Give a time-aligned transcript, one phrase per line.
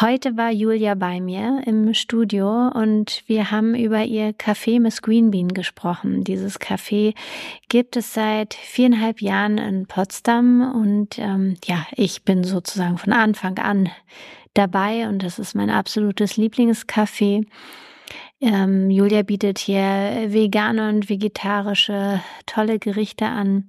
[0.00, 5.30] Heute war Julia bei mir im Studio und wir haben über ihr Café Miss Green
[5.30, 6.24] Bean gesprochen.
[6.24, 7.14] Dieses Café
[7.68, 13.58] gibt es seit viereinhalb Jahren in Potsdam und ähm, ja, ich bin sozusagen von Anfang
[13.58, 13.88] an
[14.54, 17.46] dabei und das ist mein absolutes Lieblingscafé.
[18.40, 23.68] Ähm, Julia bietet hier vegane und vegetarische tolle Gerichte an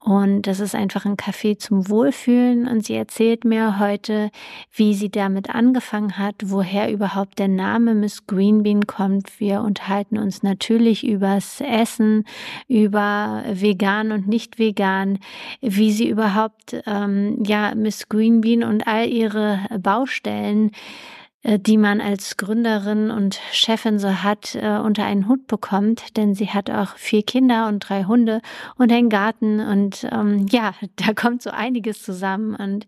[0.00, 2.68] und das ist einfach ein Café zum Wohlfühlen.
[2.68, 4.30] Und sie erzählt mir heute,
[4.72, 9.40] wie sie damit angefangen hat, woher überhaupt der Name Miss Greenbean kommt.
[9.40, 12.24] Wir unterhalten uns natürlich übers Essen,
[12.68, 15.18] über vegan und nicht vegan,
[15.60, 20.70] wie sie überhaupt, ähm, ja, Miss Greenbean und all ihre Baustellen
[21.44, 26.50] die man als Gründerin und Chefin so hat, äh, unter einen Hut bekommt, denn sie
[26.50, 28.40] hat auch vier Kinder und drei Hunde
[28.76, 32.86] und einen Garten und ähm, ja, da kommt so einiges zusammen und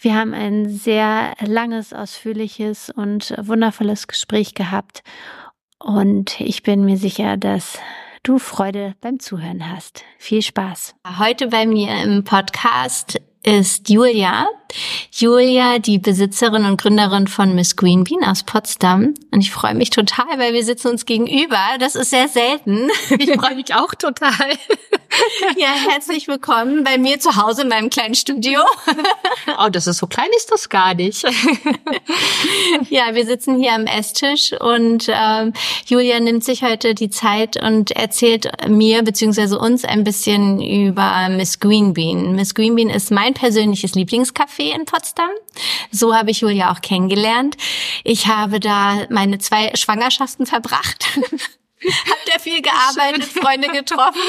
[0.00, 5.02] wir haben ein sehr langes, ausführliches und wundervolles Gespräch gehabt
[5.78, 7.78] und ich bin mir sicher, dass
[8.22, 10.04] du Freude beim Zuhören hast.
[10.18, 10.94] Viel Spaß.
[11.18, 14.46] Heute bei mir im Podcast ist Julia.
[15.10, 19.14] Julia, die Besitzerin und Gründerin von Miss Green Bean aus Potsdam.
[19.30, 21.58] Und ich freue mich total, weil wir sitzen uns gegenüber.
[21.78, 22.88] Das ist sehr selten.
[23.18, 24.32] Ich freue mich auch total.
[25.58, 28.60] Ja, herzlich willkommen bei mir zu Hause in meinem kleinen Studio.
[29.58, 31.24] Oh, das ist so klein ist das gar nicht.
[32.90, 35.52] Ja, wir sitzen hier am Esstisch und ähm,
[35.86, 39.56] Julia nimmt sich heute die Zeit und erzählt mir bzw.
[39.56, 42.34] uns ein bisschen über Miss Green Bean.
[42.34, 45.30] Miss Green Bean ist mein persönliches Lieblingscafé in Potsdam.
[45.90, 47.56] So habe ich Julia auch kennengelernt.
[48.04, 51.06] Ich habe da meine zwei Schwangerschaften verbracht.
[51.84, 54.20] Habt ihr viel gearbeitet, Freunde getroffen?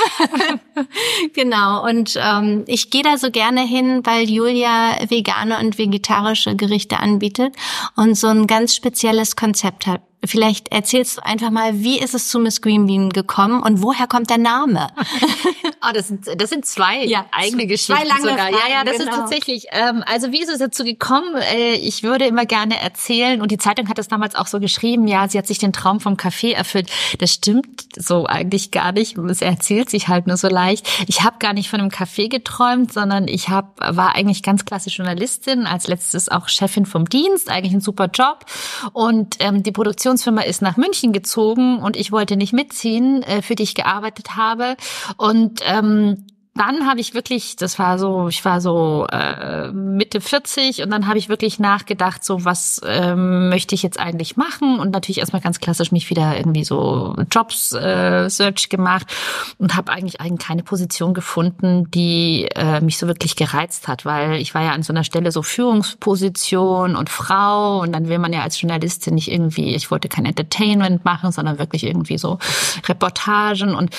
[1.34, 1.88] genau.
[1.88, 7.56] Und ähm, ich gehe da so gerne hin, weil Julia vegane und vegetarische Gerichte anbietet
[7.96, 10.02] und so ein ganz spezielles Konzept hat.
[10.25, 14.07] Vielleicht erzählst du einfach mal, wie ist es zu Miss Green Bean gekommen und woher
[14.07, 14.88] kommt der Name?
[15.85, 18.38] Ah, das sind das sind zwei ja, eigene Geschichten zwei lange sogar.
[18.38, 19.12] Fragen, ja, ja, das genau.
[19.12, 19.66] ist tatsächlich.
[19.72, 21.35] Ähm, also wie ist es dazu gekommen?
[21.53, 25.09] Äh, ich würde immer gerne erzählen und die Zeitung hat es damals auch so geschrieben.
[25.09, 26.89] Ja, sie hat sich den Traum vom Café erfüllt.
[27.19, 29.17] Das stimmt so eigentlich gar nicht.
[29.17, 30.88] Es erzählt sich halt nur so leicht.
[31.07, 34.97] Ich habe gar nicht von einem Café geträumt, sondern ich hab, war eigentlich ganz klassisch
[34.97, 37.50] Journalistin, als letztes auch Chefin vom Dienst.
[37.50, 38.45] Eigentlich ein super Job
[38.94, 43.41] und ähm, die Produktion Produktionsfirma ist nach München gezogen und ich wollte nicht mitziehen, äh,
[43.41, 44.78] für die ich gearbeitet habe.
[45.18, 50.84] Und ähm, dann habe ich wirklich, das war so, ich war so äh, Mitte 40
[50.84, 54.92] und dann habe ich wirklich nachgedacht, so was ähm, möchte ich jetzt eigentlich machen und
[54.92, 59.08] natürlich erstmal ganz klassisch mich wieder irgendwie so Jobs äh, Search gemacht
[59.58, 64.40] und habe eigentlich eigentlich keine Position gefunden, die äh, mich so wirklich gereizt hat, weil
[64.40, 68.31] ich war ja an so einer Stelle so Führungsposition und Frau und dann will man
[68.31, 72.38] ja als Journalistin nicht irgendwie, ich wollte kein Entertainment machen, sondern wirklich irgendwie so
[72.88, 73.90] Reportagen und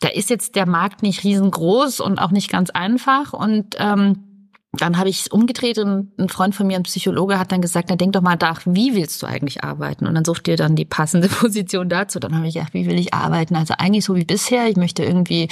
[0.00, 3.32] da ist jetzt der Markt nicht riesengroß und auch nicht ganz einfach.
[3.32, 4.29] Und ähm,
[4.72, 7.88] dann habe ich es umgedreht und ein Freund von mir, ein Psychologe, hat dann gesagt,
[7.90, 10.06] na denk doch mal nach, wie willst du eigentlich arbeiten?
[10.06, 12.20] Und dann sucht dir dann die passende Position dazu.
[12.20, 13.56] Dann habe ich gedacht, wie will ich arbeiten?
[13.56, 14.68] Also eigentlich so wie bisher.
[14.68, 15.48] Ich möchte irgendwie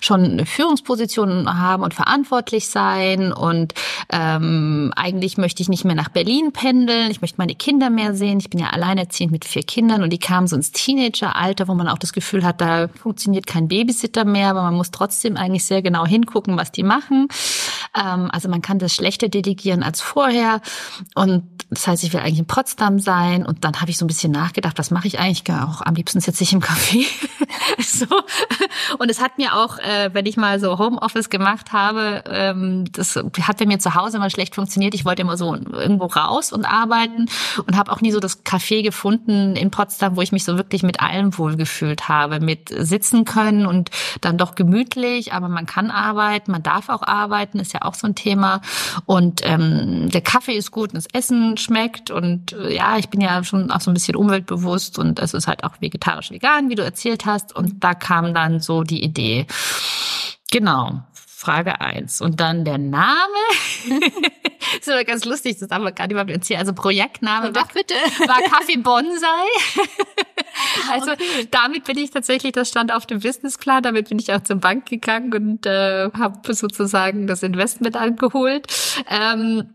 [0.00, 3.34] schon eine Führungsposition haben und verantwortlich sein.
[3.34, 3.74] Und
[4.10, 7.10] ähm, eigentlich möchte ich nicht mehr nach Berlin pendeln.
[7.10, 8.38] Ich möchte meine Kinder mehr sehen.
[8.38, 11.88] Ich bin ja alleinerziehend mit vier Kindern und die kamen so ins Teenageralter, wo man
[11.88, 15.82] auch das Gefühl hat, da funktioniert kein Babysitter mehr, aber man muss trotzdem eigentlich sehr
[15.82, 17.28] genau hingucken, was die machen.
[17.94, 20.60] Ähm, also man kann das schlechter delegieren als vorher.
[21.16, 23.44] Und das heißt, ich will eigentlich in Potsdam sein.
[23.44, 25.42] Und dann habe ich so ein bisschen nachgedacht, was mache ich eigentlich?
[25.50, 27.04] Auch am liebsten sitze ich im Café.
[27.80, 28.06] so.
[28.98, 33.16] Und es hat mir auch, äh, wenn ich mal so Homeoffice gemacht habe, ähm, das
[33.16, 34.94] hat bei mir zu Hause immer schlecht funktioniert.
[34.94, 37.26] Ich wollte immer so irgendwo raus und arbeiten
[37.66, 40.84] und habe auch nie so das Café gefunden in Potsdam, wo ich mich so wirklich
[40.84, 43.90] mit allem wohlgefühlt habe, mit sitzen können und
[44.20, 48.06] dann doch gemütlich, aber man kann arbeiten, man darf auch arbeiten, ist ja auch so
[48.06, 48.60] ein Thema Thema.
[49.06, 52.10] Und ähm, der Kaffee ist gut und das Essen schmeckt.
[52.10, 55.46] Und äh, ja, ich bin ja schon auch so ein bisschen umweltbewusst und es ist
[55.46, 57.54] halt auch vegetarisch vegan, wie du erzählt hast.
[57.54, 59.46] Und da kam dann so die Idee.
[60.50, 61.02] Genau.
[61.44, 63.14] Frage eins Und dann der Name.
[64.80, 66.60] ist aber ganz lustig, das haben wir gerade überhaupt erzählt.
[66.60, 67.94] Also Projektname war, bitte.
[68.26, 69.26] war Kaffee Bonsai.
[70.90, 71.48] also okay.
[71.50, 74.86] damit bin ich tatsächlich, das stand auf dem Businessplan, damit bin ich auch zur Bank
[74.86, 78.66] gegangen und äh, habe sozusagen das Investment angeholt.
[79.10, 79.68] Ähm,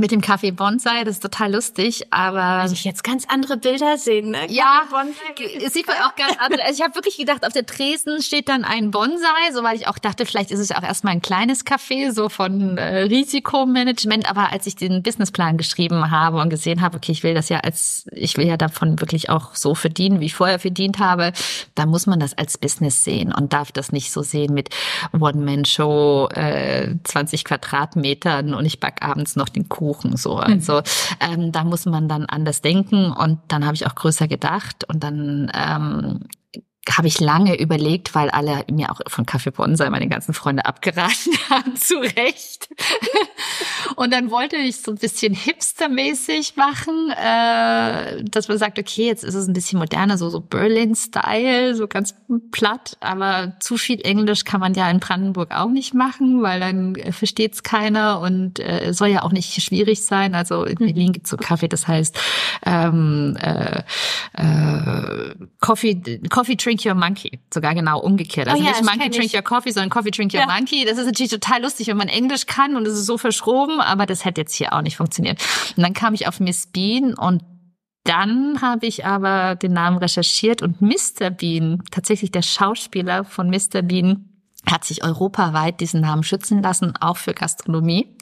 [0.00, 3.98] mit dem Kaffee Bonsai, das ist total lustig, aber also ich jetzt ganz andere Bilder
[3.98, 4.30] sehen.
[4.30, 4.38] Ne?
[4.48, 6.62] Ja, Bonsai sieht man auch ganz andere.
[6.62, 9.86] Also ich habe wirklich gedacht, auf der Tresen steht dann ein Bonsai, so weil ich
[9.88, 14.30] auch dachte, vielleicht ist es ja auch erstmal ein kleines Café, so von äh, Risikomanagement.
[14.30, 17.60] Aber als ich den Businessplan geschrieben habe und gesehen habe, okay, ich will das ja
[17.60, 21.32] als, ich will ja davon wirklich auch so verdienen, wie ich vorher verdient habe,
[21.74, 24.70] da muss man das als Business sehen und darf das nicht so sehen mit
[25.12, 30.36] One-Man-Show, äh, 20 Quadratmetern und ich back abends noch den Kuchen Kuchen so.
[30.36, 30.42] Mhm.
[30.42, 30.82] Also
[31.18, 35.02] ähm, da muss man dann anders denken und dann habe ich auch größer gedacht und
[35.02, 36.20] dann ähm,
[36.90, 41.32] habe ich lange überlegt, weil alle mir auch von Kaffee Bonsai meine ganzen Freunde abgeraten
[41.50, 42.68] haben, zu Recht.
[43.94, 49.22] Und dann wollte ich so ein bisschen hipstermäßig machen, äh, dass man sagt, okay, jetzt
[49.22, 52.14] ist es ein bisschen moderner, so so Berlin-Style, so ganz
[52.50, 56.96] platt, aber zu viel Englisch kann man ja in Brandenburg auch nicht machen, weil dann
[57.12, 60.34] versteht es keiner und äh, soll ja auch nicht schwierig sein.
[60.34, 61.12] Also in Berlin mhm.
[61.12, 62.18] gibt's so Kaffee, das heißt
[62.66, 63.82] ähm, äh,
[64.32, 67.40] äh, Coffee, Coffee Tree Drink Your Monkey.
[67.52, 68.48] Sogar genau umgekehrt.
[68.48, 69.34] Also oh ja, nicht Monkey Drink ich.
[69.34, 70.46] Your Coffee, sondern Coffee Drink Your ja.
[70.46, 70.84] Monkey.
[70.84, 74.06] Das ist natürlich total lustig, wenn man Englisch kann und es ist so verschroben, aber
[74.06, 75.40] das hätte jetzt hier auch nicht funktioniert.
[75.76, 77.42] Und dann kam ich auf Miss Bean und
[78.04, 81.30] dann habe ich aber den Namen recherchiert und Mr.
[81.30, 83.82] Bean, tatsächlich der Schauspieler von Mr.
[83.82, 84.28] Bean,
[84.70, 88.16] hat sich europaweit diesen Namen schützen lassen, auch für Gastronomie.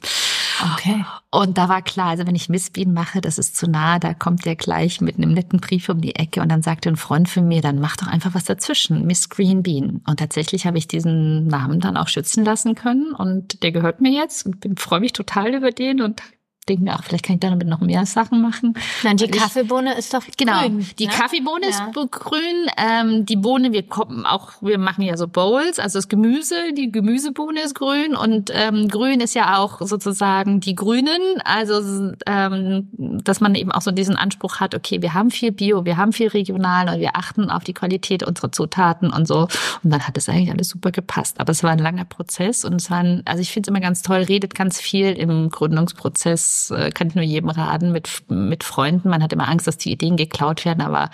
[0.73, 1.05] Okay.
[1.31, 4.13] Und da war klar, also wenn ich Miss Bean mache, das ist zu nah, da
[4.13, 7.29] kommt der gleich mit einem netten Brief um die Ecke und dann sagte ein Freund
[7.29, 10.01] von mir, dann mach doch einfach was dazwischen, Miss Green Bean.
[10.07, 14.11] Und tatsächlich habe ich diesen Namen dann auch schützen lassen können und der gehört mir
[14.11, 16.21] jetzt und freue mich total über den und
[16.69, 18.75] denke mir, ach, vielleicht kann ich damit noch mehr Sachen machen.
[19.03, 20.87] Nein, die Kaffeebohne ist doch genau, grün.
[20.99, 21.11] Die ne?
[21.11, 21.69] Kaffeebohne ja.
[21.69, 22.67] ist grün.
[22.77, 26.91] Ähm, die Bohne, wir kommen auch, wir machen ja so Bowls, also das Gemüse, die
[26.91, 31.19] Gemüsebohne ist grün und ähm, grün ist ja auch sozusagen die Grünen.
[31.43, 32.89] Also ähm,
[33.23, 36.13] dass man eben auch so diesen Anspruch hat, okay, wir haben viel Bio, wir haben
[36.13, 39.47] viel regional und wir achten auf die Qualität unserer Zutaten und so.
[39.83, 41.39] Und dann hat es eigentlich alles super gepasst.
[41.39, 43.81] Aber es war ein langer Prozess und es war, ein, also ich finde es immer
[43.81, 48.63] ganz toll, redet ganz viel im Gründungsprozess äh, kann ich nur jedem raten, mit, mit
[48.63, 49.09] Freunden.
[49.09, 51.09] Man hat immer Angst, dass die Ideen geklaut werden, aber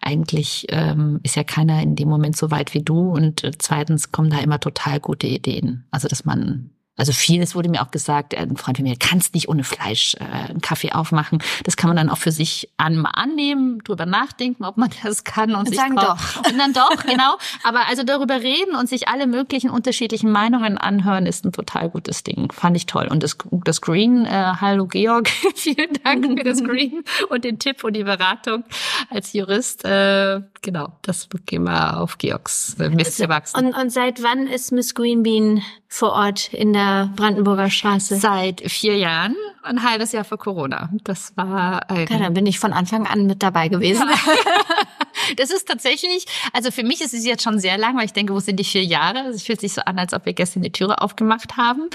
[0.00, 3.10] eigentlich ähm, ist ja keiner in dem Moment so weit wie du.
[3.10, 5.84] Und äh, zweitens kommen da immer total gute Ideen.
[5.90, 9.48] Also, dass man also vieles wurde mir auch gesagt, ein Freund von mir, kannst nicht
[9.48, 11.42] ohne Fleisch äh, einen Kaffee aufmachen.
[11.64, 15.50] Das kann man dann auch für sich an, annehmen, drüber nachdenken, ob man das kann
[15.50, 16.14] und, und sich sagen doch.
[16.44, 17.36] Und dann doch, genau.
[17.64, 22.22] Aber also darüber reden und sich alle möglichen unterschiedlichen Meinungen anhören, ist ein total gutes
[22.22, 22.52] Ding.
[22.52, 23.08] Fand ich toll.
[23.10, 27.82] Und das, das Green, äh, hallo Georg, vielen Dank für das Green und den Tipp
[27.82, 28.64] und die Beratung
[29.10, 29.84] als Jurist.
[29.84, 33.56] Äh, genau, das gehen wir auf Georgs äh, Mist gewachsen.
[33.56, 36.83] Und, und seit wann ist Miss Greenbean vor Ort in der
[37.16, 38.16] Brandenburger Straße?
[38.16, 40.90] Seit vier Jahren, ein halbes Jahr vor Corona.
[41.04, 44.04] Das war ein ja, dann bin ich von Anfang an mit dabei gewesen.
[45.36, 48.34] Das ist tatsächlich, also für mich ist es jetzt schon sehr lang, weil ich denke,
[48.34, 49.28] wo sind die vier Jahre?
[49.28, 51.88] Es fühlt sich so an, als ob wir gestern die Türe aufgemacht haben.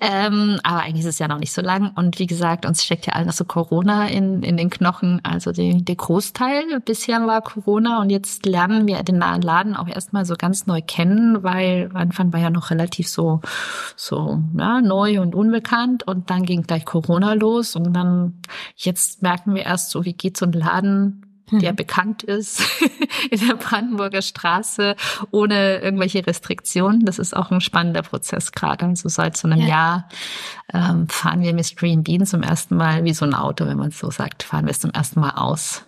[0.00, 1.92] Ähm, aber eigentlich ist es ja noch nicht so lang.
[1.94, 5.20] Und wie gesagt, uns steckt ja allen so Corona in, in den Knochen.
[5.24, 10.24] Also die, der Großteil bisher war Corona und jetzt lernen wir den Laden auch erstmal
[10.24, 13.40] so ganz neu kennen, weil Anfang war ja noch relativ so,
[13.96, 16.06] so ja, neu und unbekannt.
[16.06, 18.40] Und dann ging gleich Corona los und dann
[18.76, 21.76] jetzt merken wir erst so, wie geht so ein Laden der mhm.
[21.76, 22.62] bekannt ist
[23.30, 24.96] in der Brandenburger Straße
[25.30, 27.04] ohne irgendwelche Restriktionen.
[27.04, 28.86] Das ist auch ein spannender Prozess gerade.
[28.86, 29.66] Also seit so einem ja.
[29.66, 30.08] Jahr
[30.72, 33.88] ähm, fahren wir mit Green Bean zum ersten Mal, wie so ein Auto, wenn man
[33.88, 35.84] es so sagt, fahren wir es zum ersten Mal aus.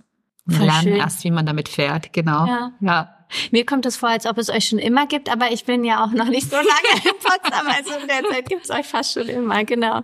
[0.47, 0.97] Wir lernen schön.
[0.97, 2.47] erst, wie man damit fährt, genau.
[2.47, 2.71] Ja.
[2.81, 3.16] ja.
[3.51, 6.05] Mir kommt es vor, als ob es euch schon immer gibt, aber ich bin ja
[6.05, 6.69] auch noch nicht so lange
[7.05, 10.01] in Potsdam, also in der Zeit gibt es euch fast schon immer, genau.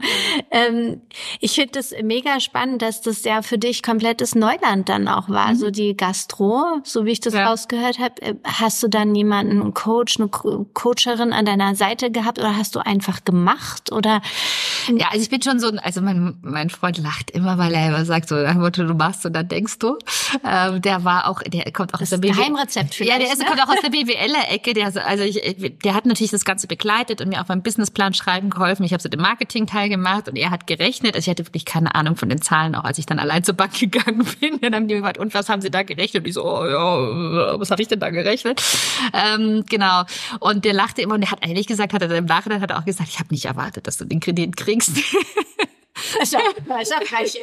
[0.50, 1.00] Ähm,
[1.40, 5.50] ich finde es mega spannend, dass das ja für dich komplettes Neuland dann auch war,
[5.50, 5.56] mhm.
[5.56, 7.48] so die Gastro, so wie ich das ja.
[7.48, 8.20] rausgehört habe.
[8.22, 12.74] Äh, hast du dann jemanden, einen Coach, eine Coacherin an deiner Seite gehabt oder hast
[12.74, 14.20] du einfach gemacht oder?
[14.88, 18.04] Ja, also ich bin schon so, also mein, mein Freund lacht immer, weil er immer
[18.04, 19.98] sagt so, du machst und dann denkst du.
[20.44, 23.38] Ähm, der war auch, der kommt auch das aus der Geheimrezept für ja, der ist,
[23.38, 23.44] ne?
[23.46, 24.74] kommt auch aus der BWL-Ecke.
[24.74, 25.40] Der, also ich,
[25.84, 28.84] der hat natürlich das Ganze begleitet und mir auch beim Businessplan schreiben geholfen.
[28.84, 31.14] Ich habe so den Marketing-Teil gemacht und er hat gerechnet.
[31.14, 33.54] Also ich hatte wirklich keine Ahnung von den Zahlen, auch als ich dann allein zur
[33.54, 34.60] Bank gegangen bin.
[34.60, 36.24] Dann haben die gesagt, und was haben Sie da gerechnet?
[36.24, 38.62] Und ich so, oh, ja, was habe ich denn da gerechnet?
[39.12, 40.04] Ähm, genau.
[40.40, 42.78] Und der lachte immer und der hat ehrlich gesagt, hat er im Nachhinein hat er
[42.78, 44.92] auch gesagt, ich habe nicht erwartet, dass du den Kredit kriegst.
[46.32, 46.40] ja
[47.04, 47.40] frech.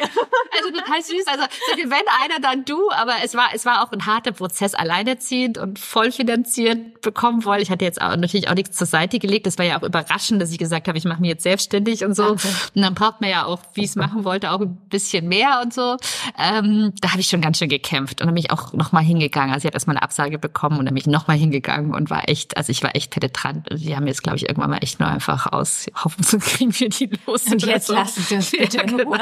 [0.57, 1.27] Also total süß.
[1.27, 1.43] Also
[1.77, 2.89] wenn einer, dann du.
[2.91, 7.61] Aber es war, es war auch ein harter Prozess, alleinerziehend und vollfinanziert bekommen wollen.
[7.61, 9.45] Ich hatte jetzt auch natürlich auch nichts zur Seite gelegt.
[9.45, 12.15] Das war ja auch überraschend, dass ich gesagt habe, ich mache mich jetzt selbstständig und
[12.15, 12.31] so.
[12.31, 12.41] Und
[12.75, 15.73] dann braucht man ja auch, wie ich es machen wollte, auch ein bisschen mehr und
[15.73, 15.97] so.
[16.37, 19.53] Ähm, da habe ich schon ganz schön gekämpft und dann bin ich auch nochmal hingegangen.
[19.53, 22.27] Also ich habe erstmal eine Absage bekommen und dann bin ich nochmal hingegangen und war
[22.27, 23.67] echt, also ich war echt penetrant.
[23.71, 26.89] Die haben jetzt, glaube ich, irgendwann mal echt nur einfach aus, hoffen zu kriegen wir
[26.89, 27.45] die los.
[27.45, 27.93] Und jetzt so.
[27.93, 29.15] lassen Sie bitte ja, genau.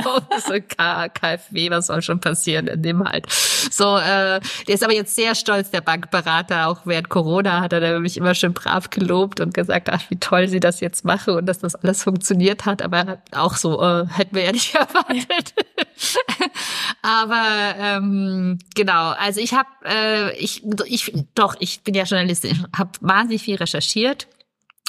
[0.45, 3.27] so KfW, was soll schon passieren in dem halt.
[3.31, 6.67] So, äh, der ist aber jetzt sehr stolz, der Bankberater.
[6.67, 10.47] Auch während Corona hat er mich immer schön brav gelobt und gesagt, ach, wie toll
[10.47, 12.81] sie das jetzt mache und dass das alles funktioniert hat.
[12.81, 15.53] Aber auch so, äh, hätten wir ja nicht erwartet.
[17.01, 22.91] aber ähm, genau, also ich habe, äh, ich, ich, doch, ich bin ja Journalistin, habe
[23.01, 24.27] wahnsinnig viel recherchiert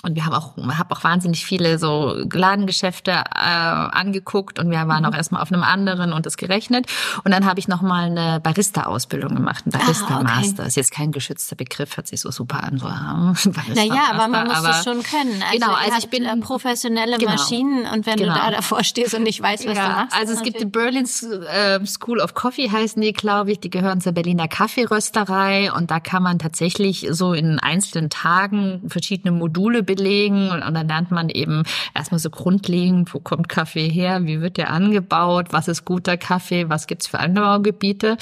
[0.05, 5.03] und wir haben auch, habe auch wahnsinnig viele so Ladengeschäfte äh, angeguckt und wir waren
[5.03, 5.09] mhm.
[5.09, 6.87] auch erstmal auf einem anderen und das gerechnet.
[7.25, 10.29] Und dann habe ich nochmal eine Barista-Ausbildung gemacht, ein Barista-Master.
[10.29, 10.69] Ah, okay.
[10.69, 12.79] Ist jetzt kein geschützter Begriff, hört sich so super an.
[12.79, 12.87] So,
[13.75, 15.43] naja, aber man muss es schon können.
[15.43, 18.35] Also genau, also ich bin äh, professionelle genau, Maschinen und wenn genau.
[18.35, 20.17] du da davor stehst und nicht weißt, was ja, du machst.
[20.17, 23.61] Also es gibt die Berlin äh, School of Coffee heißen die, glaube ich.
[23.61, 29.33] Die gehören zur Berliner Kaffeerösterei und da kann man tatsächlich so in einzelnen Tagen verschiedene
[29.33, 31.63] Module belegen und, und dann lernt man eben
[31.95, 36.69] erstmal so grundlegend, wo kommt Kaffee her, wie wird der angebaut, was ist guter Kaffee,
[36.69, 38.19] was gibt's für Anbaugebiete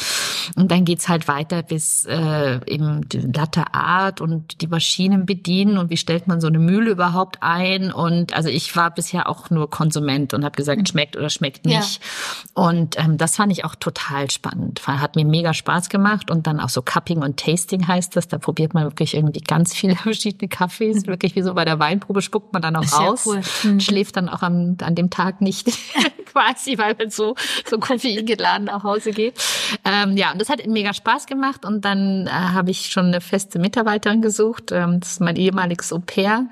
[0.54, 5.76] und dann geht's halt weiter bis äh, eben die Latte Art und die Maschinen bedienen
[5.76, 9.50] und wie stellt man so eine Mühle überhaupt ein und also ich war bisher auch
[9.50, 10.86] nur Konsument und habe gesagt, mhm.
[10.86, 12.62] schmeckt oder schmeckt nicht ja.
[12.62, 16.60] und ähm, das fand ich auch total spannend, hat mir mega Spaß gemacht und dann
[16.60, 20.48] auch so Cupping und Tasting heißt das, da probiert man wirklich irgendwie ganz viele verschiedene
[20.48, 21.06] Kaffees, mhm.
[21.08, 23.40] wirklich wie so bei der Weinprobe spuckt man dann auch raus, cool.
[23.64, 23.80] mhm.
[23.80, 25.66] schläft dann auch am, an dem Tag nicht
[26.26, 27.34] quasi, weil man so,
[27.68, 29.34] so koffeingeladen nach Hause geht.
[29.84, 33.20] Ähm, ja, und das hat mega Spaß gemacht und dann äh, habe ich schon eine
[33.20, 34.70] feste Mitarbeiterin gesucht.
[34.70, 36.46] Ähm, das ist mein ehemaliges Au pair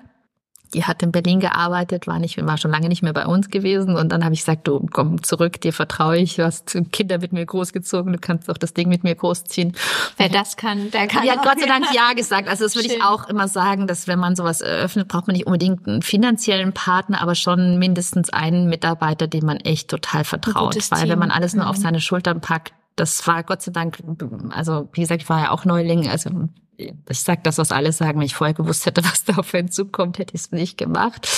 [0.74, 3.96] die hat in Berlin gearbeitet, war nicht, war schon lange nicht mehr bei uns gewesen.
[3.96, 7.32] Und dann habe ich gesagt, du komm zurück, dir vertraue ich, du hast Kinder mit
[7.32, 9.72] mir großgezogen, du kannst auch das Ding mit mir großziehen.
[10.16, 11.22] Wer das kann, der kann.
[11.22, 12.48] Die hat Gott sei Dank ja gesagt.
[12.48, 15.46] Also das würde ich auch immer sagen, dass wenn man sowas eröffnet, braucht man nicht
[15.46, 20.76] unbedingt einen finanziellen Partner, aber schon mindestens einen Mitarbeiter, dem man echt total vertraut.
[20.90, 21.08] Weil Team.
[21.08, 21.70] wenn man alles nur mhm.
[21.70, 23.98] auf seine Schultern packt, das war Gott sei Dank,
[24.50, 26.30] also wie gesagt, ich war ja auch Neuling, also
[26.76, 29.70] ich sage das, was alle sagen, wenn ich vorher gewusst hätte, was da auf einen
[29.70, 31.28] zukommt, hätte ich es nicht gemacht.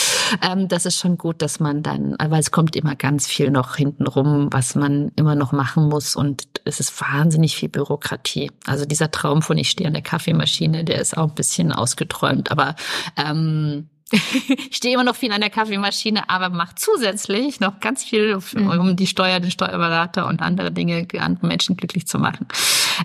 [0.42, 3.76] Ähm, das ist schon gut, dass man dann, weil es kommt immer ganz viel noch
[3.76, 8.50] hinten rum, was man immer noch machen muss und es ist wahnsinnig viel Bürokratie.
[8.66, 12.50] Also dieser Traum von ich stehe an der Kaffeemaschine, der ist auch ein bisschen ausgeträumt,
[12.50, 12.74] aber
[13.16, 18.38] ähm, ich stehe immer noch viel an der Kaffeemaschine, aber mache zusätzlich noch ganz viel,
[18.52, 18.70] mhm.
[18.70, 22.46] um die Steuer, den Steuerberater und andere Dinge, andere Menschen glücklich zu machen.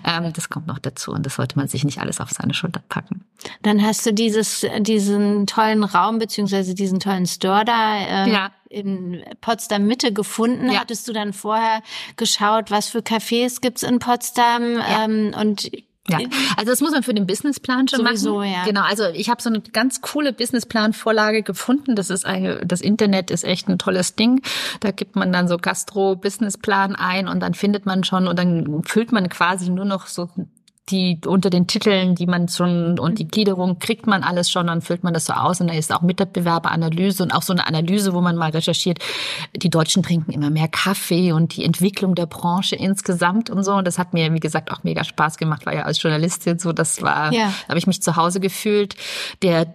[0.04, 2.82] Ähm, das kommt noch dazu und das sollte man sich nicht alles auf seine Schulter
[2.88, 3.24] packen.
[3.62, 8.50] Dann hast du dieses, diesen tollen Raum beziehungsweise diesen tollen Store da äh, ja.
[8.68, 10.70] in Potsdam Mitte gefunden.
[10.70, 10.80] Ja.
[10.80, 11.82] Hattest du dann vorher
[12.16, 15.04] geschaut, was für Cafés gibt's in Potsdam ja.
[15.04, 15.68] ähm, und
[16.08, 16.18] ja,
[16.56, 18.50] also das muss man für den Businessplan schon Sowieso, machen.
[18.50, 18.64] Ja.
[18.64, 21.94] Genau, also ich habe so eine ganz coole Businessplan-Vorlage gefunden.
[21.94, 24.42] Das ist eine, das Internet ist echt ein tolles Ding.
[24.80, 29.12] Da gibt man dann so Gastro-Businessplan ein und dann findet man schon und dann füllt
[29.12, 30.28] man quasi nur noch so
[30.92, 34.82] die unter den Titeln, die man schon und die Gliederung kriegt man alles schon, dann
[34.82, 38.12] füllt man das so aus und da ist auch Mitbewerberanalyse und auch so eine Analyse,
[38.12, 38.98] wo man mal recherchiert,
[39.56, 43.86] die Deutschen trinken immer mehr Kaffee und die Entwicklung der Branche insgesamt und so und
[43.86, 47.02] das hat mir wie gesagt auch mega Spaß gemacht, war ja als Journalistin so, das
[47.02, 47.52] war, ja.
[47.68, 48.94] habe ich mich zu Hause gefühlt.
[49.42, 49.66] Der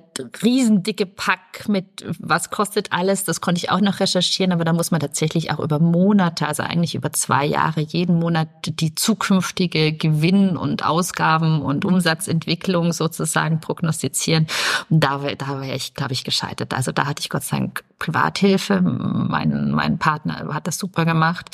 [0.44, 4.92] riesendicke Pack mit was kostet alles, das konnte ich auch noch recherchieren, aber da muss
[4.92, 10.58] man tatsächlich auch über Monate, also eigentlich über zwei Jahre, jeden Monat die zukünftige Gewinn-
[10.58, 14.48] und Ausgaben- und Umsatzentwicklung sozusagen prognostizieren.
[14.90, 16.74] Und da, da wäre ich, glaube ich, gescheitert.
[16.74, 18.82] Also da hatte ich Gott sei Dank Privathilfe.
[18.82, 21.50] Mein, mein Partner hat das super gemacht.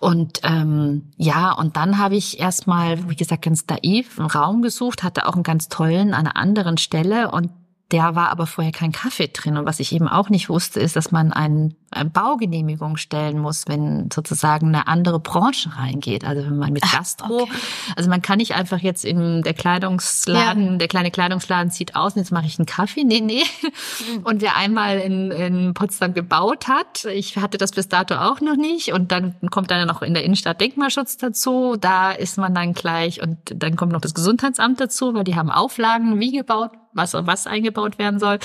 [0.00, 5.02] Und ähm, ja, und dann habe ich erstmal, wie gesagt, ganz naiv einen Raum gesucht,
[5.02, 7.50] hatte auch einen ganz tollen an einer anderen Stelle und
[7.90, 9.56] der war aber vorher kein Kaffee drin.
[9.56, 11.76] Und was ich eben auch nicht wusste, ist, dass man einen, eine
[12.12, 16.24] Baugenehmigung stellen muss, wenn sozusagen eine andere Branche reingeht.
[16.24, 17.52] Also wenn man mit Gastro, okay.
[17.96, 20.76] also man kann nicht einfach jetzt in der Kleidungsladen, ja.
[20.76, 23.04] der kleine Kleidungsladen zieht aus und jetzt mache ich einen Kaffee.
[23.04, 23.42] Nee, nee.
[23.62, 24.22] Mhm.
[24.24, 28.56] Und wer einmal in, in Potsdam gebaut hat, ich hatte das bis dato auch noch
[28.56, 28.92] nicht.
[28.92, 31.76] Und dann kommt dann noch in der Innenstadt Denkmalschutz dazu.
[31.80, 35.50] Da ist man dann gleich und dann kommt noch das Gesundheitsamt dazu, weil die haben
[35.50, 38.38] Auflagen, wie gebaut was was eingebaut werden soll.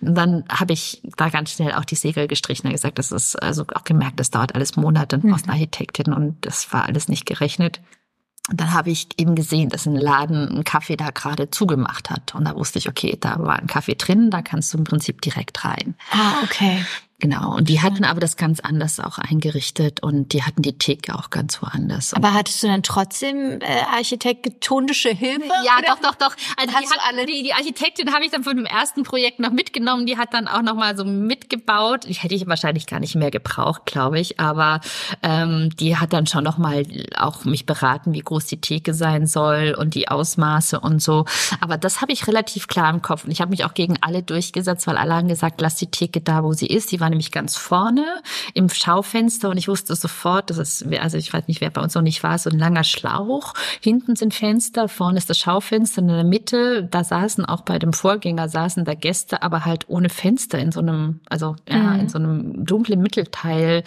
[0.00, 3.42] Und dann habe ich da ganz schnell auch die Segel gestrichen und gesagt, das ist
[3.42, 5.32] also auch gemerkt, das dauert alles Monate mhm.
[5.32, 7.80] aus einer Architektin und das war alles nicht gerechnet.
[8.48, 12.34] Und dann habe ich eben gesehen, dass ein Laden einen Kaffee da gerade zugemacht hat.
[12.34, 15.20] Und da wusste ich, okay, da war ein Kaffee drin, da kannst du im Prinzip
[15.20, 15.94] direkt rein.
[16.10, 16.84] Ah, okay.
[17.20, 17.56] Genau.
[17.56, 21.28] Und die hatten aber das ganz anders auch eingerichtet und die hatten die Theke auch
[21.28, 22.14] ganz woanders.
[22.14, 25.44] Aber hattest du dann trotzdem äh, architektonische Hilfe?
[25.64, 25.88] Ja, oder?
[25.88, 26.36] doch, doch, doch.
[26.56, 29.52] Also die, hat, alle die, die Architektin habe ich dann von dem ersten Projekt noch
[29.52, 30.06] mitgenommen.
[30.06, 32.06] Die hat dann auch noch mal so mitgebaut.
[32.06, 34.40] Ich hätte ich wahrscheinlich gar nicht mehr gebraucht, glaube ich.
[34.40, 34.80] Aber
[35.22, 36.84] ähm, die hat dann schon noch mal
[37.18, 41.26] auch mich beraten, wie groß die Theke sein soll und die Ausmaße und so.
[41.60, 43.24] Aber das habe ich relativ klar im Kopf.
[43.24, 46.22] Und ich habe mich auch gegen alle durchgesetzt, weil alle haben gesagt, lass die Theke
[46.22, 46.92] da, wo sie ist.
[46.92, 48.04] Die war nämlich ganz vorne
[48.54, 51.94] im Schaufenster und ich wusste sofort, das ist, also ich weiß nicht, wer bei uns
[51.94, 53.54] noch nicht war, so ein langer Schlauch.
[53.80, 57.92] Hinten sind Fenster, vorne ist das Schaufenster, in der Mitte, da saßen auch bei dem
[57.92, 62.00] Vorgänger saßen da Gäste, aber halt ohne Fenster in so einem, also ja, mhm.
[62.00, 63.82] in so einem dunklen Mittelteil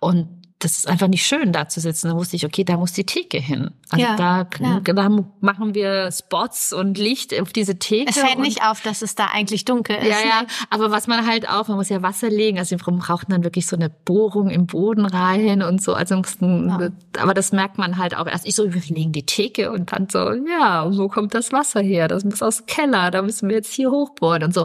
[0.00, 0.28] und
[0.58, 2.08] das ist einfach nicht schön, da zu sitzen.
[2.08, 3.72] Da wusste ich, okay, da muss die Theke hin.
[3.90, 4.80] Also ja, da, ja.
[4.80, 5.08] da
[5.40, 8.08] machen wir Spots und Licht auf diese Theke.
[8.08, 10.08] Es fällt nicht auf, dass es da eigentlich dunkel ist.
[10.08, 10.42] Ja, ja.
[10.42, 10.48] Ne?
[10.70, 12.58] Aber was man halt auch, man muss ja Wasser legen.
[12.58, 15.92] Also wir brauchten dann wirklich so eine Bohrung im Boden rein und so.
[15.92, 16.88] Also mussten, ja.
[17.20, 18.46] aber das merkt man halt auch erst.
[18.46, 22.08] Ich so, wir legen die Theke und dann so, ja, wo kommt das Wasser her?
[22.08, 23.10] Das muss aus dem Keller.
[23.10, 24.64] Da müssen wir jetzt hier hochbohren und so.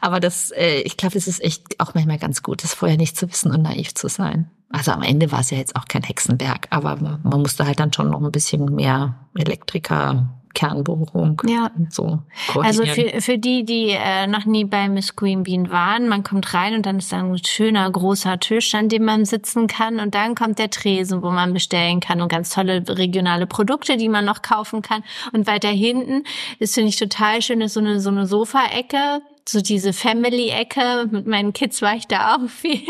[0.00, 3.16] Aber das, äh, ich glaube, es ist echt auch manchmal ganz gut, das vorher nicht
[3.16, 4.50] zu wissen und naiv zu sein.
[4.70, 7.92] Also am Ende war es ja jetzt auch kein Hexenwerk, aber man musste halt dann
[7.92, 11.70] schon noch ein bisschen mehr Elektriker Kernbohrung ja.
[11.76, 12.18] und so.
[12.60, 16.52] Also für, für die, die äh, noch nie bei Miss Queen Bean waren, man kommt
[16.52, 20.14] rein und dann ist da ein schöner großer Tisch, an dem man sitzen kann und
[20.14, 24.24] dann kommt der Tresen, wo man bestellen kann und ganz tolle regionale Produkte, die man
[24.24, 25.04] noch kaufen kann.
[25.32, 26.24] Und weiter hinten
[26.58, 31.08] ist finde ich total schön, ist so eine so eine Sofaecke so diese Family-Ecke.
[31.10, 32.82] Mit meinen Kids war ich da auch viel.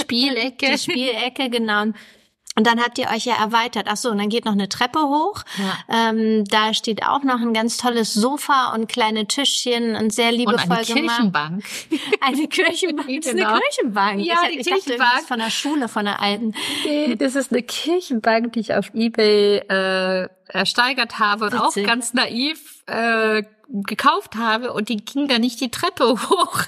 [0.00, 0.66] Spielecke.
[0.72, 1.86] Die Spielecke, genau.
[2.58, 3.86] Und dann habt ihr euch ja erweitert.
[3.88, 5.42] Ach so, und dann geht noch eine Treppe hoch.
[5.58, 6.10] Ja.
[6.10, 10.62] Ähm, da steht auch noch ein ganz tolles Sofa und kleine Tischchen und sehr liebevoll
[10.64, 11.64] und eine Kirchenbank.
[12.22, 13.08] Eine Kirchenbank.
[13.08, 13.58] Das ist eine genau.
[13.58, 14.20] Kirchenbank.
[14.24, 15.10] Ja, ich, die ich Kirchenbank.
[15.12, 16.54] Dachte, von der Schule, von der alten.
[16.84, 21.84] Nee, das ist eine Kirchenbank, die ich auf eBay äh, ersteigert habe und Witzig.
[21.84, 26.62] auch ganz naiv äh, gekauft habe und die ging da nicht die Treppe hoch.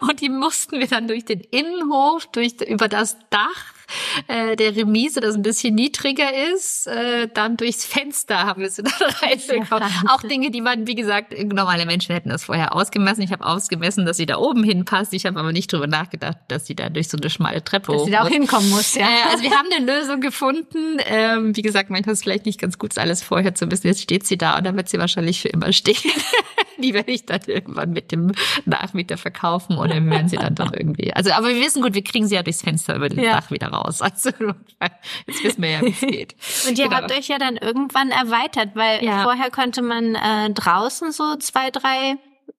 [0.00, 3.73] Und die mussten wir dann durch den Innenhof, durch über das Dach
[4.28, 8.82] äh, der Remise, das ein bisschen niedriger ist, äh, dann durchs Fenster haben wir sie
[8.82, 9.88] dann reinbekommen.
[10.08, 13.22] Auch Dinge, die man, wie gesagt, normale Menschen hätten das vorher ausgemessen.
[13.22, 15.12] Ich habe ausgemessen, dass sie da oben hinpasst.
[15.12, 18.04] Ich habe aber nicht drüber nachgedacht, dass sie da durch so eine schmale Treppe dass
[18.04, 18.94] sie da auch hinkommen muss.
[18.94, 19.06] Ja.
[19.06, 20.98] Äh, also wir haben eine Lösung gefunden.
[21.06, 23.86] Ähm, wie gesagt, manchmal ist es vielleicht nicht ganz gut, alles vorher zu wissen.
[23.86, 25.96] Jetzt steht sie da und dann wird sie wahrscheinlich für immer stehen.
[26.82, 28.32] die werde ich dann irgendwann mit dem
[28.64, 31.12] Nachmieter verkaufen oder wir werden sie dann doch irgendwie.
[31.12, 33.40] Also, aber wir wissen gut, wir kriegen sie ja durchs Fenster über den ja.
[33.40, 34.00] Dach wieder raus.
[34.00, 34.30] Also
[35.26, 36.34] jetzt wissen wir ja, wie es geht.
[36.68, 36.96] Und ihr genau.
[36.96, 39.22] habt euch ja dann irgendwann erweitert, weil ja.
[39.22, 42.16] vorher konnte man äh, draußen so zwei, drei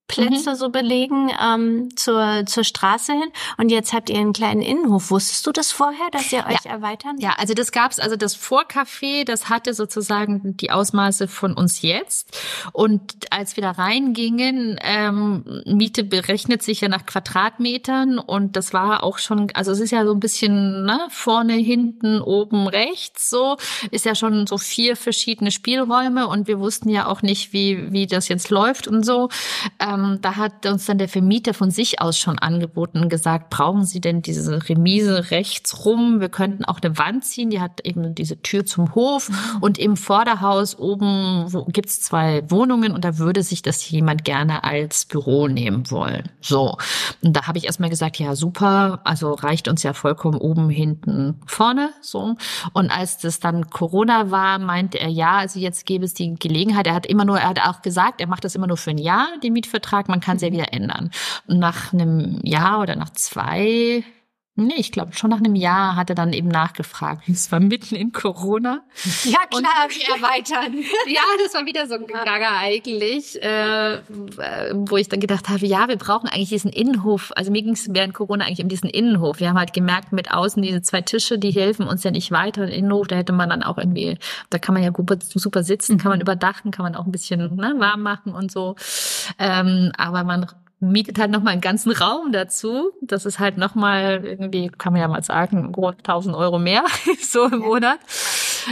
[0.07, 0.55] Plätze mhm.
[0.55, 3.31] so belegen ähm, zur, zur Straße hin.
[3.57, 5.09] Und jetzt habt ihr einen kleinen Innenhof.
[5.09, 6.71] Wusstest du das vorher, dass ihr euch ja.
[6.71, 7.17] erweitern?
[7.19, 12.37] Ja, also das gab's, also das Vorcafé, das hatte sozusagen die Ausmaße von uns jetzt.
[12.71, 19.03] Und als wir da reingingen, ähm, Miete berechnet sich ja nach Quadratmetern und das war
[19.03, 23.57] auch schon, also es ist ja so ein bisschen ne, vorne, hinten, oben, rechts, so
[23.89, 28.07] ist ja schon so vier verschiedene Spielräume und wir wussten ja auch nicht, wie wie
[28.07, 29.29] das jetzt läuft und so.
[29.79, 33.49] Ähm, ähm, da hat uns dann der Vermieter von sich aus schon angeboten und gesagt,
[33.49, 36.19] brauchen Sie denn diese Remise rechts rum?
[36.19, 39.35] Wir könnten auch eine Wand ziehen, die hat eben diese Tür zum Hof mhm.
[39.61, 44.63] und im Vorderhaus oben gibt es zwei Wohnungen und da würde sich das jemand gerne
[44.63, 46.29] als Büro nehmen wollen.
[46.41, 46.77] So,
[47.23, 51.39] und da habe ich erstmal gesagt, ja super, also reicht uns ja vollkommen oben, hinten,
[51.45, 52.35] vorne, so.
[52.73, 56.87] Und als das dann Corona war, meinte er, ja, also jetzt gäbe es die Gelegenheit,
[56.87, 58.97] er hat immer nur, er hat auch gesagt, er macht das immer nur für ein
[58.97, 61.11] Jahr, die Mietvertrag Mietvertrag, man kann es ja wieder ändern.
[61.47, 64.03] Und nach einem Jahr oder nach zwei
[64.57, 67.27] Nee, ich glaube, schon nach einem Jahr hat er dann eben nachgefragt.
[67.27, 68.83] Es war mitten in Corona.
[69.25, 70.77] Ja, klar, wir erweitern.
[71.07, 73.99] ja, das war wieder so ein Gaga eigentlich, äh,
[74.73, 77.33] wo ich dann gedacht habe, ja, wir brauchen eigentlich diesen Innenhof.
[77.35, 79.41] Also mir ging es während Corona eigentlich um diesen Innenhof.
[79.41, 82.61] Wir haben halt gemerkt, mit außen diese zwei Tische, die helfen uns ja nicht weiter.
[82.61, 84.17] Ein Innenhof, da hätte man dann auch irgendwie,
[84.49, 87.75] da kann man ja super sitzen, kann man überdachen, kann man auch ein bisschen ne,
[87.77, 88.77] warm machen und so.
[89.37, 90.45] Ähm, aber man
[90.91, 92.91] mietet halt nochmal einen ganzen Raum dazu.
[93.01, 96.83] Das ist halt nochmal irgendwie, kann man ja mal sagen, rund 1000 Euro mehr
[97.21, 97.99] so im Monat.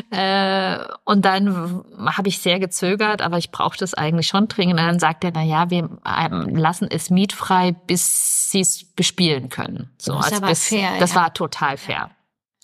[0.09, 4.79] Äh, und dann habe ich sehr gezögert, aber ich brauchte es eigentlich schon dringend.
[4.79, 9.49] Und dann sagt er, na ja, wir ähm, lassen es mietfrei, bis sie es bespielen
[9.49, 9.91] können.
[9.97, 11.21] So, das, also bis, fair, das ja.
[11.21, 12.11] war total fair.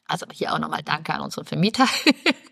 [0.07, 1.85] Also hier auch nochmal Danke an unseren Vermieter.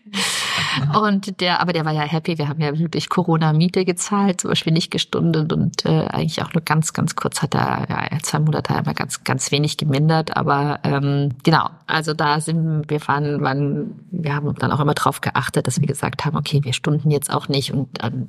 [1.02, 2.38] und der, aber der war ja happy.
[2.38, 6.62] Wir haben ja wirklich Corona-Miete gezahlt, zum Beispiel nicht gestundet und äh, eigentlich auch nur
[6.62, 10.36] ganz, ganz kurz hat er, ja, zwei Monate einmal ganz, ganz wenig gemindert.
[10.36, 15.20] Aber ähm, genau, also da sind wir waren, waren, wir haben dann auch immer drauf
[15.20, 18.28] geachtet, dass wir gesagt haben, okay, wir stunden jetzt auch nicht und ähm,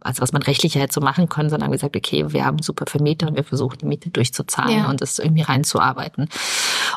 [0.00, 2.86] also was man rechtlich hätte so machen können, sondern haben gesagt, okay, wir haben super
[2.88, 4.88] Vermieter und wir versuchen die Miete durchzuzahlen Ja.
[4.90, 6.28] und das irgendwie reinzuarbeiten.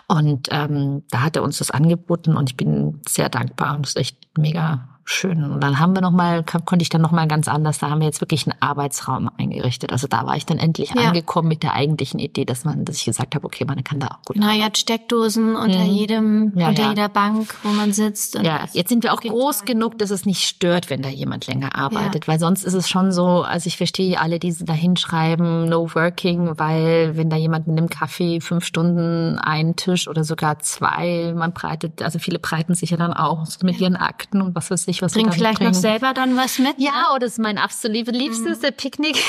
[0.08, 3.92] Und ähm, da hat er uns das angeboten und ich bin sehr dankbar und das
[3.92, 5.44] ist echt mega schön.
[5.44, 8.00] Und dann haben wir noch mal, konnte ich dann noch mal ganz anders, da haben
[8.00, 9.92] wir jetzt wirklich einen Arbeitsraum eingerichtet.
[9.92, 11.08] Also da war ich dann endlich Ja.
[11.10, 14.08] angekommen mit der eigentlichen Idee, dass man, dass ich gesagt habe, okay, man kann da
[14.08, 15.94] auch gut Na, ihr habt Steckdosen unter Mhm.
[15.94, 16.90] jedem, Ja, unter ja.
[16.90, 18.36] jeder Bank, wo man sitzt.
[18.42, 19.68] Ja, jetzt sind wir auch groß toll.
[19.68, 23.12] genug, dass es nicht stört, wenn da jemand länger arbeitet, weil sonst ist es schon
[23.12, 27.78] so, also ich verstehe alle, die da hinschreiben, no working, weil wenn da jemand mit
[27.78, 32.90] einem Kaffee fünf Stunden einen Tisch oder sogar zwei, man breitet, also viele breiten sich
[32.90, 35.72] ja dann auch mit ihren Akten und was weiß ich, was sie Bring vielleicht bringen.
[35.72, 36.78] noch selber dann was mit.
[36.80, 36.86] ne?
[36.86, 39.18] Ja, oh, das ist mein absolut liebstes, der Picknick.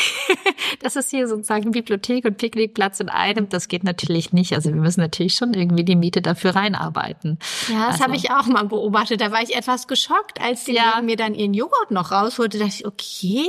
[0.83, 3.49] Das ist hier sozusagen Bibliothek und Picknickplatz in einem.
[3.49, 4.53] Das geht natürlich nicht.
[4.53, 7.39] Also wir müssen natürlich schon irgendwie die Miete dafür reinarbeiten.
[7.69, 9.21] Ja, das Also- habe ich auch mal beobachtet.
[9.21, 11.01] Da war ich etwas geschockt, als die Ja.
[11.03, 12.59] mir dann ihren Joghurt noch rausholte.
[12.59, 13.47] Da dachte ich, okay,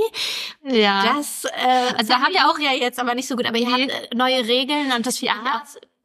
[0.64, 1.04] Ja.
[1.16, 3.46] das äh, Also da haben wir auch ja jetzt aber nicht so gut.
[3.48, 3.88] Aber ihr Nee.
[3.90, 5.34] habt äh, neue Regeln und das ja.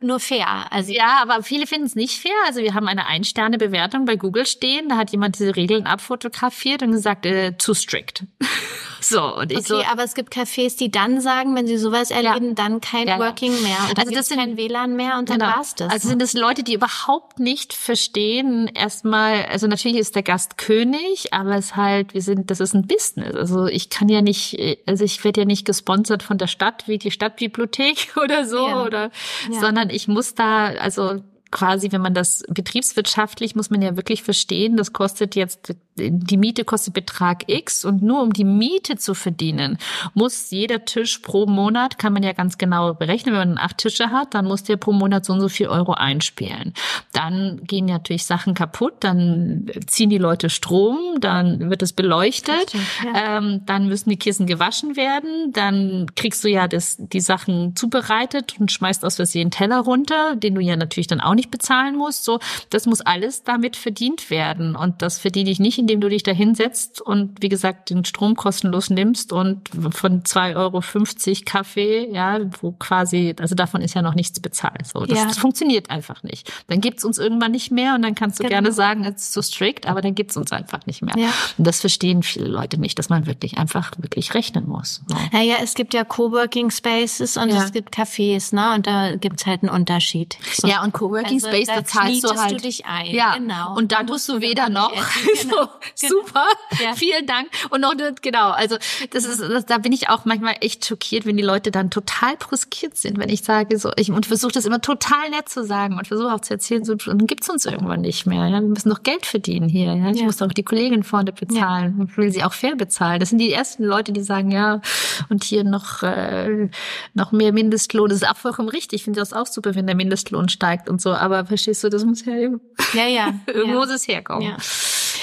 [0.03, 0.71] Nur fair.
[0.71, 2.33] Also Ja, aber viele finden es nicht fair.
[2.47, 4.88] Also wir haben eine Ein-Sterne-Bewertung bei Google stehen.
[4.88, 8.25] Da hat jemand diese Regeln abfotografiert und gesagt, äh, too strict.
[9.05, 12.11] so, und ich Okay, so, aber es gibt Cafés, die dann sagen, wenn sie sowas
[12.11, 13.25] erleben, dann kein Ja, ja.
[13.27, 13.77] Working mehr.
[13.91, 15.53] Und Also das sind- kein WLAN mehr und dann Genau.
[15.57, 15.93] war's das.
[15.93, 21.33] Also sind es Leute, die überhaupt nicht verstehen, erstmal, also natürlich ist der Gast König,
[21.33, 23.35] aber es halt, wir sind, das ist ein Business.
[23.35, 26.99] Also ich kann ja nicht, also ich werde ja nicht gesponsert von der Stadt wie
[26.99, 28.85] die Stadtbibliothek oder so, Ja.
[28.85, 29.11] oder,
[29.51, 29.61] Ja.
[29.61, 31.21] sondern ich muss da, also
[31.53, 36.65] quasi, wenn man das betriebswirtschaftlich, muss man ja wirklich verstehen, das kostet jetzt, die Miete
[36.65, 39.79] kostet Betrag X und nur um die Miete zu verdienen,
[40.15, 44.11] muss jeder Tisch pro Monat, kann man ja ganz genau berechnen, wenn man acht Tische
[44.11, 46.73] hat, dann muss der pro Monat so und so viel Euro einspielen.
[47.12, 52.81] Dann gehen natürlich Sachen kaputt, dann ziehen die Leute Strom, dann wird es beleuchtet, Richtig,
[53.15, 58.55] ähm, dann müssen die Kissen gewaschen werden, dann kriegst du ja das, die Sachen zubereitet
[58.59, 62.25] und schmeißt aus Versehen Teller runter, den du ja natürlich dann auch nicht bezahlen musst.
[62.25, 62.39] So,
[62.71, 64.77] das muss alles damit verdient werden.
[64.77, 68.37] Und das verdiene ich nicht, indem du dich da hinsetzt und wie gesagt den Strom
[68.37, 74.15] kostenlos nimmst und von 2,50 Euro Kaffee, ja, wo quasi, also davon ist ja noch
[74.15, 74.87] nichts bezahlt.
[74.87, 75.25] So, das, Ja.
[75.27, 76.51] das funktioniert einfach nicht.
[76.69, 78.53] Dann gibt's uns irgendwann nicht mehr und dann kannst du Genau.
[78.55, 81.15] gerne sagen, es ist so strikt, aber dann gibt's uns einfach nicht mehr.
[81.17, 81.29] Ja.
[81.59, 85.03] Und das verstehen viele Leute nicht, dass man wirklich einfach wirklich rechnen muss.
[85.09, 85.17] So.
[85.33, 87.65] Naja, es gibt ja Coworking Spaces und Ja.
[87.65, 88.75] es gibt Cafés, ne?
[88.75, 90.37] Und da gibt's halt einen Unterschied.
[90.55, 90.67] So.
[90.69, 92.53] Ja, und Coworking Also, Space, da da zahlst du halt.
[92.53, 93.77] du dich ein, Ja, genau.
[93.77, 94.92] Und da tust musst du weder noch.
[94.92, 95.03] essen.
[95.42, 96.23] Genau, so, genau.
[96.25, 96.45] Super.
[96.83, 96.95] Ja.
[96.95, 97.49] Vielen Dank.
[97.71, 98.51] Und noch, genau.
[98.51, 98.77] Also,
[99.11, 102.37] das ist, das, da bin ich auch manchmal echt schockiert, wenn die Leute dann total
[102.37, 105.99] bruskiert sind, wenn ich sage so, ich, und versuche das immer total nett zu sagen
[105.99, 108.47] und versuche auch zu erzählen, so, dann gibt's uns irgendwann nicht mehr.
[108.47, 109.95] Ja, wir müssen noch Geld verdienen hier.
[109.95, 110.25] Ja, ich Ja.
[110.27, 113.21] muss doch die Kollegin vorne bezahlen und will sie auch fair bezahlen.
[113.21, 114.81] Das sind die ersten Leute, die sagen, ja,
[115.29, 116.68] und hier noch, äh,
[117.14, 118.09] noch mehr Mindestlohn.
[118.09, 119.01] Das ist auch vollkommen richtig.
[119.01, 121.12] Ich finde das auch super, wenn der Mindestlohn steigt und so.
[121.23, 123.35] Aber verstehst du, das muss ja irgendwo, Ja, ja.
[123.47, 124.43] irgendwo muss es herkommen.
[124.49, 124.57] Ja.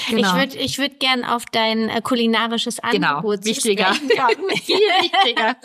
[0.08, 0.28] Genau.
[0.28, 3.92] Ich würde ich würd gern auf dein äh, kulinarisches Genau, Angebot zu wichtiger.
[4.64, 5.56] Viel wichtiger.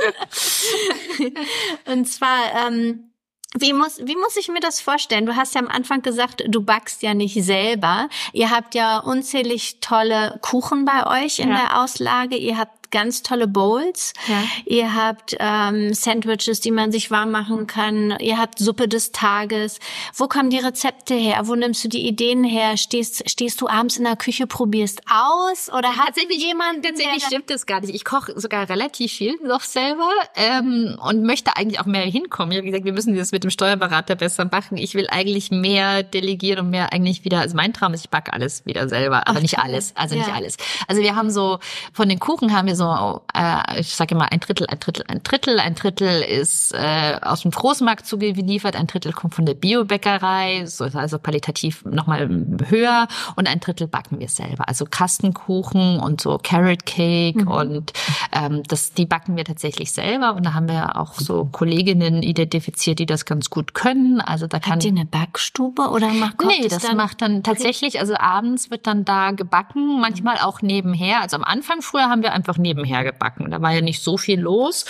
[1.91, 3.11] Und zwar, ähm,
[3.57, 5.25] wie muss, wie muss ich mir das vorstellen?
[5.25, 8.09] Du hast ja am Anfang gesagt, du backst ja nicht selber.
[8.33, 11.55] Ihr habt ja unzählig tolle Kuchen bei euch in Ja.
[11.57, 12.35] der Auslage.
[12.35, 14.13] Ihr habt ganz tolle Bowls.
[14.27, 14.43] Ja.
[14.65, 18.15] Ihr habt ähm, Sandwiches, die man sich warm machen kann.
[18.21, 19.79] Ihr habt Suppe des Tages.
[20.15, 21.41] Wo kommen die Rezepte her?
[21.43, 22.77] Wo nimmst du die Ideen her?
[22.77, 25.69] Stehst, stehst du abends in der Küche, probierst aus?
[25.73, 27.93] Oder hat Tatsächlich, jemand, tatsächlich stimmt das gar nicht.
[27.93, 32.53] Ich koche sogar relativ viel noch selber ähm, und möchte eigentlich auch mehr hinkommen.
[32.53, 34.77] Ich habe gesagt, wir müssen das mit dem Steuerberater besser machen.
[34.77, 37.39] Ich will eigentlich mehr delegieren und mehr eigentlich wieder.
[37.41, 39.91] Also mein Traum ist, ich backe alles wieder selber, aber Ach, nicht alles.
[39.97, 40.21] Also Ja.
[40.21, 40.55] nicht alles.
[40.87, 41.59] Also wir haben so
[41.91, 45.05] von den Kuchen haben wir so so, äh, ich sage immer ein Drittel, ein Drittel,
[45.07, 45.59] ein Drittel.
[45.59, 50.83] Ein Drittel ist äh, aus dem Großmarkt zugeliefert, ein Drittel kommt von der Biobäckerei, so,
[50.83, 52.29] also qualitativ nochmal
[52.67, 54.67] höher und ein Drittel backen wir selber.
[54.67, 57.47] Also Kastenkuchen und so Carrot Cake mhm.
[57.47, 57.93] und
[58.31, 62.99] ähm, das, die backen wir tatsächlich selber und da haben wir auch so Kolleginnen identifiziert,
[62.99, 64.21] die das ganz gut können.
[64.21, 67.99] Also da kann Habt ihr eine Backstube oder macht Nee, das dann macht dann tatsächlich,
[67.99, 71.21] also abends wird dann da gebacken, manchmal auch nebenher.
[71.21, 73.49] Also am Anfang früher haben wir einfach nebenher gebacken.
[73.51, 74.85] Da war ja nicht so viel los.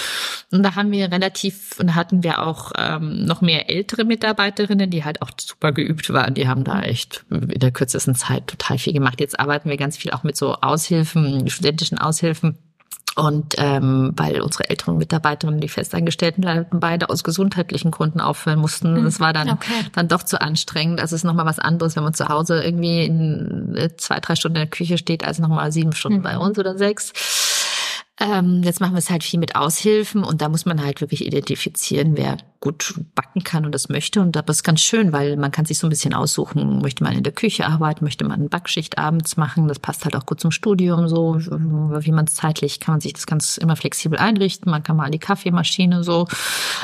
[0.51, 5.03] Und da haben wir relativ, und hatten wir auch ähm, noch mehr ältere Mitarbeiterinnen, die
[5.03, 6.33] halt auch super geübt waren.
[6.33, 9.19] Die haben da echt in der kürzesten Zeit total viel gemacht.
[9.19, 12.57] Jetzt arbeiten wir ganz viel auch mit so Aushilfen, studentischen Aushilfen
[13.15, 18.97] und ähm, weil unsere älteren Mitarbeiterinnen, die Festangestellten, beide aus gesundheitlichen Gründen aufhören mussten.
[18.97, 19.05] Hm.
[19.05, 19.85] Das war dann, okay.
[19.93, 20.99] dann doch zu anstrengend.
[20.99, 24.35] Also es ist nochmal was anderes, wenn man zu Hause irgendwie in äh, zwei, drei
[24.35, 26.23] Stunden in der Küche steht, als nochmal sieben Stunden mhm.
[26.23, 27.13] bei uns oder sechs.
[28.17, 31.25] Ähm, jetzt machen wir es halt viel mit Aushilfen und da muss man halt wirklich
[31.25, 34.21] identifizieren, wer gut backen kann und das möchte.
[34.21, 37.13] Und das ist ganz schön, weil man kann sich so ein bisschen aussuchen, möchte man
[37.13, 39.67] in der Küche arbeiten, möchte man eine Backschicht abends machen.
[39.67, 43.13] Das passt halt auch gut zum Studium so, wie man es zeitlich, kann man sich
[43.13, 44.71] das ganz immer flexibel einrichten.
[44.71, 46.28] Man kann mal an die Kaffeemaschine so.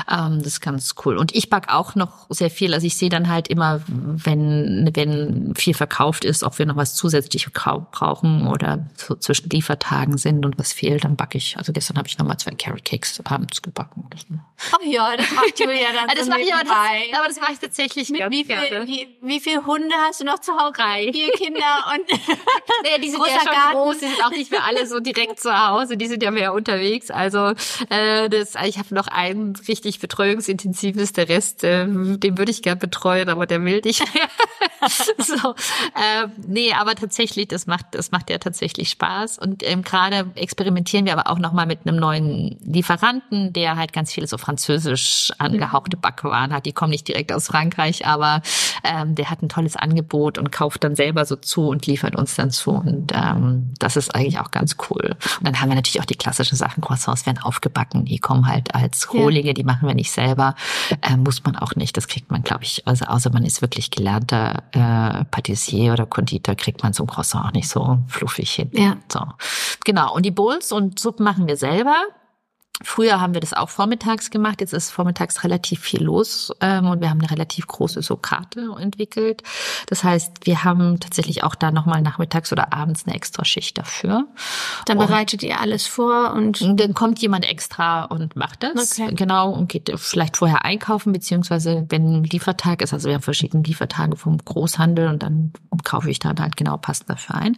[0.08, 1.18] Ähm, das ist ganz cool.
[1.18, 2.76] Und ich back auch noch sehr viel.
[2.76, 6.94] Also ich sehe dann halt immer, wenn, wenn viel verkauft ist, ob wir noch was
[6.94, 11.56] zusätzlich brauchen oder so zwischen Liefertagen sind und was fehlt, dann backe ich.
[11.56, 14.10] Also gestern habe ich nochmal zwei Carrot Cakes abends gebacken.
[14.74, 17.40] Oh ja, das macht Julia ja dann das so mache ich aber, das, aber das
[17.40, 18.88] mache ich tatsächlich Mit wie viel, gerne.
[18.88, 20.74] Wie, wie viele Hunde hast du noch zu Hause?
[20.74, 21.12] Drei.
[21.14, 22.10] Vier Kinder und
[22.84, 23.74] naja, die sind ja schon Garten.
[23.74, 26.54] groß, die sind auch nicht mehr alle so direkt zu Hause, die sind ja mehr
[26.54, 27.12] unterwegs.
[27.12, 27.54] Also
[27.90, 32.80] äh, das, ich habe noch ein richtig betreuungsintensives, der Rest, äh, den würde ich gern
[32.80, 34.28] betreuen, aber der will nicht mehr.
[35.20, 35.52] so,
[35.96, 39.38] äh, nee, aber tatsächlich, das macht, das macht ja tatsächlich Spaß.
[39.38, 44.12] Und ähm, gerade experimentieren wir aber auch nochmal mit einem neuen Lieferanten, der halt ganz
[44.12, 46.66] viele so französisch angehauchte Backwaren hat.
[46.66, 48.42] Die kommen nicht direkt aus Frankreich, aber
[48.84, 52.36] ähm, der hat ein tolles Angebot und kauft dann selber so zu und liefert uns
[52.36, 52.72] dann zu.
[52.72, 55.16] Und ähm, das ist eigentlich auch ganz cool.
[55.40, 56.82] Und dann haben wir natürlich auch die klassischen Sachen.
[56.82, 59.54] Croissants werden aufgebacken, die kommen halt als Rohlinge, ja.
[59.54, 60.56] die machen wir nicht selber.
[61.02, 61.98] Äh, muss man auch nicht.
[61.98, 66.56] Das kriegt man, glaube ich, also außer man ist wirklich gelernter äh, Patissier oder Konditor,
[66.56, 68.70] kriegt man so ein Croissant auch nicht so fluffig hin.
[68.74, 68.98] Ja.
[69.12, 69.22] So.
[69.86, 70.14] Genau.
[70.14, 71.96] Und die Bowls und Suppen machen wir selber.
[72.84, 74.62] Früher haben wir das auch vormittags gemacht.
[74.62, 78.76] Jetzt ist vormittags relativ viel los ähm, und wir haben eine relativ große so Karte
[78.80, 79.44] entwickelt.
[79.88, 84.28] Das heißt, wir haben tatsächlich auch da nochmal nachmittags oder abends eine extra Schicht dafür.
[84.86, 89.14] Dann bereitet und ihr alles vor und dann kommt jemand extra und macht das okay.
[89.16, 94.18] genau und geht vielleicht vorher einkaufen beziehungsweise wenn Liefertag ist, also wir haben verschiedene Liefertage
[94.18, 97.58] vom Großhandel und dann kaufe ich dann halt genau passend dafür ein.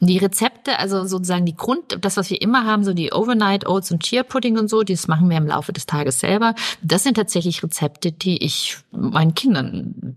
[0.00, 3.66] Und die Rezepte, also sozusagen die Grund, das was wir immer haben, so die Overnight
[3.66, 6.54] Oats und Chia Pudding und so, das machen wir im Laufe des Tages selber.
[6.82, 10.16] Das sind tatsächlich Rezepte, die ich meinen Kindern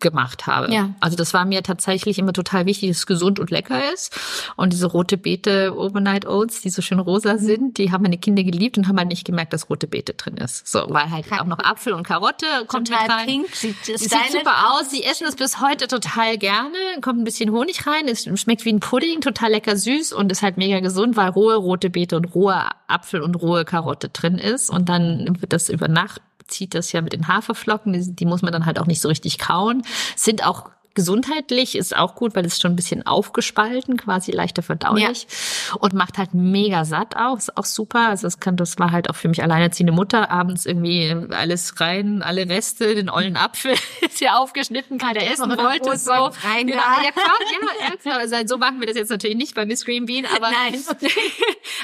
[0.00, 0.72] gemacht habe.
[0.72, 0.90] Ja.
[1.00, 4.18] Also das war mir tatsächlich immer total wichtig, dass es gesund und lecker ist.
[4.56, 7.38] Und diese rote Beete Overnight Oats, die so schön rosa mhm.
[7.38, 10.36] sind, die haben meine Kinder geliebt und haben halt nicht gemerkt, dass rote Beete drin
[10.36, 10.66] ist.
[10.68, 13.26] So, weil halt auch noch Apfel und Karotte kommt total mit rein.
[13.26, 14.90] Pink, sieht, sieht super aus.
[14.90, 16.76] Sie essen es bis heute total gerne.
[17.00, 18.06] Kommt ein bisschen Honig rein.
[18.06, 21.56] Es schmeckt wie ein Pudding, total lecker süß und ist halt mega gesund, weil rohe
[21.56, 24.68] rote Beete und rohe Apfel und rohe Karotte drin ist.
[24.68, 28.42] Und dann wird das über Nacht zieht das ja mit den Haferflocken, die, die muss
[28.42, 29.82] man dann halt auch nicht so richtig kauen.
[30.16, 35.26] Sind auch Gesundheitlich ist auch gut, weil es schon ein bisschen aufgespalten, quasi leichter verdaulich
[35.28, 35.76] ja.
[35.76, 38.08] und macht halt mega satt auch, ist auch super.
[38.08, 42.22] Also das kann, das war halt auch für mich alleinerziehende Mutter abends irgendwie alles rein,
[42.22, 46.66] alle Reste, den ollen Apfel ist ja aufgeschnitten, keiner essen wollte, so rein.
[46.68, 48.18] Ja, ja, klar, ja, ja, klar.
[48.20, 50.80] Also so machen wir das jetzt natürlich nicht bei Miss Green Bean, aber Nein.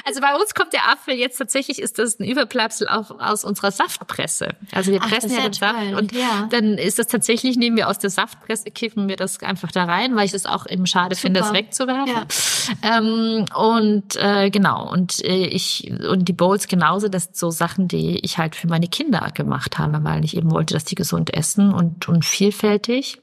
[0.05, 3.71] also bei uns kommt der Apfel jetzt tatsächlich ist das ein Überbleibsel auf, aus unserer
[3.71, 4.55] Saftpresse.
[4.71, 6.47] Also wir pressen Ach, ja den Saft und ja.
[6.49, 9.85] dann ist das tatsächlich nehmen wir aus der Saftpresse kiffen geben wir das einfach da
[9.85, 11.27] rein, weil ich es auch eben schade Super.
[11.27, 12.13] finde, das wegzuwerfen.
[12.13, 12.97] Ja.
[12.97, 17.87] Ähm, und äh, genau, und äh, ich und die Bowls genauso, das sind so Sachen,
[17.87, 21.33] die ich halt für meine Kinder gemacht habe, weil ich eben wollte, dass die gesund
[21.33, 23.22] essen und, und vielfältig.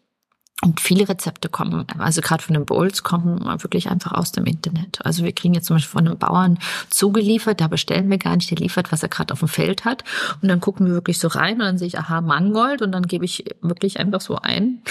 [0.62, 4.98] Und viele Rezepte kommen, also gerade von den Bowls kommen wirklich einfach aus dem Internet.
[5.06, 6.58] Also wir kriegen jetzt zum Beispiel von einem Bauern
[6.90, 10.04] zugeliefert, da bestellen wir gar nicht, der liefert, was er gerade auf dem Feld hat.
[10.42, 13.06] Und dann gucken wir wirklich so rein und dann sehe ich, aha, Mangold und dann
[13.06, 14.82] gebe ich wirklich einfach so ein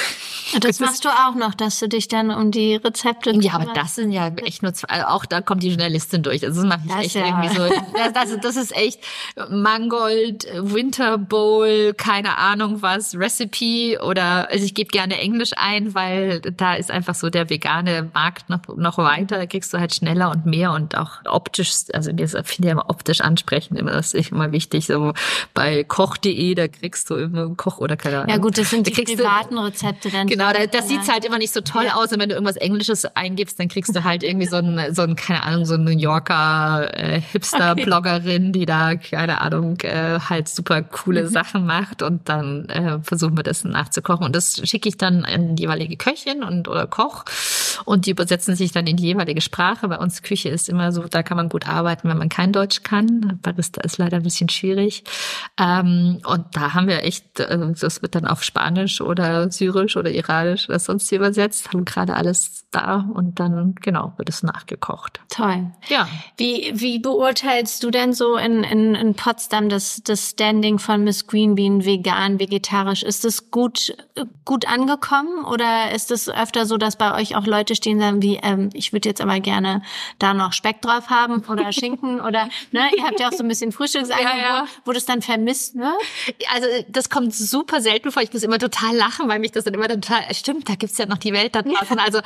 [0.55, 3.71] Und das, machst du auch noch, dass du dich dann um die Rezepte Ja, aber
[3.73, 6.43] das sind ja echt nur zwei, also auch da kommt die Journalistin durch.
[6.43, 7.27] Also das mache ich das echt ja.
[7.27, 7.69] irgendwie so.
[7.93, 9.01] Das, das, das ist echt
[9.51, 16.41] Mangold, Winter Bowl, keine Ahnung was, Recipe oder also ich gebe gerne Englisch ein, weil
[16.41, 19.37] da ist einfach so der vegane Markt noch, noch weiter.
[19.37, 22.89] Da kriegst du halt schneller und mehr und auch optisch, also mir finde ich immer
[22.89, 24.87] optisch ansprechend immer, das ist immer wichtig.
[24.87, 25.13] So
[25.53, 28.29] bei koch.de, da kriegst du immer Koch oder keine Ahnung.
[28.29, 30.27] Ja gut, das sind die privaten Rezepte dann.
[30.27, 31.95] Genau, da, das sieht's halt immer nicht so toll ja.
[31.95, 32.11] aus.
[32.11, 35.15] Und wenn du irgendwas Englisches eingibst, dann kriegst du halt irgendwie so ein, so ein
[35.15, 40.81] keine Ahnung, so ein New Yorker äh, Hipster-Bloggerin, die da, keine Ahnung, äh, halt super
[40.81, 41.27] coole mhm.
[41.27, 44.25] Sachen macht und dann äh, versuchen wir das nachzukochen.
[44.25, 47.25] Und das schicke ich dann an jeweilige Köchin und oder Koch
[47.85, 49.87] und die übersetzen sich dann in die jeweilige Sprache.
[49.87, 52.83] Bei uns Küche ist immer so, da kann man gut arbeiten, wenn man kein Deutsch
[52.83, 53.39] kann.
[53.41, 55.03] Barista ist leider ein bisschen schwierig.
[55.59, 60.11] Ähm, und da haben wir echt, äh, das wird dann auf Spanisch oder Syrisch oder
[60.11, 65.19] Iranisch oder sonst übersetzt, haben gerade alles da und dann, genau, wird es nachgekocht.
[65.29, 65.71] Toll.
[65.87, 66.07] Ja.
[66.37, 71.27] Wie, wie beurteilst du denn so in, in, in Potsdam das, das Standing von Miss
[71.27, 73.03] Green Bean vegan, vegetarisch?
[73.03, 73.95] Ist es gut,
[74.45, 78.39] gut angekommen oder ist es öfter so, dass bei euch auch Leute stehen sagen wie,
[78.41, 79.81] ähm, ich würde jetzt aber gerne
[80.17, 83.47] da noch Speck drauf haben oder Schinken oder, ne, ihr habt ja auch so ein
[83.47, 84.65] bisschen Frühstücksangebot, ja, ja.
[84.85, 85.93] wo das dann vermisst, ne?
[86.53, 88.21] Also, das kommt super selten vor.
[88.21, 91.05] Ich muss immer total lachen, weil mich das dann immer total, stimmt, da gibt's ja
[91.05, 91.99] noch die Welt da draußen.
[91.99, 92.19] Also,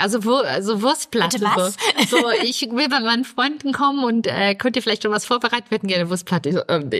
[0.00, 1.40] also, also Wurstplatte.
[1.40, 1.76] Was?
[2.08, 2.18] So.
[2.18, 5.66] so, ich will bei meinen Freunden kommen und äh, könnt ihr vielleicht schon was vorbereiten?
[5.68, 6.52] Wir hätten gerne Wurstplatte.
[6.52, 6.90] So, ähm.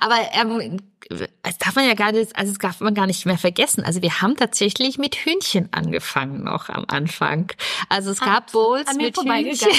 [0.00, 0.78] Aber ähm,
[1.42, 3.84] das darf man ja gar nicht, also das darf man gar nicht mehr vergessen.
[3.84, 7.52] Also wir haben tatsächlich mit Hühnchen angefangen noch am Anfang.
[7.88, 9.68] Also es gab Bowls mit Hühnchen.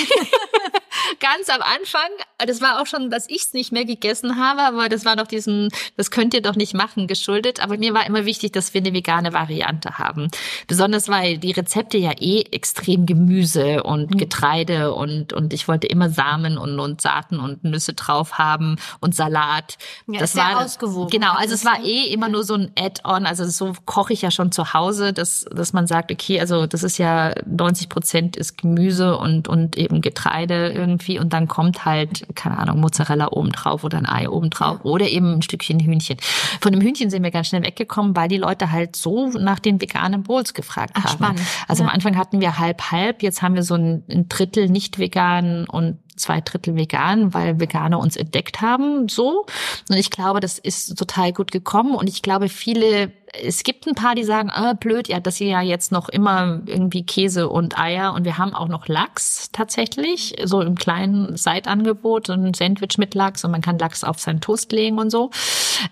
[1.20, 2.10] Ganz am Anfang,
[2.40, 5.28] das war auch schon, dass ich es nicht mehr gegessen habe, aber das war noch
[5.28, 7.62] diesen, das könnt ihr doch nicht machen, geschuldet.
[7.62, 10.30] Aber mir war immer wichtig, dass wir eine vegane Variante haben.
[10.68, 14.18] Besonders weil die Rezepte ja eh extrem Gemüse und mhm.
[14.18, 19.16] Getreide und, und ich wollte immer Samen und, und Saaten und Nüsse drauf haben und
[19.16, 19.78] Salat.
[20.08, 21.17] Ja, das war ausgewogen.
[21.18, 23.26] Genau, also es war eh immer nur so ein Add-on.
[23.26, 26.84] Also so koche ich ja schon zu Hause, dass, dass man sagt, okay, also das
[26.84, 32.28] ist ja 90 Prozent ist Gemüse und, und eben Getreide irgendwie und dann kommt halt,
[32.36, 34.92] keine Ahnung, Mozzarella oben drauf oder ein Ei oben drauf ja.
[34.92, 36.18] oder eben ein Stückchen Hühnchen.
[36.62, 39.82] Von dem Hühnchen sind wir ganz schnell weggekommen, weil die Leute halt so nach den
[39.82, 41.14] veganen Bowls gefragt Ach, haben.
[41.14, 41.42] Spannend.
[41.68, 41.90] Also ja.
[41.90, 45.66] am Anfang hatten wir halb halb, jetzt haben wir so ein, ein Drittel nicht vegan
[45.66, 49.46] und zwei Drittel vegan, weil Veganer uns entdeckt haben, so.
[49.90, 51.96] Und ich glaube, das ist total gut gekommen.
[51.96, 53.12] Und ich glaube, viele,
[53.44, 56.62] es gibt ein paar, die sagen, ah, blöd, ja, dass sie ja jetzt noch immer
[56.66, 62.30] irgendwie Käse und Eier und wir haben auch noch Lachs tatsächlich, so im kleinen Seitangebot,
[62.30, 65.32] ein Sandwich mit Lachs und man kann Lachs auf seinen Toast legen und so.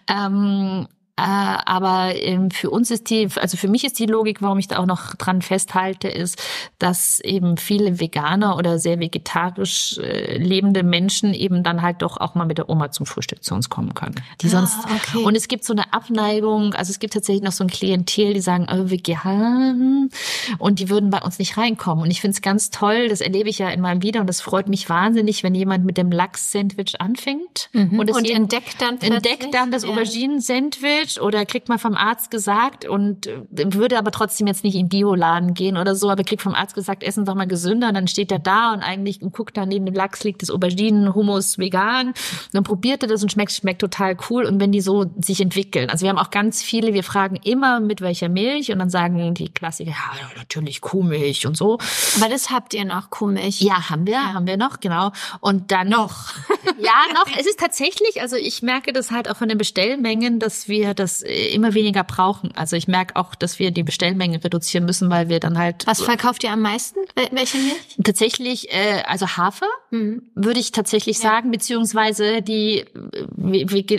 [0.10, 4.60] Ähm, äh, aber ähm, für uns ist die, also für mich ist die Logik, warum
[4.60, 6.42] ich da auch noch dran festhalte, ist,
[6.78, 12.36] dass eben viele Veganer oder sehr vegetarisch äh, lebende Menschen eben dann halt doch auch
[12.36, 14.16] mal mit der Oma zum Frühstück zu uns kommen können.
[14.42, 15.24] Die ah, sonst okay.
[15.24, 18.42] und es gibt so eine Abneigung, also es gibt tatsächlich noch so ein Klientel, die
[18.42, 20.10] sagen, oh, vegan
[20.60, 22.04] und die würden bei uns nicht reinkommen.
[22.04, 24.42] Und ich finde es ganz toll, das erlebe ich ja in meinem Video und das
[24.42, 28.00] freut mich wahnsinnig, wenn jemand mit dem Lachs-Sandwich anfängt mhm.
[28.00, 29.90] und, und entdeckt dann entdeckt dann das ja.
[29.90, 34.76] Auberginen-Sandwich falsch oder kriegt man vom Arzt gesagt und äh, würde aber trotzdem jetzt nicht
[34.76, 37.96] in Bioladen gehen oder so, aber kriegt vom Arzt gesagt, essen doch mal gesünder und
[37.96, 41.58] dann steht er da und eigentlich guckt da neben dem Lachs liegt das Auberginen, Hummus,
[41.58, 42.08] vegan.
[42.08, 42.16] Und
[42.54, 45.90] dann probiert er das und schmeckt, schmeckt total cool und wenn die so sich entwickeln.
[45.90, 49.34] Also wir haben auch ganz viele, wir fragen immer mit welcher Milch und dann sagen
[49.34, 51.78] die Klassiker, ja, natürlich Kuhmilch und so.
[52.20, 53.62] Aber das habt ihr noch, Kuhmilch?
[53.62, 54.34] Ja, haben wir, ja.
[54.34, 55.12] haben wir noch, genau.
[55.42, 56.34] Und dann noch.
[56.80, 57.28] ja, noch.
[57.38, 61.22] Es ist tatsächlich, also ich merke das halt auch von den Bestellmengen, dass wir das
[61.22, 62.52] äh, immer weniger brauchen.
[62.56, 65.86] Also ich merke auch, dass wir die Bestellmengen reduzieren müssen, weil wir dann halt.
[65.88, 67.00] Was verkauft ihr am meisten?
[67.32, 67.98] Welche Milch?
[68.04, 70.24] Tatsächlich, äh, also Hafer mhm.
[70.36, 71.24] würde ich tatsächlich ja.
[71.24, 72.86] sagen, beziehungsweise die,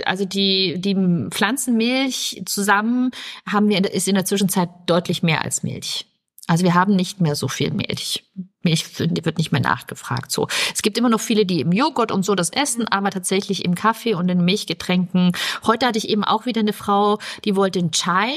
[0.05, 0.97] also die die
[1.31, 3.11] Pflanzenmilch zusammen
[3.47, 6.07] haben wir ist in der Zwischenzeit deutlich mehr als Milch.
[6.47, 8.25] Also wir haben nicht mehr so viel Milch.
[8.67, 10.33] Milch wird nicht mehr nachgefragt.
[10.33, 13.65] So, es gibt immer noch viele, die im Joghurt und so das essen, aber tatsächlich
[13.65, 15.33] im Kaffee und in Milchgetränken.
[15.65, 18.33] Heute hatte ich eben auch wieder eine Frau, die wollte einen Chai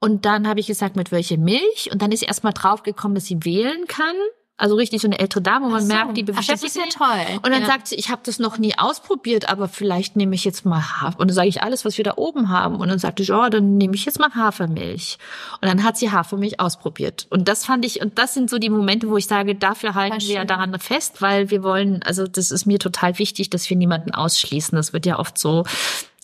[0.00, 3.26] und dann habe ich gesagt, mit welcher Milch und dann ist sie erstmal draufgekommen, dass
[3.26, 4.16] sie wählen kann
[4.58, 5.88] also richtig so eine ältere Dame, wo man so.
[5.88, 6.82] merkt, die beschäftigt sich.
[6.82, 7.36] Das ist ja toll.
[7.38, 7.66] Und dann ja.
[7.66, 11.18] sagt sie, ich habe das noch nie ausprobiert, aber vielleicht nehme ich jetzt mal Hafer.
[11.18, 12.76] Und dann sage ich alles, was wir da oben haben.
[12.76, 15.18] Und dann sagte ich, oh, dann nehme ich jetzt mal Hafermilch.
[15.60, 17.26] Und dann hat sie Hafermilch ausprobiert.
[17.30, 20.20] Und das fand ich, und das sind so die Momente, wo ich sage, dafür halten
[20.20, 23.76] wir ja daran fest, weil wir wollen, also das ist mir total wichtig, dass wir
[23.76, 24.76] niemanden ausschließen.
[24.76, 25.64] Das wird ja oft so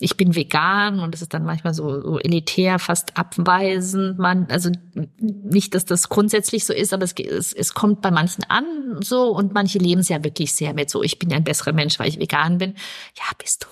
[0.01, 4.19] ich bin vegan und es ist dann manchmal so, so elitär, fast abweisend.
[4.19, 4.71] Man, also
[5.19, 8.65] nicht, dass das grundsätzlich so ist, aber es, es, es kommt bei manchen an
[9.01, 11.73] so und manche leben es ja wirklich sehr mit so, ich bin ja ein besserer
[11.73, 12.75] Mensch, weil ich vegan bin.
[13.17, 13.69] Ja, bist du.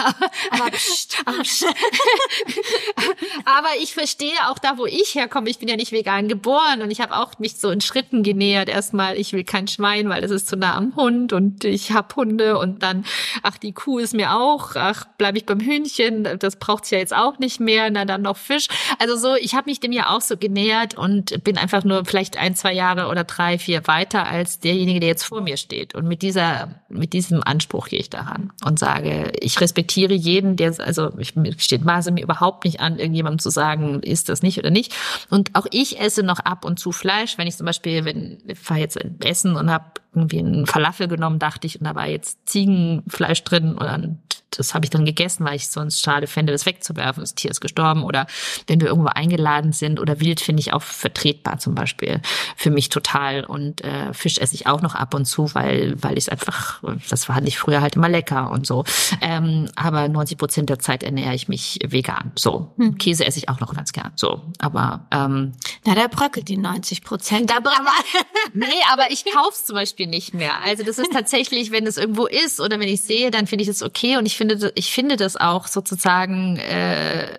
[0.50, 1.64] aber, pst, aber, pst.
[3.44, 5.50] aber ich verstehe auch da, wo ich herkomme.
[5.50, 8.68] Ich bin ja nicht vegan geboren und ich habe auch mich so in Schritten genähert.
[8.68, 12.14] Erstmal, ich will kein Schwein, weil das ist zu nah am Hund und ich habe
[12.14, 13.04] Hunde und dann,
[13.42, 17.14] ach, die Kuh ist mir auch, ach, bleibe ich beim Hühnchen, das braucht's ja jetzt
[17.14, 18.68] auch nicht mehr, na dann noch Fisch.
[18.98, 22.36] Also so, ich habe mich dem ja auch so genähert und bin einfach nur vielleicht
[22.36, 25.94] ein, zwei Jahre oder drei, vier weiter als derjenige, der jetzt vor mir steht.
[25.94, 30.74] Und mit dieser, mit diesem Anspruch gehe ich daran und sage, ich respektiere jeden, der,
[30.78, 34.70] also ich steht Maße mir überhaupt nicht an, irgendjemandem zu sagen, ist das nicht oder
[34.70, 34.94] nicht.
[35.30, 38.58] Und auch ich esse noch ab und zu Fleisch, wenn ich zum Beispiel, wenn ich
[38.58, 39.84] fahre jetzt essen und habe
[40.14, 44.18] irgendwie einen Falafel genommen, dachte ich, und da war jetzt Ziegenfleisch drin und
[44.58, 47.22] das habe ich dann gegessen, weil ich sonst schade fände, das wegzuwerfen.
[47.22, 48.26] Das Tier ist gestorben oder
[48.66, 52.20] wenn wir irgendwo eingeladen sind oder wild finde ich auch vertretbar zum Beispiel
[52.56, 56.18] für mich total und äh, Fisch esse ich auch noch ab und zu, weil weil
[56.18, 58.84] ich es einfach, das fand ich früher halt immer lecker und so.
[59.20, 62.32] Ähm, aber 90 Prozent der Zeit ernähre ich mich vegan.
[62.36, 62.98] So hm.
[62.98, 64.12] Käse esse ich auch noch ganz gern.
[64.16, 65.52] So, aber ähm,
[65.84, 67.50] na da bröckelt die 90 Prozent.
[67.50, 67.58] Da
[68.54, 70.52] nee, aber ich kauf's zum Beispiel nicht mehr.
[70.64, 73.68] Also das ist tatsächlich, wenn es irgendwo ist oder wenn ich sehe, dann finde ich
[73.68, 74.43] es okay und ich finde,
[74.74, 77.36] ich finde das auch sozusagen äh,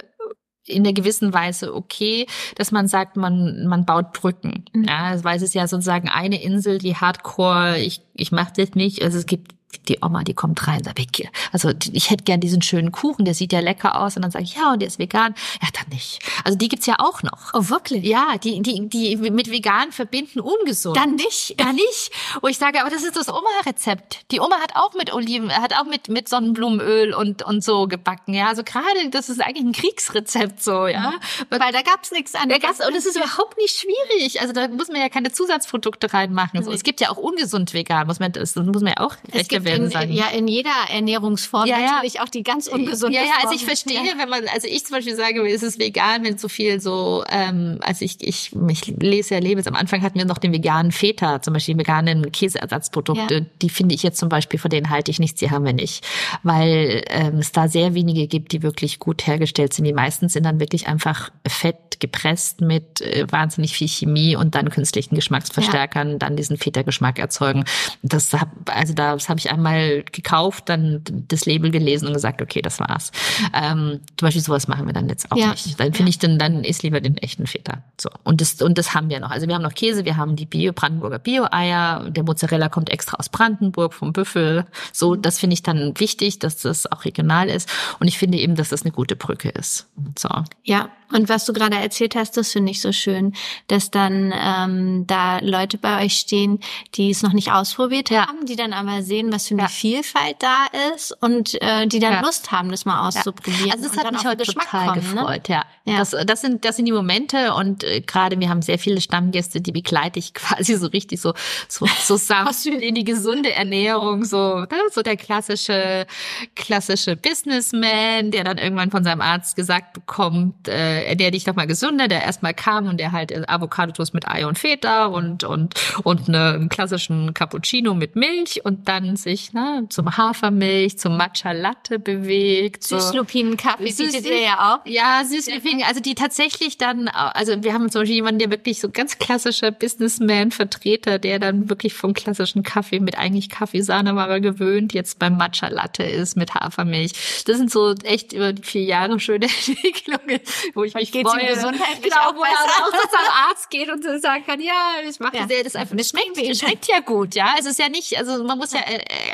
[0.67, 2.25] in der gewissen Weise okay,
[2.55, 4.65] dass man sagt, man man baut Brücken.
[4.73, 4.85] Mhm.
[4.85, 9.03] Ja, weil es ist ja sozusagen eine Insel, die Hardcore, ich ich mache das nicht.
[9.03, 9.53] Also es gibt
[9.87, 11.29] die Oma, die kommt rein, sagt, weg.
[11.51, 14.15] Also ich hätte gern diesen schönen Kuchen, der sieht ja lecker aus.
[14.15, 15.35] Und dann sage ich, ja, und der ist vegan.
[15.61, 16.19] Ja, dann nicht.
[16.43, 17.53] Also die gibt's ja auch noch.
[17.53, 18.03] Oh, wirklich?
[18.05, 20.97] Ja, die, die, die mit vegan verbinden ungesund.
[20.97, 21.55] Dann nicht.
[21.57, 22.11] Dann nicht.
[22.41, 24.31] Wo ich sage, aber das ist das Oma-Rezept.
[24.31, 28.33] Die Oma hat auch mit Oliven, hat auch mit, mit Sonnenblumenöl und, und so gebacken.
[28.33, 31.11] Ja, also gerade, das ist eigentlich ein Kriegsrezept so, ja.
[31.11, 31.45] Mhm.
[31.49, 32.79] Weil da gab's nichts anderes.
[32.85, 34.41] Und es ist überhaupt nicht schwierig.
[34.41, 36.63] Also da muss man ja keine Zusatzprodukte reinmachen.
[36.63, 39.49] So, es gibt ja auch ungesund vegan, muss man, das muss man ja auch recht
[39.65, 40.11] werden sagen.
[40.13, 41.85] Ja, in jeder Ernährungsform ja, ja.
[41.91, 44.13] natürlich auch die ganz ungesunde Ja, ja, also ich verstehe, ja.
[44.17, 47.79] wenn man, also ich zum Beispiel sage, ist es vegan, wenn so viel so, ähm,
[47.81, 51.41] also ich, ich, ich lese ja lebe, am Anfang hatten wir noch den veganen Feta,
[51.41, 53.45] zum Beispiel veganen Käseersatzprodukte, ja.
[53.61, 56.05] die finde ich jetzt zum Beispiel, von denen halte ich nichts, die haben wir nicht,
[56.43, 59.85] weil ähm, es da sehr wenige gibt, die wirklich gut hergestellt sind.
[59.85, 64.69] Die meisten sind dann wirklich einfach fett gepresst mit äh, wahnsinnig viel Chemie und dann
[64.69, 66.17] künstlichen Geschmacksverstärkern, ja.
[66.17, 67.65] dann diesen Feta-Geschmack erzeugen.
[68.01, 72.61] Das hab, also das habe ich einmal gekauft, dann das Label gelesen und gesagt, okay,
[72.61, 73.11] das war's.
[73.53, 75.51] Ähm, zum Beispiel sowas machen wir dann jetzt auch ja.
[75.51, 75.79] nicht.
[75.79, 77.83] Dann finde ich dann, dann ist lieber den echten Feta.
[77.99, 78.09] So.
[78.23, 79.31] Und das, und das haben wir noch.
[79.31, 83.17] Also wir haben noch Käse, wir haben die Bio, Brandenburger Bio-Eier, der Mozzarella kommt extra
[83.17, 84.65] aus Brandenburg vom Büffel.
[84.91, 87.69] So, das finde ich dann wichtig, dass das auch regional ist.
[87.99, 89.87] Und ich finde eben, dass das eine gute Brücke ist.
[90.17, 90.29] So.
[90.63, 93.33] Ja, und was du gerade erzählt hast, das finde ich so schön,
[93.67, 96.59] dass dann ähm, da Leute bei euch stehen,
[96.95, 99.67] die es noch nicht ausprobiert haben, die dann aber sehen, was für eine ja.
[99.67, 100.65] Vielfalt da
[100.95, 102.21] ist und äh, die dann ja.
[102.21, 103.71] Lust haben, das mal auszuprobieren.
[103.71, 105.15] Also das hat mich heute total kommen, ne?
[105.15, 105.55] gefreut, ne?
[105.55, 105.65] ja.
[105.85, 105.97] ja.
[105.99, 109.61] Das, das sind das sind die Momente und äh, gerade wir haben sehr viele Stammgäste,
[109.61, 111.33] die begleite ich quasi so richtig so
[111.67, 114.69] so so sanft in die gesunde Ernährung, so ne?
[114.91, 116.07] so der klassische
[116.55, 121.67] klassische Businessman, der dann irgendwann von seinem Arzt gesagt bekommt, äh, ernähr dich doch mal
[121.67, 125.73] gesünder, der erstmal kam und der halt Avocado-Toast mit Ei und Feta und, und,
[126.03, 131.51] und ne, einen klassischen Cappuccino mit Milch und dann sich ne, zum Hafermilch, zum Matcha
[131.51, 132.83] Latte bewegt.
[132.83, 132.97] So.
[132.97, 134.85] Süßlupinen-Kaffee bietet ihr ja auch.
[134.85, 138.89] Ja, Süßlupinen, also die tatsächlich dann, also wir haben zum Beispiel jemanden, der wirklich so
[138.89, 145.37] ganz klassischer Businessman-Vertreter, der dann wirklich vom klassischen Kaffee mit eigentlich Kaffeesahne gewöhnt, jetzt beim
[145.37, 147.43] Matcha Latte ist mit Hafermilch.
[147.45, 150.39] Das sind so echt über die vier Jahre schöne Entwicklungen,
[150.75, 151.47] wo ich mich geht's freue.
[151.47, 155.47] Gesundheit genau, wo er auch zum Arzt geht und sagen kann, ja, ich mache ja.
[155.63, 157.55] das, einfach, das schmeckt, das schmeckt ja gut, ja.
[157.59, 158.81] Es ist ja nicht, also man muss ja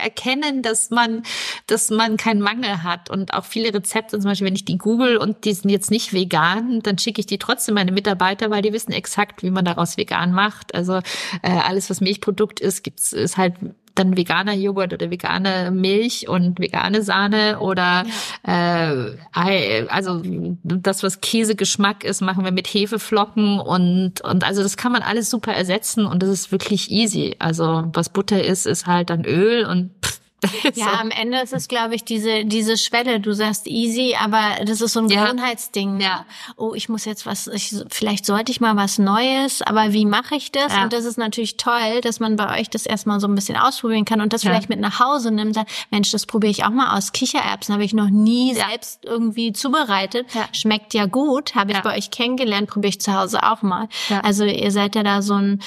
[0.02, 1.24] erkennen, dass man,
[1.68, 5.18] dass man keinen Mangel hat und auch viele Rezepte, zum Beispiel, wenn ich die google
[5.18, 8.74] und die sind jetzt nicht vegan, dann schicke ich die trotzdem meine Mitarbeiter, weil die
[8.74, 10.76] wissen exakt, wie man daraus vegan macht.
[10.76, 11.00] Also
[11.42, 13.56] äh, alles, was Milchprodukt ist, gibt's ist halt
[13.96, 18.06] dann veganer Joghurt oder vegane Milch und vegane Sahne oder
[18.44, 20.22] äh, also
[20.64, 25.30] das, was Käsegeschmack ist, machen wir mit Hefeflocken und und also das kann man alles
[25.30, 27.36] super ersetzen und das ist wirklich easy.
[27.40, 30.21] Also was Butter ist, ist halt dann Öl und pff,
[30.76, 30.92] Ja, so.
[30.92, 33.20] am Ende ist es, glaube ich, diese, diese Schwelle.
[33.20, 35.26] Du sagst easy, aber das ist so ein ja.
[35.26, 36.00] Gewohnheitsding.
[36.00, 36.26] Ja.
[36.56, 40.36] Oh, ich muss jetzt was, ich, vielleicht sollte ich mal was Neues, aber wie mache
[40.36, 40.74] ich das?
[40.74, 40.84] Ja.
[40.84, 44.06] Und das ist natürlich toll, dass man bei euch das erstmal so ein bisschen ausprobieren
[44.06, 44.52] kann und das ja.
[44.52, 45.56] vielleicht mit nach Hause nimmt.
[45.56, 47.12] Sagt, Mensch, das probiere ich auch mal aus.
[47.12, 50.28] Kichererbsen habe ich noch nie selbst irgendwie zubereitet.
[50.54, 53.88] Schmeckt ja gut, habe ich bei euch kennengelernt, probiere ich zu Hause auch mal.
[54.24, 55.62] Also ihr seid ja da so ein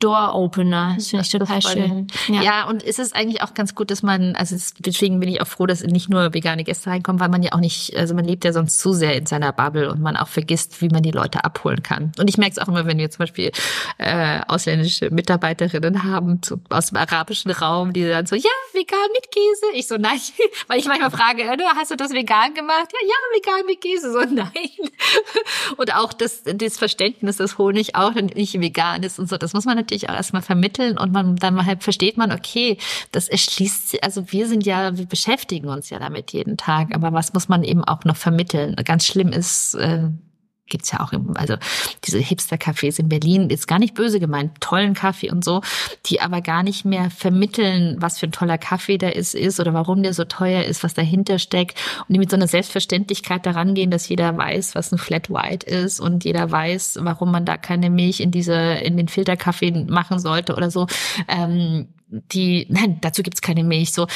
[0.00, 0.94] Door-Opener.
[0.96, 2.06] Das finde ich total schön.
[2.28, 2.42] Ja.
[2.42, 5.46] ja, und ist es eigentlich auch ganz gut, dass man, also deswegen bin ich auch
[5.46, 8.44] froh, dass nicht nur vegane Gäste reinkommen, weil man ja auch nicht, also man lebt
[8.44, 11.44] ja sonst zu sehr in seiner Bubble und man auch vergisst, wie man die Leute
[11.44, 12.12] abholen kann.
[12.18, 13.52] Und ich merke es auch immer, wenn wir zum Beispiel
[13.98, 19.30] äh, ausländische Mitarbeiterinnen haben zu, aus dem arabischen Raum, die dann so, ja, vegan mit
[19.30, 19.66] Käse.
[19.74, 20.18] Ich so, nein,
[20.66, 21.44] weil ich manchmal frage,
[21.76, 22.88] hast du das vegan gemacht?
[22.92, 24.12] Ja, ja, vegan mit Käse.
[24.12, 24.50] So, nein.
[25.76, 29.64] Und auch das, das Verständnis, dass Honig auch nicht vegan ist und so, das muss
[29.64, 32.78] man natürlich auch erstmal vermitteln und man dann halt versteht man, okay,
[33.10, 37.32] das erschließt, also wir sind ja, wir beschäftigen uns ja damit jeden Tag, aber was
[37.32, 38.74] muss man eben auch noch vermitteln?
[38.84, 40.08] Ganz schlimm ist, äh,
[40.72, 41.56] gibt's ja auch, im, also
[42.04, 45.60] diese Hipster-Cafés in Berlin, ist gar nicht böse gemeint, tollen Kaffee und so,
[46.06, 49.74] die aber gar nicht mehr vermitteln, was für ein toller Kaffee der ist, ist oder
[49.74, 51.78] warum der so teuer ist, was dahinter steckt
[52.08, 55.66] und die mit so einer Selbstverständlichkeit daran gehen, dass jeder weiß, was ein Flat White
[55.66, 60.18] ist und jeder weiß, warum man da keine Milch in diese, in den Filterkaffee machen
[60.18, 60.86] sollte oder so.
[61.28, 63.92] Ähm, die, nein, dazu gibt's keine Milch.
[63.92, 64.06] So,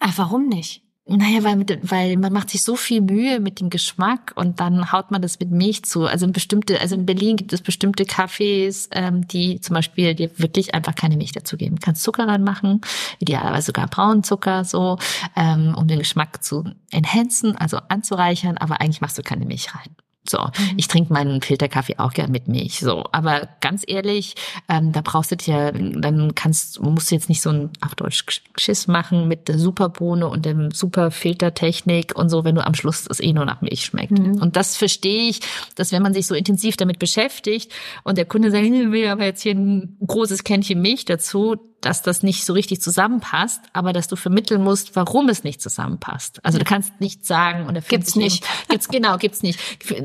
[0.00, 0.82] Ach, warum nicht?
[1.06, 5.10] Naja, weil, weil man macht sich so viel Mühe mit dem Geschmack und dann haut
[5.10, 6.06] man das mit Milch zu.
[6.06, 10.30] Also in bestimmte, also in Berlin gibt es bestimmte Cafés, ähm, die zum Beispiel dir
[10.38, 11.76] wirklich einfach keine Milch dazu geben.
[11.76, 12.80] Du kannst Zucker reinmachen,
[13.18, 14.98] idealerweise sogar Braunzucker so,
[15.36, 19.96] ähm, um den Geschmack zu enhancen, also anzureichern, aber eigentlich machst du keine Milch rein.
[20.28, 20.74] So, mhm.
[20.76, 22.80] ich trinke meinen Filterkaffee auch gern mit Milch.
[22.80, 24.34] So, aber ganz ehrlich,
[24.68, 28.24] ähm, da brauchst du dir, dann kannst, musst du jetzt nicht so ein auf Deutsch
[28.56, 33.06] Schiss machen mit der Superbohne und dem super Filtertechnik und so, wenn du am Schluss
[33.08, 34.12] es eh nur nach Milch schmeckt.
[34.18, 34.42] Mhm.
[34.42, 35.40] Und das verstehe ich,
[35.74, 37.72] dass wenn man sich so intensiv damit beschäftigt
[38.04, 42.02] und der Kunde sagt, ich will aber jetzt hier ein großes Kännchen Milch dazu, dass
[42.02, 46.44] das nicht so richtig zusammenpasst, aber dass du vermitteln musst, warum es nicht zusammenpasst.
[46.44, 48.44] Also du kannst nicht sagen und er gibt's nicht.
[48.44, 49.58] Eben, gibt's genau, gibt's nicht.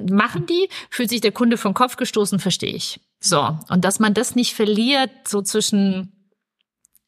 [0.10, 3.00] Machen die, fühlt sich der Kunde vom Kopf gestoßen, verstehe ich.
[3.20, 6.12] So und dass man das nicht verliert so zwischen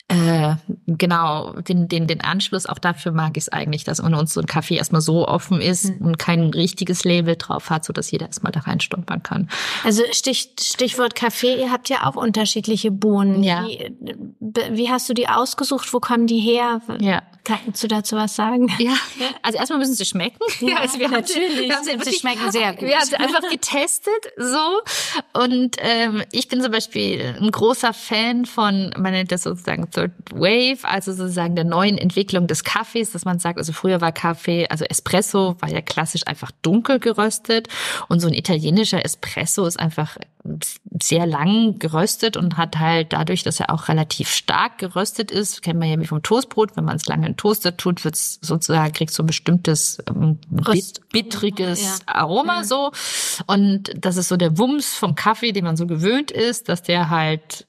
[0.09, 0.55] äh,
[0.87, 4.39] genau, den, den, den Anschluss, auch dafür mag ich es eigentlich, dass man uns so
[4.39, 6.05] ein Kaffee erstmal so offen ist mhm.
[6.05, 9.49] und kein richtiges Label drauf hat, so dass jeder erstmal da reinstolpern kann.
[9.83, 13.43] Also Stich, Stichwort Kaffee, ihr habt ja auch unterschiedliche Bohnen.
[13.43, 13.65] Ja.
[13.65, 13.91] Wie,
[14.71, 15.93] wie hast du die ausgesucht?
[15.93, 16.81] Wo kommen die her?
[16.99, 17.21] Ja.
[17.47, 18.67] Kannst du dazu was sagen?
[18.77, 18.93] Ja,
[19.41, 20.37] also erstmal müssen sie schmecken.
[20.67, 21.71] Ja, also wir natürlich.
[21.71, 22.81] Haben sie, wir haben sie, sie schmecken sehr gut.
[22.81, 24.81] Wir haben sie einfach getestet, so.
[25.33, 30.11] Und ähm, ich bin zum Beispiel ein großer Fan von, man nennt das sozusagen Third
[30.31, 34.67] Wave, also sozusagen der neuen Entwicklung des Kaffees, dass man sagt, also früher war Kaffee,
[34.67, 37.69] also Espresso war ja klassisch einfach dunkel geröstet
[38.09, 40.17] und so ein italienischer Espresso ist einfach
[41.01, 45.79] sehr lang geröstet und hat halt dadurch, dass er auch relativ stark geröstet ist, kennt
[45.79, 49.11] man ja wie vom Toastbrot, wenn man es lange Toaster tut, wird es sozusagen, kriegt
[49.11, 51.95] so ein bestimmtes ähm, bit, bittriges ja.
[52.05, 52.63] Aroma mhm.
[52.63, 52.91] so.
[53.45, 57.09] Und das ist so der Wumms vom Kaffee, den man so gewöhnt ist, dass der
[57.09, 57.67] halt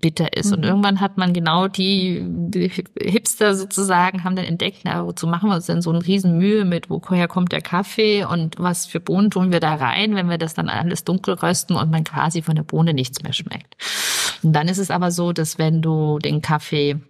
[0.00, 0.46] bitter ist.
[0.46, 0.52] Mhm.
[0.52, 5.48] Und irgendwann hat man genau die, die, Hipster sozusagen haben dann entdeckt, na, wozu machen
[5.50, 9.00] wir uns denn so eine riesen Mühe mit, woher kommt der Kaffee und was für
[9.00, 12.42] Bohnen tun wir da rein, wenn wir das dann alles dunkel rösten und man quasi
[12.42, 13.76] von der Bohne nichts mehr schmeckt.
[14.42, 17.00] Und dann ist es aber so, dass wenn du den Kaffee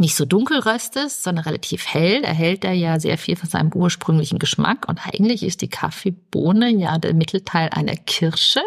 [0.00, 4.38] nicht so dunkel röstest, sondern relativ hell, erhält er ja sehr viel von seinem ursprünglichen
[4.38, 4.88] Geschmack.
[4.88, 8.60] Und eigentlich ist die Kaffeebohne ja der Mittelteil einer Kirsche.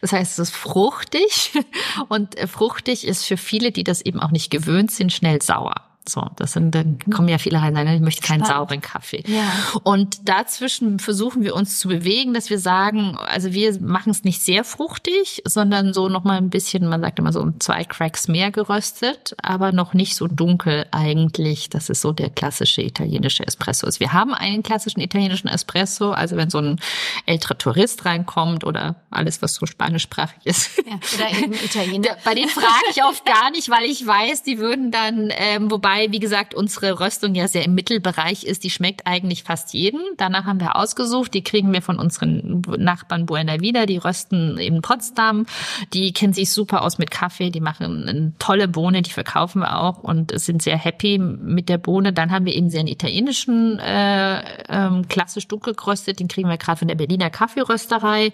[0.00, 1.52] Das heißt, es ist fruchtig.
[2.08, 5.89] Und fruchtig ist für viele, die das eben auch nicht gewöhnt sind, schnell sauer.
[6.08, 8.70] So, das sind, dann kommen ja viele rein, ich möchte keinen Spannend.
[8.70, 9.22] sauren Kaffee.
[9.26, 9.52] Ja.
[9.82, 14.42] Und dazwischen versuchen wir uns zu bewegen, dass wir sagen, also wir machen es nicht
[14.42, 18.28] sehr fruchtig, sondern so noch mal ein bisschen, man sagt immer so um zwei Cracks
[18.28, 21.68] mehr geröstet, aber noch nicht so dunkel eigentlich.
[21.68, 23.86] Das ist so der klassische italienische Espresso.
[23.86, 26.80] Also wir haben einen klassischen italienischen Espresso, also wenn so ein
[27.26, 30.78] älterer Tourist reinkommt oder alles, was so spanischsprachig ist.
[30.78, 32.16] Ja, oder eben Italiener.
[32.24, 35.89] Bei denen frage ich oft gar nicht, weil ich weiß, die würden dann, ähm, wobei
[35.90, 38.62] Wobei, wie gesagt, unsere Röstung ja sehr im Mittelbereich ist.
[38.62, 40.00] Die schmeckt eigentlich fast jedem.
[40.18, 41.34] Danach haben wir ausgesucht.
[41.34, 43.86] Die kriegen wir von unseren Nachbarn Buena Vida.
[43.86, 45.46] Die rösten in Potsdam.
[45.92, 47.50] Die kennen sich super aus mit Kaffee.
[47.50, 49.02] Die machen eine tolle Bohne.
[49.02, 52.12] Die verkaufen wir auch und sind sehr happy mit der Bohne.
[52.12, 56.20] Dann haben wir eben sehr einen italienischen, äh, ähm, klassisch dunkel geröstet.
[56.20, 58.30] Den kriegen wir gerade von der Berliner Kaffeerösterei.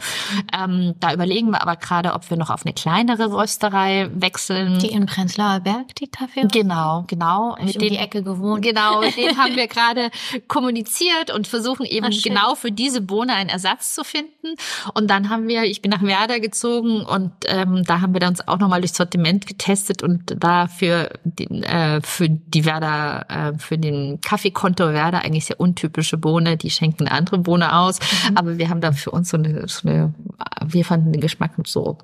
[0.54, 4.78] Ähm, da überlegen wir aber gerade, ob wir noch auf eine kleinere Rösterei wechseln.
[4.78, 6.46] Die in Prenzlauer Berg, die Kaffee?
[6.52, 8.62] Genau, genau Genau, mit um dem, die Ecke gewohnt.
[8.62, 10.10] Genau, mit dem haben wir gerade
[10.48, 14.54] kommuniziert und versuchen eben Ach, genau für diese Bohne einen Ersatz zu finden.
[14.94, 18.30] Und dann haben wir, ich bin nach Werder gezogen und ähm, da haben wir dann
[18.30, 23.58] uns auch nochmal durchs Sortiment getestet und da für, den, äh, für die Werder, äh,
[23.58, 26.56] für den Kaffeekonto Werder eigentlich sehr untypische Bohne.
[26.56, 27.98] Die schenken andere Bohne aus.
[28.28, 28.36] Mhm.
[28.36, 30.14] Aber wir haben da für uns so eine, so eine
[30.64, 31.98] wir fanden den Geschmack so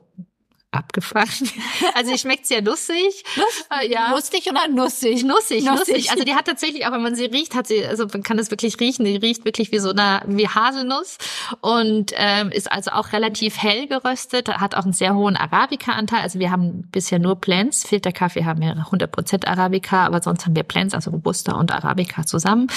[0.73, 1.29] abgefahren.
[1.95, 3.25] Also die schmeckt sehr nussig.
[3.37, 4.11] Nuss, äh, ja.
[4.13, 5.25] Lustig oder nussig?
[5.25, 6.11] Nussig, nussig.
[6.11, 8.51] Also die hat tatsächlich, auch wenn man sie riecht, hat sie, also man kann das
[8.51, 9.05] wirklich riechen.
[9.05, 11.19] Die riecht wirklich wie so eine, wie Haselnuss
[11.61, 14.49] und ähm, ist also auch relativ hell geröstet.
[14.49, 16.21] Hat auch einen sehr hohen Arabica-Anteil.
[16.21, 17.87] Also wir haben bisher nur Blends.
[17.87, 22.69] Filterkaffee haben wir 100% Arabica, aber sonst haben wir Blends, also Robusta und Arabica zusammen,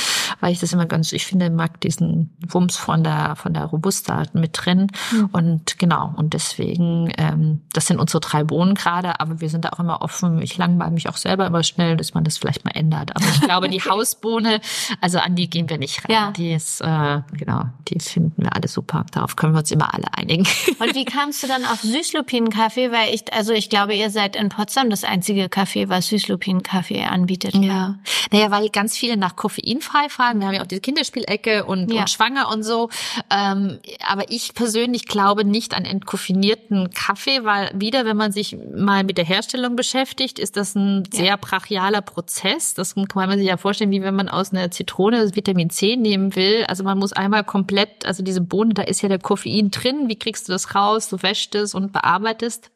[0.41, 4.23] weil ich das immer ganz, ich finde, mag diesen Wumms von der von der Robusta
[4.33, 5.29] mit drin mhm.
[5.31, 9.63] und genau und deswegen ähm, das das sind unsere drei Bohnen gerade, aber wir sind
[9.63, 10.41] da auch immer offen.
[10.41, 13.15] Ich langweile mich auch selber immer schnell, dass man das vielleicht mal ändert.
[13.15, 14.59] Aber ich glaube, die Hausbohne,
[15.01, 16.11] also an die gehen wir nicht ran.
[16.11, 16.31] Ja.
[16.31, 19.05] Die ist, äh, genau, die finden wir alle super.
[19.11, 20.47] Darauf können wir uns immer alle einigen.
[20.79, 22.91] Und wie kamst du dann auf Süßlupinenkaffee?
[22.91, 27.53] Weil ich, also ich glaube, ihr seid in Potsdam das einzige Café, was Süßlupinenkaffee anbietet.
[27.53, 27.99] Ja.
[28.31, 30.39] Naja, weil ganz viele nach koffeinfrei fragen.
[30.39, 32.01] Wir haben ja auch diese Kinderspielecke und, ja.
[32.01, 32.89] und schwanger und so.
[33.29, 33.77] Ähm,
[34.07, 39.17] aber ich persönlich glaube nicht an entkoffinierten Kaffee, weil wieder, wenn man sich mal mit
[39.17, 41.35] der Herstellung beschäftigt, ist das ein sehr ja.
[41.35, 42.73] brachialer Prozess.
[42.73, 45.95] Das kann man sich ja vorstellen, wie wenn man aus einer Zitrone das Vitamin C
[45.95, 46.65] nehmen will.
[46.67, 50.07] Also man muss einmal komplett, also diese Bohne, da ist ja der Koffein drin.
[50.07, 51.09] Wie kriegst du das raus?
[51.09, 52.71] Du wäschst es und bearbeitest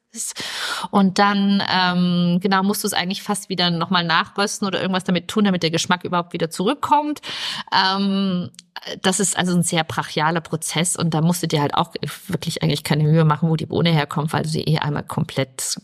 [0.92, 5.28] und dann ähm, genau musst du es eigentlich fast wieder nochmal nachrösten oder irgendwas damit
[5.28, 7.22] tun, damit der Geschmack überhaupt wieder zurückkommt.
[7.72, 8.50] Ähm,
[9.02, 11.94] das ist also ein sehr brachialer Prozess und da musst du dir halt auch
[12.28, 15.78] wirklich eigentlich keine Mühe machen, wo die Bohne herkommt, weil du sie eh einmal komplett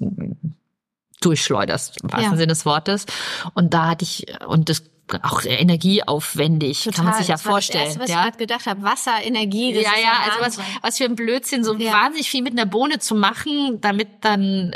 [1.21, 2.37] durchschleuderst, im wahrsten ja.
[2.37, 3.05] Sinne des Wortes.
[3.53, 4.83] Und da hatte ich, und das
[5.21, 7.85] auch energieaufwendig, Total, kann man sich ja vorstellen.
[7.85, 8.17] Das, Erste, was ja?
[8.17, 9.73] ich gerade gedacht habe, Wasser, Energie.
[9.73, 11.93] Das ja, ja, also was, was für ein Blödsinn, so ja.
[11.93, 14.73] wahnsinnig viel mit einer Bohne zu machen, damit dann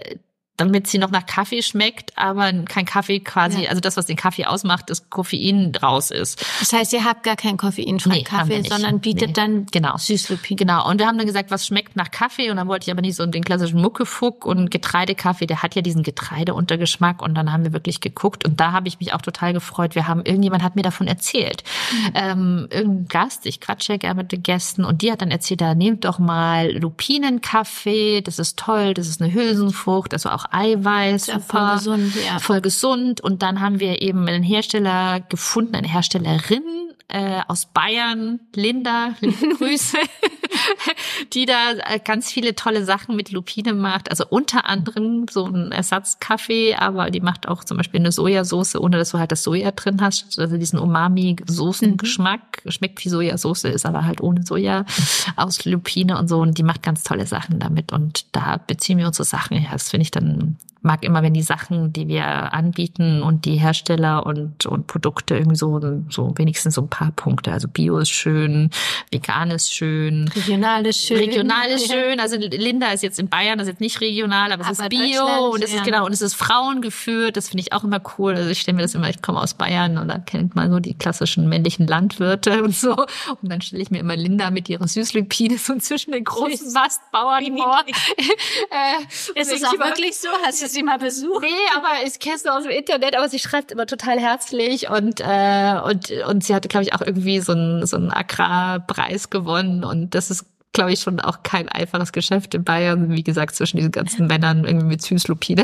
[0.60, 3.70] damit sie noch nach Kaffee schmeckt, aber kein Kaffee quasi, ja.
[3.70, 6.44] also das, was den Kaffee ausmacht, das Koffein draus ist.
[6.60, 9.34] Das heißt, ihr habt gar keinen koffeinfreien nee, Kaffee, sondern bietet nee.
[9.34, 9.98] dann genau.
[9.98, 10.58] Süßlupin.
[10.58, 10.90] Genau.
[10.90, 12.50] Und wir haben dann gesagt, was schmeckt nach Kaffee?
[12.50, 15.82] Und dann wollte ich aber nicht so den klassischen Muckefuck und Getreidekaffee, der hat ja
[15.82, 17.22] diesen Getreideuntergeschmack.
[17.22, 19.96] Und dann haben wir wirklich geguckt und da habe ich mich auch total gefreut.
[19.96, 21.64] Wir haben, irgendjemand hat mir davon erzählt.
[21.92, 22.12] Mhm.
[22.16, 25.62] Ähm, irgendein Gast, ich quatsche ja gerne mit den Gästen und die hat dann erzählt,
[25.62, 31.28] da nehmt doch mal Lupinenkaffee, das ist toll, das ist eine Hülsenfrucht, also auch Eiweiß,
[31.28, 32.40] ja, super, voll gesund, ja.
[32.40, 33.22] voll gesund.
[33.22, 36.64] Und dann haben wir eben einen Hersteller gefunden, eine Herstellerin
[37.10, 39.16] äh, aus Bayern, Linda,
[39.58, 39.98] Grüße,
[41.34, 44.12] die da äh, ganz viele tolle Sachen mit Lupine macht.
[44.12, 48.98] Also unter anderem so ein Ersatzkaffee, aber die macht auch zum Beispiel eine Sojasauce, ohne
[48.98, 50.40] dass du halt das Soja drin hast.
[50.40, 52.62] Also diesen Umami-Soßengeschmack.
[52.64, 52.72] Mhm.
[52.72, 54.86] Schmeckt wie Sojasauce, ist aber halt ohne Soja
[55.36, 56.40] aus Lupine und so.
[56.40, 57.92] Und die macht ganz tolle Sachen damit.
[57.92, 59.72] Und da beziehen wir unsere Sachen her.
[59.74, 64.26] Das finde ich dann mag immer, wenn die Sachen, die wir anbieten und die Hersteller
[64.26, 67.52] und, und Produkte irgendwie so, so wenigstens so ein paar Punkte.
[67.52, 68.70] Also Bio ist schön,
[69.12, 70.30] vegan ist schön.
[70.30, 71.18] Regional ist schön.
[71.18, 72.20] Regional ist schön.
[72.20, 74.90] Also Linda ist jetzt in Bayern, das ist jetzt nicht regional, aber, aber es ist
[74.90, 77.36] Bio und es ist genau, und es ist frauengeführt.
[77.36, 78.36] Das finde ich auch immer cool.
[78.36, 80.80] Also ich stelle mir das immer, ich komme aus Bayern und da kennt man so
[80.80, 82.94] die klassischen männlichen Landwirte und so.
[82.94, 87.58] Und dann stelle ich mir immer Linda mit ihrer Süßlupine so zwischen den großen Mastbauern
[87.58, 87.84] vor.
[87.88, 90.30] äh, ist es auch wirklich so?
[90.46, 91.42] Hast du sie mal besucht?
[91.42, 95.20] Nee, aber ich kenne sie aus dem Internet, aber sie schreibt immer total herzlich und
[95.22, 99.84] äh, und und sie hatte glaube ich auch irgendwie so einen so einen Agrarpreis gewonnen
[99.84, 103.78] und das ist glaube ich schon auch kein einfaches Geschäft in Bayern, wie gesagt, zwischen
[103.78, 105.64] diesen ganzen Männern irgendwie mit Süßlupine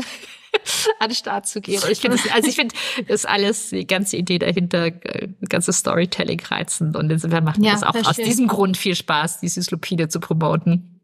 [1.00, 1.82] an den Start zu gehen.
[1.82, 2.74] Und ich finde, also ich finde,
[3.08, 6.96] das alles, die ganze Idee dahinter, äh, ganze Storytelling reizend.
[6.96, 10.95] Und insofern macht ja, das auch aus diesem Grund viel Spaß, die Süßlupine zu promoten.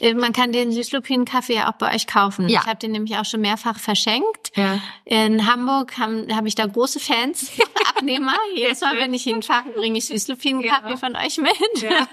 [0.00, 2.48] Äh, man kann den Süßlupinen-Kaffee ja auch bei euch kaufen.
[2.48, 2.60] Ja.
[2.60, 4.56] Ich habe den nämlich auch schon mehrfach verschenkt.
[4.56, 4.80] Ja.
[5.04, 7.50] In Hamburg habe hab ich da große Fans,
[7.96, 8.36] Abnehmer.
[8.54, 10.96] Jedes Mal, wenn ich hinfahre, bringe ich Süßlupinen-Kaffee ja.
[10.96, 11.82] von euch mit.
[11.82, 12.08] Ja.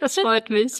[0.00, 0.72] Das freut mich.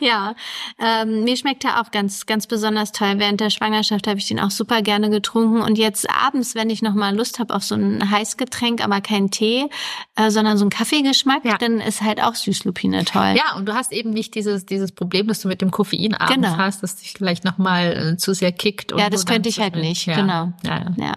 [0.00, 0.34] Ja,
[0.78, 3.14] ähm, mir schmeckt er auch ganz, ganz besonders toll.
[3.16, 5.62] Während der Schwangerschaft habe ich den auch super gerne getrunken.
[5.62, 9.30] Und jetzt abends, wenn ich noch mal Lust habe auf so ein Heißgetränk, aber kein
[9.30, 9.66] Tee,
[10.16, 11.58] äh, sondern so ein Kaffeegeschmack, ja.
[11.58, 13.34] dann ist halt auch Süßlupine toll.
[13.36, 16.34] Ja, und du hast eben nicht dieses, dieses Problem, dass du mit dem Koffein abends
[16.34, 16.56] genau.
[16.56, 18.92] hast, dass dich vielleicht nochmal äh, zu sehr kickt.
[18.96, 20.16] ja, das könnte ich halt nicht, ja.
[20.16, 20.52] genau.
[20.64, 21.12] Ja, ja.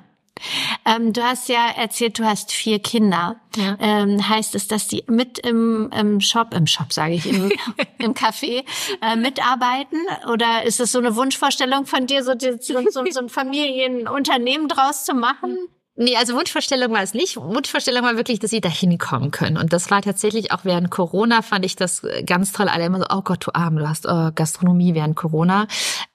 [0.86, 3.36] Ähm, du hast ja erzählt, du hast vier Kinder.
[3.56, 3.78] Ja.
[3.80, 7.52] Ähm, heißt es, dass die mit im, im Shop, im Shop sage ich, im,
[8.00, 8.64] im Café
[9.02, 10.00] äh, mitarbeiten?
[10.32, 15.04] Oder ist es so eine Wunschvorstellung von dir, so, so, so, so ein Familienunternehmen draus
[15.04, 15.58] zu machen?
[15.98, 17.36] Nee, also Wunschvorstellung war es nicht.
[17.36, 19.58] Wunschvorstellung war wirklich, dass sie da hinkommen können.
[19.58, 22.70] Und das war tatsächlich auch während Corona, fand ich das ganz toll.
[22.70, 25.68] Alle immer so, oh Gott, du Arm, du hast oh, Gastronomie während Corona.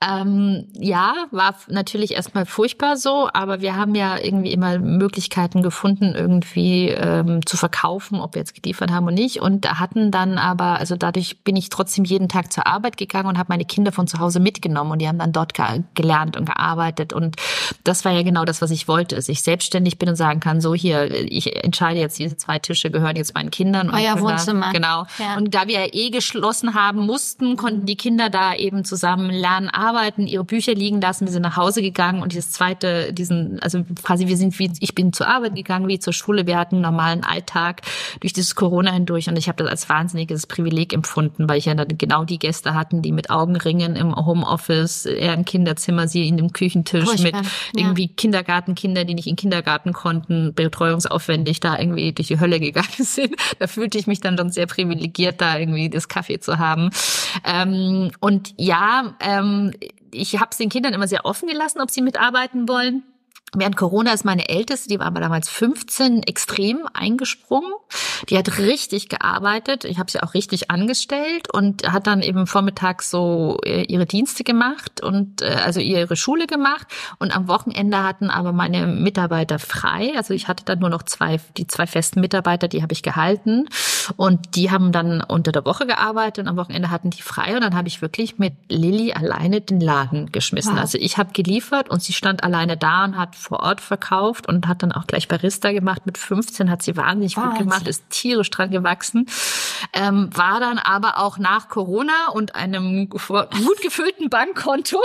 [0.03, 6.15] Ähm, ja, war natürlich erstmal furchtbar so, aber wir haben ja irgendwie immer Möglichkeiten gefunden,
[6.15, 9.43] irgendwie ähm, zu verkaufen, ob wir jetzt geliefert haben oder nicht.
[9.43, 13.37] Und hatten dann aber, also dadurch bin ich trotzdem jeden Tag zur Arbeit gegangen und
[13.37, 15.53] habe meine Kinder von zu Hause mitgenommen und die haben dann dort
[15.95, 17.13] gelernt und gearbeitet.
[17.13, 17.37] Und
[17.85, 20.61] das war ja genau das, was ich wollte, sich selbstständig selbstständig bin und sagen kann,
[20.61, 23.91] so hier, ich entscheide jetzt, diese zwei Tische gehören jetzt meinen Kindern.
[23.91, 24.67] Euer Wohnzimmer.
[24.67, 25.07] Da, genau.
[25.19, 25.37] Ja.
[25.37, 29.69] Und da wir ja eh geschlossen haben mussten, konnten die Kinder da eben zusammen lernen,
[29.69, 31.27] arbeiten, ihre Bücher liegen lassen.
[31.27, 34.95] Wir sind nach Hause gegangen und dieses zweite, diesen, also quasi wir sind wie, ich
[34.95, 36.47] bin zur Arbeit gegangen, wie zur Schule.
[36.47, 37.83] Wir hatten einen normalen Alltag
[38.21, 41.75] durch dieses Corona hindurch und ich habe das als wahnsinniges Privileg empfunden, weil ich ja
[41.75, 46.37] dann genau die Gäste hatten, die mit Augenringen im Homeoffice, er im Kinderzimmer, sie in
[46.37, 47.43] dem Küchentisch Furchtbar.
[47.43, 52.61] mit irgendwie Kindergartenkinder, die nicht in Kindergarten Kindergarten konnten, betreuungsaufwendig da irgendwie durch die Hölle
[52.61, 53.37] gegangen sind.
[53.59, 56.91] Da fühlte ich mich dann schon sehr privilegiert, da irgendwie das Kaffee zu haben.
[57.45, 59.73] Ähm, und ja, ähm,
[60.11, 63.03] ich habe es den Kindern immer sehr offen gelassen, ob sie mitarbeiten wollen.
[63.55, 67.73] Während Corona ist meine Älteste, die war aber damals 15, extrem eingesprungen.
[68.29, 69.85] Die hat richtig gearbeitet.
[69.85, 74.43] Ich habe sie auch richtig angestellt und hat dann eben vormittags so äh, ihre Dienste
[74.43, 76.89] gemacht und äh, also ihre Schule gemacht.
[77.19, 80.13] Und am Wochenende hatten aber meine Mitarbeiter frei.
[80.17, 83.69] Also ich hatte dann nur noch zwei, die zwei festen Mitarbeiter, die habe ich gehalten.
[84.17, 87.55] Und die haben dann unter der Woche gearbeitet und am Wochenende hatten die frei.
[87.55, 90.75] Und dann habe ich wirklich mit Lilly alleine den Laden geschmissen.
[90.75, 90.81] Wow.
[90.81, 94.67] Also ich habe geliefert und sie stand alleine da und hat vor Ort verkauft und
[94.67, 96.07] hat dann auch gleich Barista gemacht.
[96.07, 97.51] Mit 15 hat sie wahnsinnig Wahnsinn.
[97.51, 99.27] gut gemacht, ist tierisch dran gewachsen.
[99.93, 104.99] Ähm, war dann aber auch nach Corona und einem gut gefüllten Bankkonto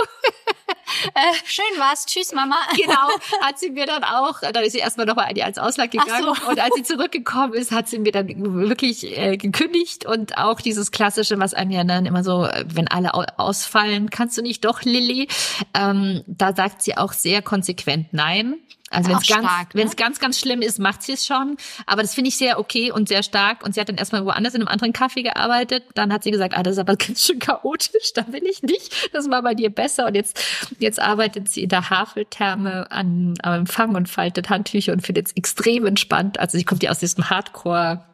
[1.14, 2.06] Äh, schön war's.
[2.06, 2.56] Tschüss, Mama.
[2.76, 3.08] Genau,
[3.40, 6.22] hat sie mir dann auch, dann ist sie erstmal nochmal in die als Auslag gegangen.
[6.22, 6.48] So.
[6.48, 10.90] Und als sie zurückgekommen ist, hat sie mir dann wirklich äh, gekündigt und auch dieses
[10.90, 15.28] klassische, was einem ja dann immer so, wenn alle ausfallen, kannst du nicht doch, Lilly?
[15.74, 18.58] Ähm, da sagt sie auch sehr konsequent Nein.
[18.92, 19.96] Also wenn es ganz, ne?
[19.96, 21.56] ganz, ganz schlimm ist, macht sie es schon.
[21.86, 23.64] Aber das finde ich sehr okay und sehr stark.
[23.64, 25.84] Und sie hat dann erstmal woanders in einem anderen Kaffee gearbeitet.
[25.94, 28.12] Dann hat sie gesagt, ah, das ist aber ganz schön chaotisch.
[28.14, 29.10] Da will ich nicht.
[29.12, 30.06] Das war bei dir besser.
[30.06, 30.38] Und jetzt,
[30.78, 35.32] jetzt arbeitet sie in der Haveltherme an, am Empfang und faltet Handtücher und findet es
[35.36, 36.38] extrem entspannt.
[36.38, 38.04] Also sie kommt ja aus diesem Hardcore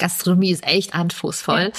[0.00, 1.70] Gastronomie ist echt anspruchsvoll.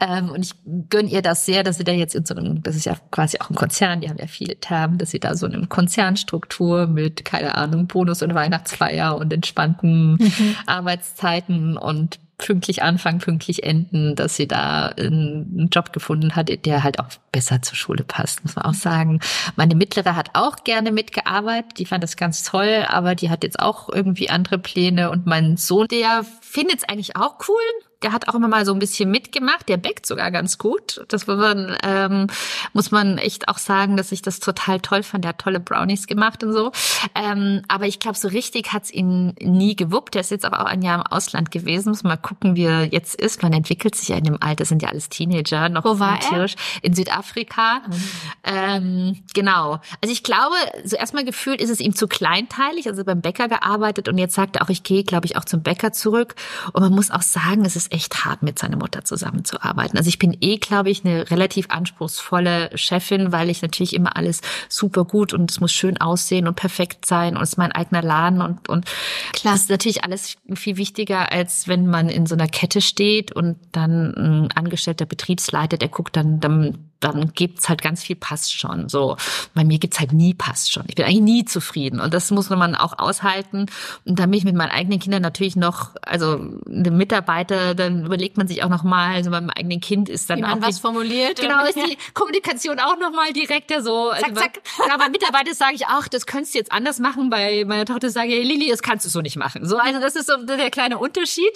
[0.00, 0.18] Ja.
[0.18, 0.52] Ähm, und ich
[0.88, 3.38] gönne ihr das sehr, dass sie da jetzt in so einem, das ist ja quasi
[3.40, 7.24] auch ein Konzern, die haben ja viele Termen, dass sie da so eine Konzernstruktur mit,
[7.24, 10.56] keine Ahnung, Bonus- und Weihnachtsfeier und entspannten mhm.
[10.66, 16.98] Arbeitszeiten und pünktlich anfangen, pünktlich enden, dass sie da einen Job gefunden hat, der halt
[16.98, 19.20] auch besser zur Schule passt, muss man auch sagen.
[19.56, 23.60] Meine mittlere hat auch gerne mitgearbeitet, die fand das ganz toll, aber die hat jetzt
[23.60, 28.28] auch irgendwie andere Pläne und mein Sohn, der findet es eigentlich auch cool, der hat
[28.28, 29.68] auch immer mal so ein bisschen mitgemacht.
[29.68, 31.04] Der backt sogar ganz gut.
[31.08, 32.28] Das man, ähm,
[32.72, 35.24] muss man echt auch sagen, dass ich das total toll fand.
[35.24, 36.72] Der hat tolle Brownies gemacht und so.
[37.14, 40.14] Ähm, aber ich glaube, so richtig hat's ihn nie gewuppt.
[40.14, 41.90] Der ist jetzt aber auch ein Jahr im Ausland gewesen.
[41.90, 43.42] Muss mal gucken, wie er jetzt ist.
[43.42, 45.68] Man entwickelt sich ja in dem Alter, sind ja alles Teenager.
[45.68, 46.46] Noch Wo war er?
[46.80, 47.80] In Südafrika.
[47.86, 48.02] Mhm.
[48.44, 49.80] Ähm, genau.
[50.00, 52.88] Also ich glaube, so erstmal gefühlt ist es ihm zu kleinteilig.
[52.88, 55.62] Also beim Bäcker gearbeitet und jetzt sagt er auch, ich gehe, glaube ich, auch zum
[55.62, 56.34] Bäcker zurück.
[56.72, 59.98] Und man muss auch sagen, es ist echt hart, mit seiner Mutter zusammenzuarbeiten.
[59.98, 64.40] Also ich bin eh, glaube ich, eine relativ anspruchsvolle Chefin, weil ich natürlich immer alles
[64.68, 68.02] super gut und es muss schön aussehen und perfekt sein und es ist mein eigener
[68.02, 68.86] Laden und, und
[69.32, 69.54] Klar.
[69.54, 73.56] das ist natürlich alles viel wichtiger, als wenn man in so einer Kette steht und
[73.72, 78.88] dann ein angestellter Betriebsleiter, der guckt dann, dann dann gibt's halt ganz viel passt schon.
[78.88, 79.16] So,
[79.54, 80.84] bei mir gibt's halt nie passt schon.
[80.88, 83.66] Ich bin eigentlich nie zufrieden und das muss man auch aushalten.
[84.04, 86.38] Und dann bin ich mit meinen eigenen Kindern natürlich noch, also
[86.68, 90.38] eine Mitarbeiter, dann überlegt man sich auch noch mal, also beim eigenen Kind ist dann
[90.38, 91.40] Wie man auch was formuliert.
[91.40, 94.10] Genau, ist die Kommunikation auch noch mal direkter so.
[94.10, 94.60] Zack, also zack.
[94.78, 97.30] Bei, bei Mitarbeitern sage ich, ach, das könntest du jetzt anders machen.
[97.30, 99.66] Bei meiner Tochter sage ich, hey, Lili, das kannst du so nicht machen.
[99.66, 101.52] So, also das ist so der kleine Unterschied.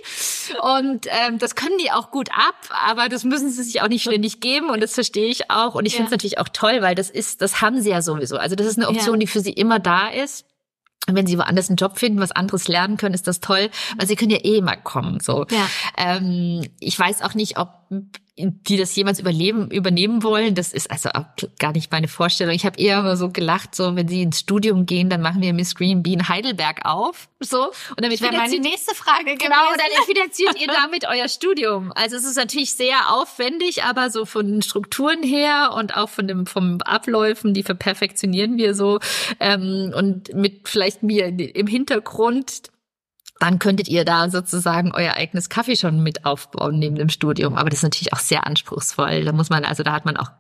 [0.63, 4.03] Und ähm, das können die auch gut ab, aber das müssen sie sich auch nicht
[4.03, 5.75] ständig geben und das verstehe ich auch.
[5.75, 5.97] Und ich ja.
[5.99, 8.37] finde es natürlich auch toll, weil das ist, das haben sie ja sowieso.
[8.37, 9.21] Also das ist eine Option, ja.
[9.21, 10.47] die für sie immer da ist.
[11.07, 13.69] Und wenn sie woanders einen Job finden, was anderes lernen können, ist das toll,
[13.99, 15.21] weil sie können ja eh immer kommen.
[15.21, 15.69] So, ja.
[15.99, 17.69] ähm, ich weiß auch nicht, ob
[18.37, 21.25] die das jemals überleben, übernehmen wollen, das ist also auch
[21.61, 22.53] gar nicht meine Vorstellung.
[22.53, 25.53] Ich habe eher immer so gelacht, so wenn sie ins Studium gehen, dann machen wir
[25.53, 30.05] Miss Green Bean Heidelberg auf, so und damit wäre meine nächste Frage genau, und dann
[30.05, 31.93] finanziert ihr damit euer Studium.
[31.95, 36.27] Also es ist natürlich sehr aufwendig, aber so von den Strukturen her und auch von
[36.27, 38.99] dem vom Abläufen, die verperfektionieren wir so
[39.39, 42.74] ähm, und mit vielleicht mir im Hintergrund
[43.45, 47.57] dann könntet ihr da sozusagen euer eigenes Kaffee schon mit aufbauen neben dem Studium.
[47.57, 49.25] Aber das ist natürlich auch sehr anspruchsvoll.
[49.25, 50.31] Da muss man, also da hat man auch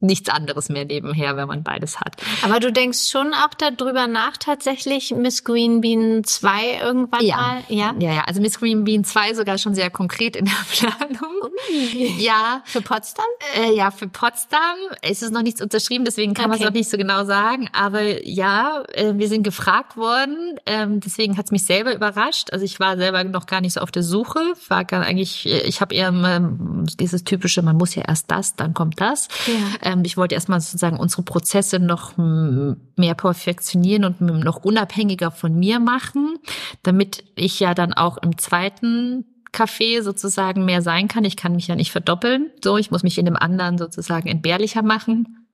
[0.00, 2.16] nichts anderes mehr nebenher, wenn man beides hat.
[2.42, 7.36] Aber du denkst schon auch darüber nach, tatsächlich Miss Green Bean 2 irgendwann ja.
[7.36, 7.62] mal?
[7.68, 8.24] Ja, ja, ja.
[8.24, 11.50] Also Miss Green Bean 2 sogar schon sehr konkret in der Planung.
[11.70, 12.14] Ui.
[12.18, 12.62] Ja.
[12.64, 13.26] Für Potsdam?
[13.56, 14.60] Äh, ja, für Potsdam.
[15.02, 16.50] Es ist noch nichts unterschrieben, deswegen kann okay.
[16.50, 17.68] man es noch nicht so genau sagen.
[17.72, 20.60] Aber ja, äh, wir sind gefragt worden.
[20.66, 22.52] Ähm, deswegen hat es mich selber überrascht.
[22.52, 24.38] Also ich war selber noch gar nicht so auf der Suche.
[24.68, 28.54] War gar eigentlich, äh, ich habe eher ähm, dieses typische, man muss ja erst das,
[28.54, 29.26] dann kommt das.
[29.48, 35.58] Ja ähm, ich wollte erstmal sozusagen unsere Prozesse noch mehr perfektionieren und noch unabhängiger von
[35.58, 36.36] mir machen,
[36.82, 41.24] damit ich ja dann auch im zweiten Café sozusagen mehr sein kann.
[41.24, 42.50] Ich kann mich ja nicht verdoppeln.
[42.62, 45.46] So, ich muss mich in dem anderen sozusagen entbehrlicher machen.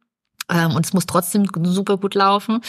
[0.50, 2.60] Ähm, und es muss trotzdem super gut laufen.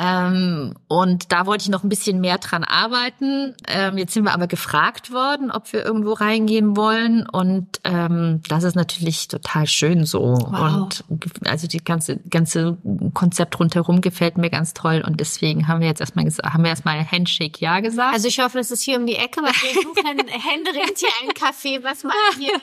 [0.00, 3.54] Ähm, und da wollte ich noch ein bisschen mehr dran arbeiten.
[3.68, 7.26] Ähm, jetzt sind wir aber gefragt worden, ob wir irgendwo reingehen wollen.
[7.28, 10.20] Und ähm, das ist natürlich total schön so.
[10.20, 10.60] Wow.
[10.60, 11.04] Und
[11.44, 12.76] also die ganze ganze
[13.14, 15.02] Konzept rundherum gefällt mir ganz toll.
[15.06, 18.14] Und deswegen haben wir jetzt erstmal haben wir erstmal Handshake ja gesagt.
[18.14, 21.30] Also ich hoffe, es ist hier um die Ecke, weil wir suchen händeringend hier ein
[21.30, 22.54] Café, was man hier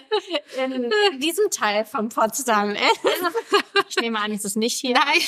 [0.64, 0.72] in,
[1.14, 2.80] in diesem Teil von Potsdam ist.
[3.90, 4.94] Ich nehme an, es ist nicht hier.
[4.94, 5.20] Nein,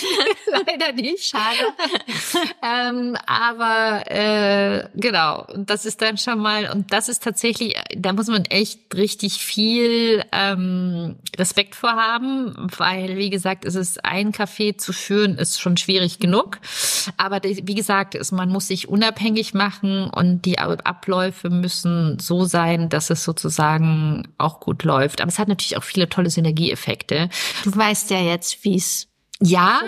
[0.68, 1.26] leider nicht.
[1.26, 1.74] Schade.
[2.64, 8.28] ähm, aber äh, genau, das ist dann schon mal, und das ist tatsächlich, da muss
[8.28, 14.94] man echt richtig viel ähm, Respekt vorhaben, weil, wie gesagt, es ist ein Café zu
[14.94, 16.60] führen, ist schon schwierig genug.
[17.18, 22.90] Aber wie gesagt, ist, man muss sich unabhängig machen und die Abläufe müssen so sein,
[22.90, 25.22] dass es sozusagen auch gut läuft.
[25.22, 27.30] Aber es hat natürlich auch viele tolle Synergieeffekte.
[27.64, 29.11] Du weißt ja jetzt, wie es
[29.44, 29.82] ja,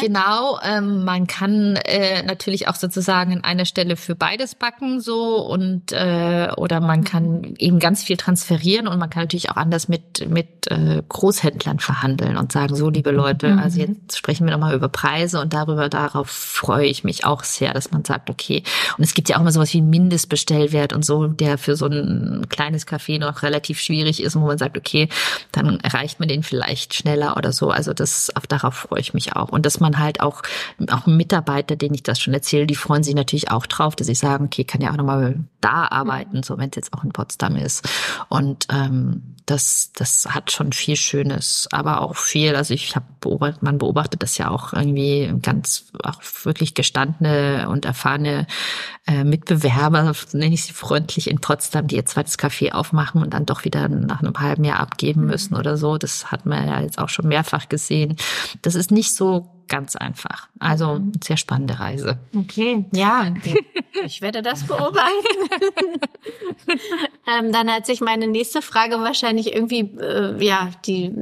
[0.00, 0.60] genau.
[0.62, 5.90] Ähm, man kann äh, natürlich auch sozusagen an einer Stelle für beides backen so und
[5.90, 7.04] äh, oder man mhm.
[7.04, 11.80] kann eben ganz viel transferieren und man kann natürlich auch anders mit mit äh, Großhändlern
[11.80, 13.58] verhandeln und sagen so liebe Leute, mhm.
[13.58, 17.74] also jetzt sprechen wir nochmal über Preise und darüber darauf freue ich mich auch sehr,
[17.74, 18.62] dass man sagt okay
[18.96, 21.86] und es gibt ja auch immer sowas wie einen Mindestbestellwert und so, der für so
[21.86, 25.08] ein kleines Café noch relativ schwierig ist, wo man sagt okay,
[25.50, 27.70] dann erreicht man den vielleicht schneller oder so.
[27.70, 29.50] Also das auf darauf freue ich mich auch.
[29.50, 30.42] Und dass man halt auch,
[30.90, 34.14] auch Mitarbeiter, denen ich das schon erzähle, die freuen sich natürlich auch drauf, dass sie
[34.14, 37.56] sagen, okay, kann ja auch nochmal da arbeiten, so wenn es jetzt auch in Potsdam
[37.56, 37.88] ist.
[38.28, 43.62] Und ähm, das, das hat schon viel Schönes, aber auch viel, also ich habe beobachtet,
[43.62, 48.46] man beobachtet das ja auch irgendwie ganz auch wirklich gestandene und erfahrene
[49.06, 53.44] äh, Mitbewerber, nenne ich sie freundlich, in Potsdam, die ihr zweites Café aufmachen und dann
[53.44, 55.26] doch wieder nach einem halben Jahr abgeben mhm.
[55.26, 55.98] müssen oder so.
[55.98, 58.16] Das hat man ja jetzt auch schon mehrfach gesehen.
[58.62, 60.48] Das ist nicht so ganz einfach.
[60.58, 61.12] Also mhm.
[61.22, 62.18] sehr spannende Reise.
[62.36, 63.32] Okay, ja,
[64.04, 65.10] ich werde das beobachten.
[67.26, 71.12] ähm, dann hat sich meine nächste Frage wahrscheinlich irgendwie, äh, ja, die,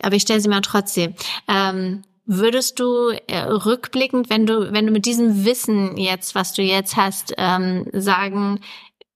[0.00, 1.14] aber ich stelle sie mal trotzdem.
[1.48, 2.02] Ähm,
[2.32, 6.94] Würdest du äh, rückblickend, wenn du, wenn du mit diesem Wissen jetzt, was du jetzt
[6.94, 8.60] hast, ähm, sagen,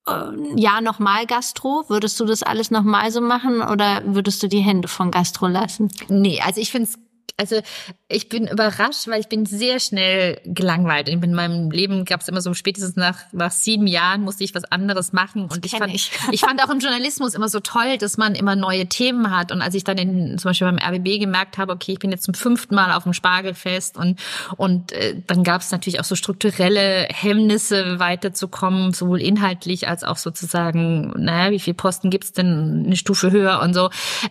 [0.07, 0.13] äh,
[0.57, 1.85] ja, nochmal Gastro?
[1.87, 5.93] Würdest du das alles nochmal so machen oder würdest du die Hände von Gastro lassen?
[6.09, 6.99] Nee, also ich finde es
[7.37, 7.61] also
[8.09, 11.09] ich bin überrascht, weil ich bin sehr schnell gelangweilt.
[11.09, 14.65] In meinem Leben gab es immer so spätestens nach nach sieben Jahren musste ich was
[14.65, 16.13] anderes machen und ich fand ich.
[16.31, 19.63] ich fand auch im Journalismus immer so toll, dass man immer neue Themen hat und
[19.63, 22.35] als ich dann in, zum Beispiel beim RBB gemerkt habe, okay, ich bin jetzt zum
[22.35, 24.21] fünften Mal auf dem Spargelfest und
[24.57, 30.19] und äh, dann gab es natürlich auch so strukturelle Hemmnisse weiterzukommen, sowohl inhaltlich als auch
[30.19, 33.91] sozusagen, naja, wie viel Posten gibt's denn eine Stufe höher und so.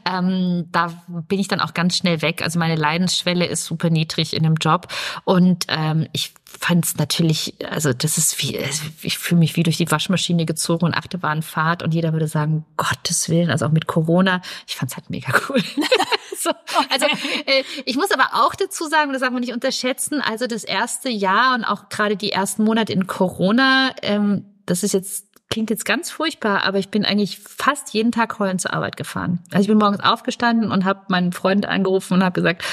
[0.09, 0.93] Ähm, da
[1.27, 2.41] bin ich dann auch ganz schnell weg.
[2.41, 4.87] Also meine Leidensschwelle ist super niedrig in dem Job.
[5.23, 8.59] Und ähm, ich fand es natürlich, also das ist wie,
[9.01, 13.29] ich fühle mich wie durch die Waschmaschine gezogen und Achterbahnfahrt und jeder würde sagen, Gottes
[13.29, 15.61] Willen, also auch mit Corona, ich fand es halt mega cool.
[16.37, 16.51] so,
[16.89, 17.05] also
[17.45, 21.09] äh, ich muss aber auch dazu sagen, das darf man nicht unterschätzen, also das erste
[21.09, 25.85] Jahr und auch gerade die ersten Monate in Corona, ähm, das ist jetzt klingt jetzt
[25.85, 29.39] ganz furchtbar, aber ich bin eigentlich fast jeden Tag heulen zur Arbeit gefahren.
[29.51, 32.63] Also ich bin morgens aufgestanden und habe meinen Freund angerufen und habe gesagt,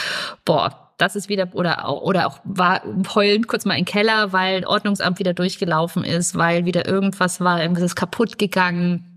[0.44, 2.82] boah, das ist wieder oder auch, oder auch war
[3.14, 7.60] heulend kurz mal in den Keller, weil Ordnungsamt wieder durchgelaufen ist, weil wieder irgendwas war,
[7.60, 9.09] irgendwas ist kaputt gegangen.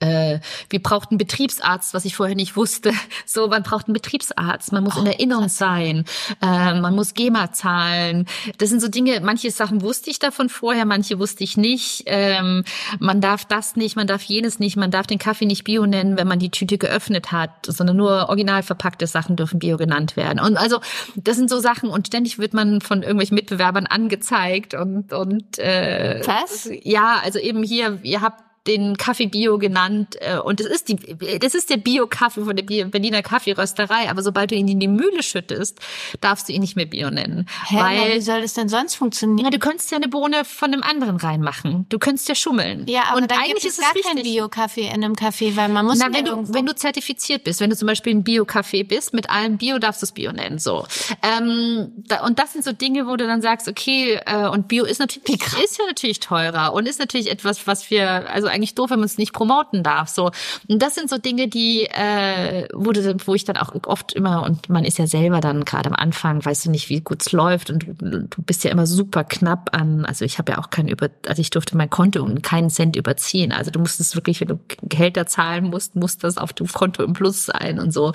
[0.00, 0.40] Äh,
[0.70, 2.92] wir brauchten Betriebsarzt, was ich vorher nicht wusste.
[3.26, 6.04] So, man braucht einen Betriebsarzt, man muss oh, in Erinnerung sein,
[6.42, 8.26] äh, man muss GEMA zahlen.
[8.58, 12.04] Das sind so Dinge, manche Sachen wusste ich davon vorher, manche wusste ich nicht.
[12.06, 12.64] Ähm,
[12.98, 16.16] man darf das nicht, man darf jenes nicht, man darf den Kaffee nicht Bio nennen,
[16.16, 20.40] wenn man die Tüte geöffnet hat, sondern nur original verpackte Sachen dürfen Bio genannt werden.
[20.40, 20.80] Und also
[21.14, 26.22] das sind so Sachen und ständig wird man von irgendwelchen Mitbewerbern angezeigt und und äh,
[26.24, 26.68] was?
[26.82, 30.96] Ja, also eben hier, ihr habt den Kaffee Bio genannt äh, und das ist die
[31.38, 34.88] das ist der Bio Kaffee von der Berliner Kaffeerösterei, aber sobald du ihn in die
[34.88, 35.78] Mühle schüttest,
[36.20, 39.44] darfst du ihn nicht mehr Bio nennen, Hä, weil wie soll das denn sonst funktionieren?
[39.44, 41.86] Na, du könntest ja eine Bohne von einem anderen reinmachen.
[41.88, 42.86] Du könntest ja schummeln.
[42.86, 45.86] Ja, aber und eigentlich ist es gar kein Bio Kaffee in einem Kaffee, weil man
[45.86, 48.82] muss Na, wenn du wenn du zertifiziert bist, wenn du zum Beispiel ein Bio Kaffee
[48.82, 50.86] bist mit allem Bio, darfst du es Bio nennen so.
[51.22, 54.84] Ähm, da, und das sind so Dinge, wo du dann sagst, okay, äh, und Bio
[54.84, 58.90] ist natürlich ist ja natürlich teurer und ist natürlich etwas, was wir also eigentlich doof,
[58.90, 60.08] wenn man es nicht promoten darf.
[60.08, 60.30] So
[60.68, 64.44] und das sind so Dinge, die äh, wo, du, wo ich dann auch oft immer
[64.44, 67.32] und man ist ja selber dann gerade am Anfang, weißt du nicht, wie gut es
[67.32, 70.04] läuft und du, du bist ja immer super knapp an.
[70.04, 72.96] Also ich habe ja auch kein über, also ich durfte mein Konto um keinen Cent
[72.96, 73.52] überziehen.
[73.52, 77.12] Also du musstest wirklich, wenn du Gehälter zahlen musst, muss das auf dem Konto im
[77.12, 78.12] Plus sein und so.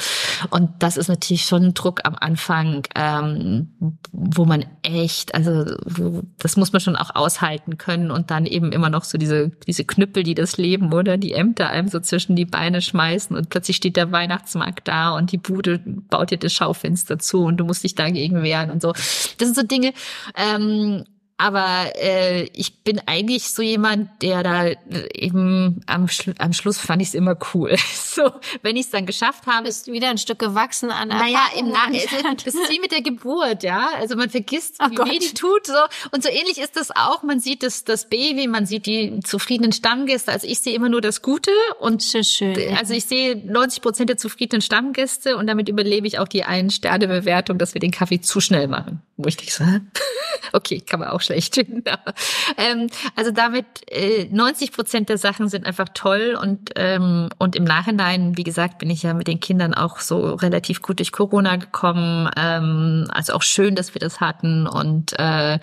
[0.49, 6.23] Und das ist natürlich schon ein Druck am Anfang, ähm, wo man echt, also wo,
[6.39, 9.86] das muss man schon auch aushalten können und dann eben immer noch so diese diese
[9.86, 13.78] Knüppel, die das Leben oder die Ämter einem so zwischen die Beine schmeißen und plötzlich
[13.78, 17.84] steht der Weihnachtsmarkt da und die Bude baut dir das Schaufenster zu und du musst
[17.84, 18.91] dich dagegen wehren und so.
[18.91, 19.93] Das sind so Dinge,
[20.36, 21.05] ähm,
[21.38, 24.69] aber äh, ich bin eigentlich so jemand, der da
[25.13, 27.75] eben am, Schlu am Schluss fand ich es immer cool.
[28.15, 28.31] So,
[28.61, 29.65] wenn ich es dann geschafft habe.
[29.65, 32.38] Bist wieder ein Stück gewachsen an der Naja, im Nachhinein.
[32.45, 33.89] Das ist wie mit der Geburt, ja.
[33.95, 35.09] Also man vergisst, oh wie Gott.
[35.09, 35.67] weh die tut.
[35.67, 35.73] So.
[36.11, 37.23] Und so ähnlich ist das auch.
[37.23, 40.31] Man sieht das, das Baby, man sieht die zufriedenen Stammgäste.
[40.31, 41.51] Also ich sehe immer nur das Gute.
[41.81, 46.29] Und schön, also ich sehe 90 Prozent der zufriedenen Stammgäste und damit überlebe ich auch
[46.29, 49.01] die einen Sterne Bewertung, dass wir den Kaffee zu schnell machen.
[49.17, 49.91] Wo ich nicht sagen.
[50.53, 51.84] okay, kann man auch schlecht finden.
[52.57, 57.63] ähm, also damit äh, 90 Prozent der Sachen sind einfach toll und ähm, und im
[57.63, 61.55] Nachhinein, wie gesagt, bin ich ja mit den Kindern auch so relativ gut durch Corona
[61.57, 62.30] gekommen.
[62.38, 65.59] Ähm, also auch schön, dass wir das hatten und äh,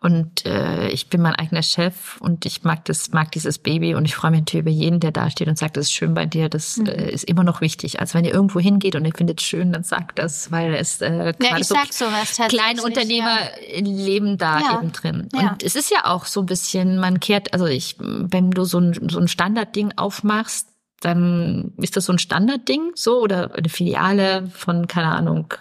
[0.00, 4.04] und äh, ich bin mein eigener Chef und ich mag das, mag dieses Baby und
[4.04, 6.24] ich freue mich natürlich über jeden, der da steht und sagt, das ist schön bei
[6.24, 6.48] dir.
[6.48, 6.86] Das mhm.
[6.86, 7.98] äh, ist immer noch wichtig.
[7.98, 11.00] Also wenn ihr irgendwo hingeht und ihr findet es schön, dann sagt das, weil es
[11.00, 11.74] äh, ja, so
[12.48, 13.80] kleine Unternehmer ja.
[13.80, 14.78] leben da ja.
[14.78, 15.28] eben drin.
[15.34, 15.52] Ja.
[15.52, 18.78] Und es ist ja auch so ein bisschen, man kehrt, also ich, wenn du so
[18.78, 20.68] ein, so ein Standardding aufmachst,
[21.00, 25.54] dann ist das so ein Standardding, so oder eine Filiale von keine Ahnung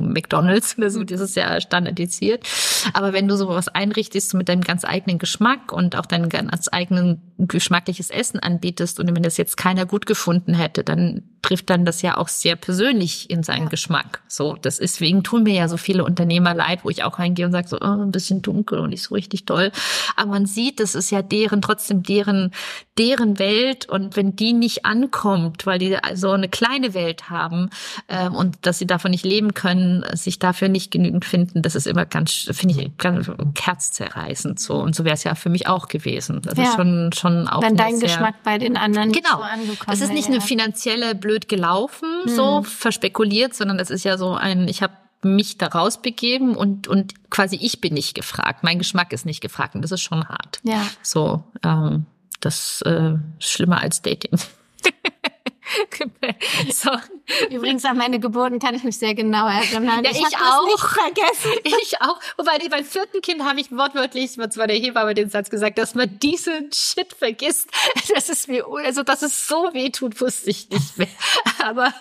[0.00, 2.46] McDonald's oder so, das ist ja standardisiert.
[2.92, 7.20] Aber wenn du sowas einrichtest mit deinem ganz eigenen Geschmack und auch dein ganz eigenen
[7.38, 12.00] geschmackliches Essen anbietest und wenn das jetzt keiner gut gefunden hätte, dann trifft dann das
[12.00, 13.68] ja auch sehr persönlich in seinen ja.
[13.68, 14.22] Geschmack.
[14.28, 17.44] So, das ist, deswegen tun mir ja so viele Unternehmer leid, wo ich auch reingehe
[17.44, 19.72] und sage so, oh, ein bisschen dunkel und nicht so richtig toll.
[20.16, 22.52] Aber man sieht, das ist ja deren, trotzdem deren,
[22.96, 27.70] deren Welt und wenn die nicht ankommt, weil die so eine kleine Welt haben
[28.08, 31.86] ähm, und dass sie davon nicht leben können, sich dafür nicht genügend finden, das ist
[31.86, 33.30] immer ganz, finde ich, ganz
[33.60, 34.74] herzzerreißend so.
[34.74, 36.40] Und so wäre es ja für mich auch gewesen.
[36.42, 36.64] Das ja.
[36.64, 37.62] ist schon, schon auch.
[37.62, 39.36] Wenn dein Geschmack bei den anderen genau.
[39.36, 42.28] so angekommen Das ist nicht eine finanzielle blöd gelaufen, mhm.
[42.28, 47.30] so verspekuliert, sondern das ist ja so ein, ich habe mich da rausbegeben und und
[47.30, 50.60] quasi ich bin nicht gefragt, mein Geschmack ist nicht gefragt und das ist schon hart.
[50.62, 50.86] Ja.
[51.02, 52.06] So, ähm,
[52.40, 54.38] das äh, ist schlimmer als Dating.
[56.72, 56.90] so.
[57.50, 60.04] Übrigens an meine Geburten kann ich mich sehr genau erinnern.
[60.04, 60.88] Ja, ich, ich auch.
[60.88, 61.52] vergessen.
[61.82, 62.20] Ich auch.
[62.36, 66.18] Wobei beim vierten Kind habe ich wortwörtlich, war der Hebamme den Satz gesagt, dass man
[66.18, 67.68] diesen Shit vergisst.
[68.14, 71.08] Das ist mir, also dass es so weh tut, wusste ich nicht mehr.
[71.62, 71.92] Aber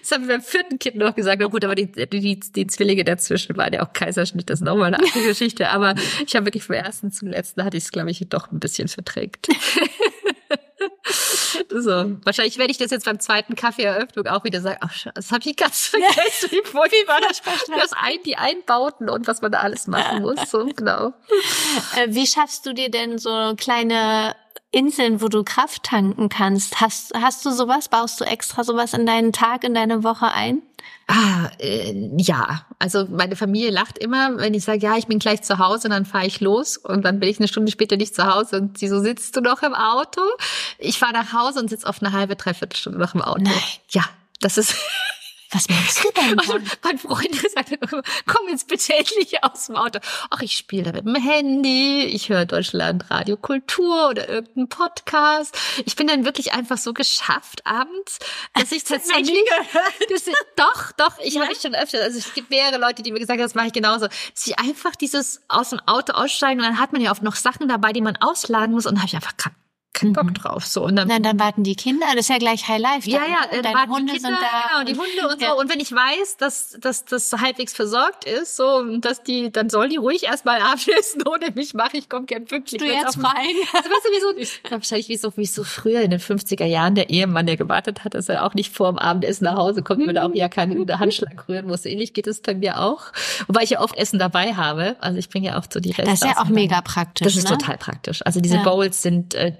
[0.00, 1.40] das habe ich beim vierten Kind noch gesagt.
[1.40, 4.94] Na gut, aber die, die, die Zwillinge dazwischen waren ja auch Kaiserschnitt, das ist nochmal
[4.94, 5.70] eine andere Geschichte.
[5.70, 8.60] Aber ich habe wirklich vom ersten zum letzten hatte ich es, glaube ich, doch ein
[8.60, 9.48] bisschen verdrängt.
[11.70, 15.48] So, wahrscheinlich werde ich das jetzt beim zweiten Kaffeeeröffnung auch wieder sagen, ach, das habe
[15.48, 16.50] ich ganz vergessen.
[16.50, 16.58] Wie,
[17.08, 17.42] war das?
[17.42, 20.50] das ein, die Einbauten und was man da alles machen muss.
[20.50, 21.12] So, genau.
[21.96, 24.34] Äh, wie schaffst du dir denn so kleine
[24.76, 26.82] Inseln, wo du Kraft tanken kannst?
[26.82, 27.88] Hast, hast du sowas?
[27.88, 30.60] Baust du extra sowas in deinen Tag, in deine Woche ein?
[31.06, 32.66] Ah, äh, ja.
[32.78, 35.92] Also meine Familie lacht immer, wenn ich sage, ja, ich bin gleich zu Hause und
[35.92, 38.76] dann fahre ich los und dann bin ich eine Stunde später nicht zu Hause und
[38.76, 40.20] sie so, sitzt du noch im Auto?
[40.78, 43.40] Ich fahre nach Hause und sitze auf eine halbe, dreiviertel Stunde noch im Auto.
[43.40, 43.54] Nein.
[43.88, 44.04] Ja,
[44.40, 44.74] das ist
[45.52, 46.38] Was machst du denn?
[46.38, 47.78] Also, mein Freund sagt,
[48.26, 50.00] komm jetzt bitte endlich aus dem Auto.
[50.30, 55.56] Ach, ich spiele da mit dem Handy, ich höre Deutschland Radio Kultur oder irgendeinen Podcast.
[55.84, 58.18] Ich bin dann wirklich einfach so geschafft abends,
[58.54, 59.38] dass ich tatsächlich,
[60.10, 60.24] das,
[60.56, 61.42] doch, doch, ich ja?
[61.42, 63.68] habe ich schon öfter, also es gibt mehrere Leute, die mir gesagt haben, das mache
[63.68, 67.10] ich genauso, dass ich einfach dieses aus dem Auto aussteigen und dann hat man ja
[67.10, 69.36] oft noch Sachen dabei, die man ausladen muss und dann habe ich einfach
[69.96, 70.34] keinen Bock mhm.
[70.34, 70.66] drauf.
[70.66, 73.10] So und dann, Na, dann warten die Kinder, das ist ja gleich High Life.
[73.10, 74.82] Ja, ja, dann deine Hunde die Kinder, sind da.
[74.82, 75.50] Genau, die Hunde und ja.
[75.50, 75.60] so.
[75.60, 79.90] Und wenn ich weiß, dass, dass das halbwegs versorgt ist, so dass die, dann sollen
[79.90, 81.96] die ruhig erstmal Abendessen ohne mich machen.
[81.96, 82.80] Ich komme gern pünktlich.
[82.80, 83.56] Du jetzt rein.
[83.72, 86.94] Also weißt du, wie so, wahrscheinlich wie so, wie so früher in den 50er Jahren
[86.94, 90.00] der Ehemann, der gewartet hat, dass er auch nicht vor dem Abendessen nach Hause kommt,
[90.00, 90.08] mhm.
[90.08, 91.86] weil er auch ja keinen Handschlag rühren muss.
[91.86, 93.04] Ähnlich geht es bei mir auch.
[93.46, 94.96] Wobei ich ja oft Essen dabei habe.
[95.00, 96.04] Also ich bringe ja auch so die Reste.
[96.04, 97.26] Das ist ja auch mega praktisch.
[97.26, 97.56] Das ist ne?
[97.56, 98.20] total praktisch.
[98.24, 98.62] Also diese ja.
[98.62, 99.52] Bowls sind, äh,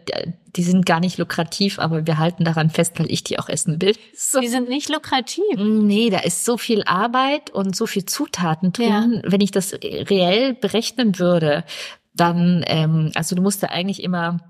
[0.57, 3.81] die sind gar nicht lukrativ, aber wir halten daran fest, weil ich die auch essen
[3.83, 3.95] will.
[4.17, 4.41] So.
[4.41, 5.45] Die sind nicht lukrativ.
[5.57, 9.21] Nee, da ist so viel Arbeit und so viel Zutaten drin.
[9.23, 9.31] Ja.
[9.31, 11.65] Wenn ich das reell berechnen würde,
[12.15, 14.41] dann, ähm, also du musst da eigentlich immer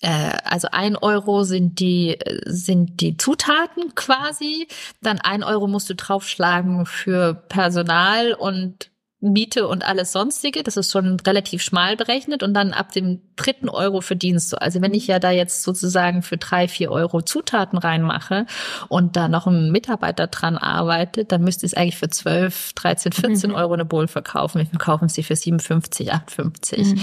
[0.00, 4.68] äh, also ein Euro sind die sind die Zutaten quasi,
[5.02, 8.90] dann ein Euro musst du draufschlagen für Personal und
[9.32, 13.68] Miete und alles sonstige, das ist schon relativ schmal berechnet und dann ab dem dritten
[13.68, 14.60] Euro verdienst du.
[14.60, 18.46] Also wenn ich ja da jetzt sozusagen für drei, vier Euro Zutaten reinmache
[18.88, 23.50] und da noch ein Mitarbeiter dran arbeitet, dann müsste es eigentlich für 12, 13, 14
[23.50, 23.56] mhm.
[23.56, 24.58] Euro eine Bowl verkaufen.
[24.58, 26.78] Wir verkaufen sie für 57, 58.
[26.78, 27.00] Mhm.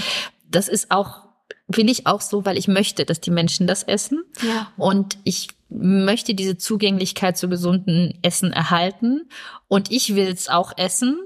[0.49, 1.24] Das ist auch
[1.67, 4.24] will ich auch so, weil ich möchte, dass die Menschen das essen.
[4.41, 4.71] Ja.
[4.78, 9.28] Und ich möchte diese Zugänglichkeit zu gesunden Essen erhalten.
[9.67, 11.19] Und ich will es auch essen.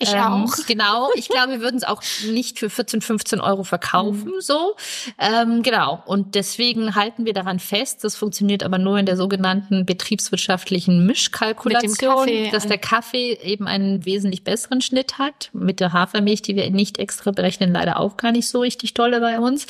[0.00, 0.56] Ich ähm, auch.
[0.66, 1.10] Genau.
[1.14, 4.40] Ich glaube, wir würden es auch nicht für 14, 15 Euro verkaufen, mhm.
[4.40, 4.74] so.
[5.18, 6.02] Ähm, genau.
[6.06, 8.02] Und deswegen halten wir daran fest.
[8.02, 14.42] Das funktioniert aber nur in der sogenannten betriebswirtschaftlichen Mischkalkulation, dass der Kaffee eben einen wesentlich
[14.42, 15.50] besseren Schnitt hat.
[15.52, 19.20] Mit der Hafermilch, die wir nicht extra berechnen, leider auch gar nicht so richtig tolle
[19.20, 19.66] bei uns.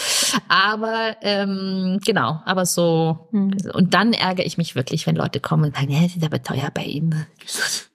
[0.48, 3.28] Aber ähm, genau, aber so.
[3.32, 3.56] Mhm.
[3.72, 6.42] Und dann ärgere ich mich wirklich, wenn Leute kommen und sagen, ja, das ist aber
[6.42, 7.26] teuer bei Ihnen.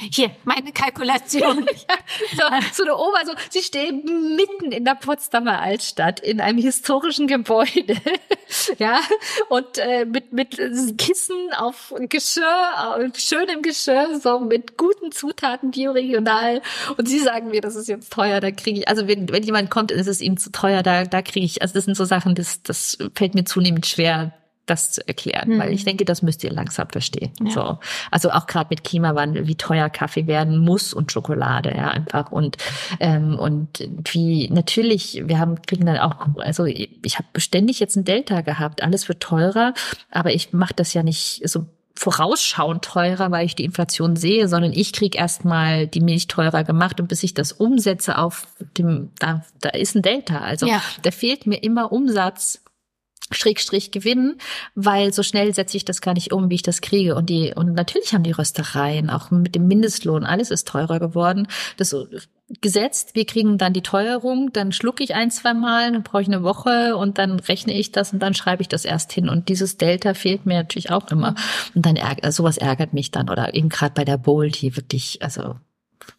[0.00, 1.66] Hier, meine Kalkulation.
[1.88, 1.96] ja,
[2.32, 7.26] so, so eine Oma, so, sie stehen mitten in der Potsdamer Altstadt in einem historischen
[7.26, 7.96] Gebäude,
[8.78, 9.00] ja,
[9.48, 10.56] und äh, mit mit
[10.98, 16.62] Kissen auf Geschirr, auf schönem Geschirr, so mit guten Zutaten, bioregional.
[16.96, 19.70] Und sie sagen mir, das ist jetzt teuer, da kriege ich, also wenn wenn jemand
[19.70, 22.34] kommt, ist es ihm zu teuer, da da kriege ich, also das sind so Sachen,
[22.34, 24.32] das das fällt mir zunehmend schwer,
[24.66, 25.58] das zu erklären, mhm.
[25.58, 27.32] weil ich denke, das müsst ihr langsam verstehen.
[27.42, 27.50] Ja.
[27.50, 27.78] So,
[28.10, 32.56] also auch gerade mit Klimawandel, wie teuer Kaffee werden muss und Schokolade, ja einfach und
[33.00, 38.04] ähm, und wie natürlich, wir haben kriegen dann auch, also ich habe ständig jetzt ein
[38.04, 39.74] Delta gehabt, alles wird teurer,
[40.10, 44.72] aber ich mache das ja nicht so vorausschauend teurer, weil ich die Inflation sehe, sondern
[44.72, 48.46] ich krieg erstmal die Milch teurer gemacht und bis ich das umsetze auf
[48.78, 50.38] dem, da, da ist ein Delta.
[50.38, 50.80] Also ja.
[51.02, 52.62] da fehlt mir immer Umsatz
[53.34, 54.38] Schrägstrich gewinnen,
[54.74, 57.14] weil so schnell setze ich das gar nicht um, wie ich das kriege.
[57.14, 61.48] Und die, und natürlich haben die Röstereien, auch mit dem Mindestlohn, alles ist teurer geworden.
[61.76, 61.94] Das
[62.60, 66.28] gesetzt, wir kriegen dann die Teuerung, dann schlucke ich ein, zwei Mal, dann brauche ich
[66.28, 69.28] eine Woche und dann rechne ich das und dann schreibe ich das erst hin.
[69.28, 71.34] Und dieses Delta fehlt mir natürlich auch immer.
[71.74, 73.30] Und dann ärgert, also sowas ärgert mich dann.
[73.30, 75.56] Oder eben gerade bei der Bowl, die wirklich, also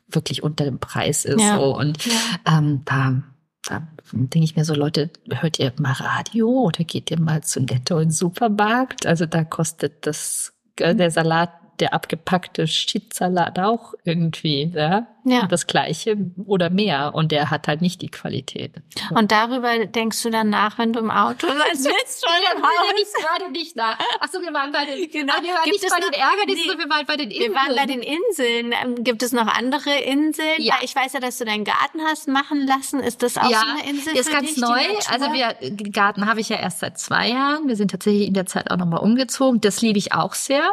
[0.08, 1.42] wirklich unter dem Preis ist.
[1.42, 1.58] Ja.
[1.58, 1.78] So.
[1.78, 2.14] Und ja.
[2.58, 3.22] ähm, da
[3.66, 7.62] da denke ich mir so, Leute, hört ihr mal Radio oder geht ihr mal zu
[7.62, 9.06] Netto in den Supermarkt?
[9.06, 15.08] Also da kostet das, äh, der Salat der abgepackte Schittsalat auch irgendwie, ja?
[15.26, 15.48] Ja.
[15.48, 17.16] Das gleiche oder mehr.
[17.16, 18.74] Und der hat halt nicht die Qualität.
[19.12, 22.70] Und darüber denkst du dann nach, wenn du im Auto sitzt oder im Haus?
[23.02, 23.98] Ich gerade nicht nach.
[24.20, 25.34] Ach so, wir waren bei den, genau.
[25.42, 27.52] wir waren Gibt nicht bei noch, den Ärgernissen, nee, wir waren bei den Inseln.
[27.52, 28.74] Wir waren bei den Inseln.
[28.84, 30.56] Ähm, gibt es noch andere Inseln?
[30.60, 30.76] Ja.
[30.82, 33.00] Ich weiß ja, dass du deinen Garten hast machen lassen.
[33.00, 34.18] Ist das auch ja, so eine Insel?
[34.18, 34.82] Ist ganz dich, neu.
[35.10, 35.56] Also wir,
[35.92, 37.68] Garten habe ich ja erst seit zwei Jahren.
[37.68, 39.62] Wir sind tatsächlich in der Zeit auch nochmal umgezogen.
[39.62, 40.70] Das liebe ich auch sehr.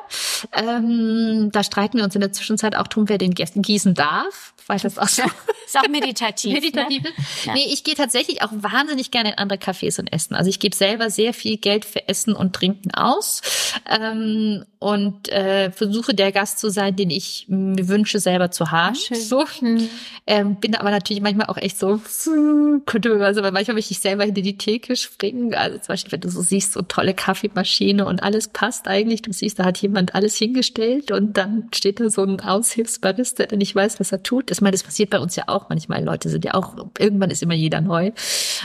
[0.53, 4.40] Ähm, da streiten wir uns in der Zwischenzeit auch drum, wer den Gästen gießen darf
[4.41, 5.23] enough weil das auch so
[5.71, 6.53] ist auch meditativ.
[6.53, 7.03] meditativ.
[7.03, 7.11] Ne?
[7.45, 7.55] Ja.
[7.55, 10.35] Nee, ich gehe tatsächlich auch wahnsinnig gerne in andere Cafés und essen.
[10.35, 13.43] Also ich gebe selber sehr viel Geld für Essen und Trinken aus
[13.89, 18.95] ähm, und äh, versuche der Gast zu sein, den ich mir wünsche, selber zu haben.
[18.95, 19.21] Schön.
[19.21, 19.45] So.
[19.61, 19.89] Mhm.
[20.27, 22.01] Ähm, bin aber natürlich manchmal auch echt so,
[22.87, 25.55] könnte, also manchmal möchte ich selber hinter die Theke springen.
[25.55, 29.23] Also zum Beispiel, wenn du so siehst, so tolle Kaffeemaschine und alles passt eigentlich.
[29.23, 33.59] Du siehst, da hat jemand alles hingestellt und dann steht da so ein Aushilfsbarista, der
[33.59, 34.51] nicht weiß, was er tut.
[34.61, 36.05] Ich meine, das passiert bei uns ja auch manchmal.
[36.05, 38.13] Leute sind ja auch, irgendwann ist immer jeder neu.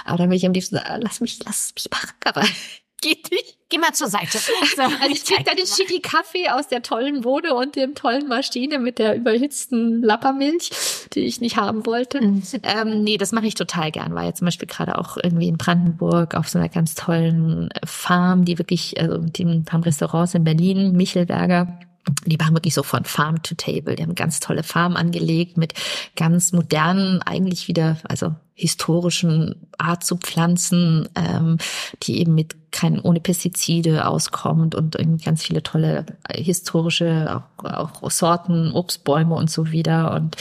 [0.03, 2.09] Aber dann will ich am liebsten sagen, lass mich, lass mich machen.
[2.25, 2.41] Aber
[3.01, 3.57] geht nicht.
[3.69, 4.37] Geh mal zur Seite.
[4.75, 8.27] So, also ich krieg da den shitty Kaffee aus der tollen Bohne und dem tollen
[8.27, 10.69] Maschine mit der überhitzten Lappermilch,
[11.13, 12.19] die ich nicht haben wollte.
[12.19, 12.43] Mhm.
[12.63, 14.13] Ähm, nee, das mache ich total gern.
[14.15, 18.43] War jetzt zum Beispiel gerade auch irgendwie in Brandenburg auf so einer ganz tollen Farm,
[18.43, 21.79] die wirklich, also die haben Restaurants in Berlin, Michelberger
[22.26, 23.95] die waren wirklich so von Farm to Table.
[23.95, 25.74] Die haben ganz tolle Farm angelegt mit
[26.16, 31.58] ganz modernen, eigentlich wieder, also historischen Art zu pflanzen, ähm,
[32.03, 38.12] die eben mit kein ohne Pestizide auskommt und ganz viele tolle äh, historische auch, auch
[38.12, 40.38] Sorten, Obstbäume und so wieder und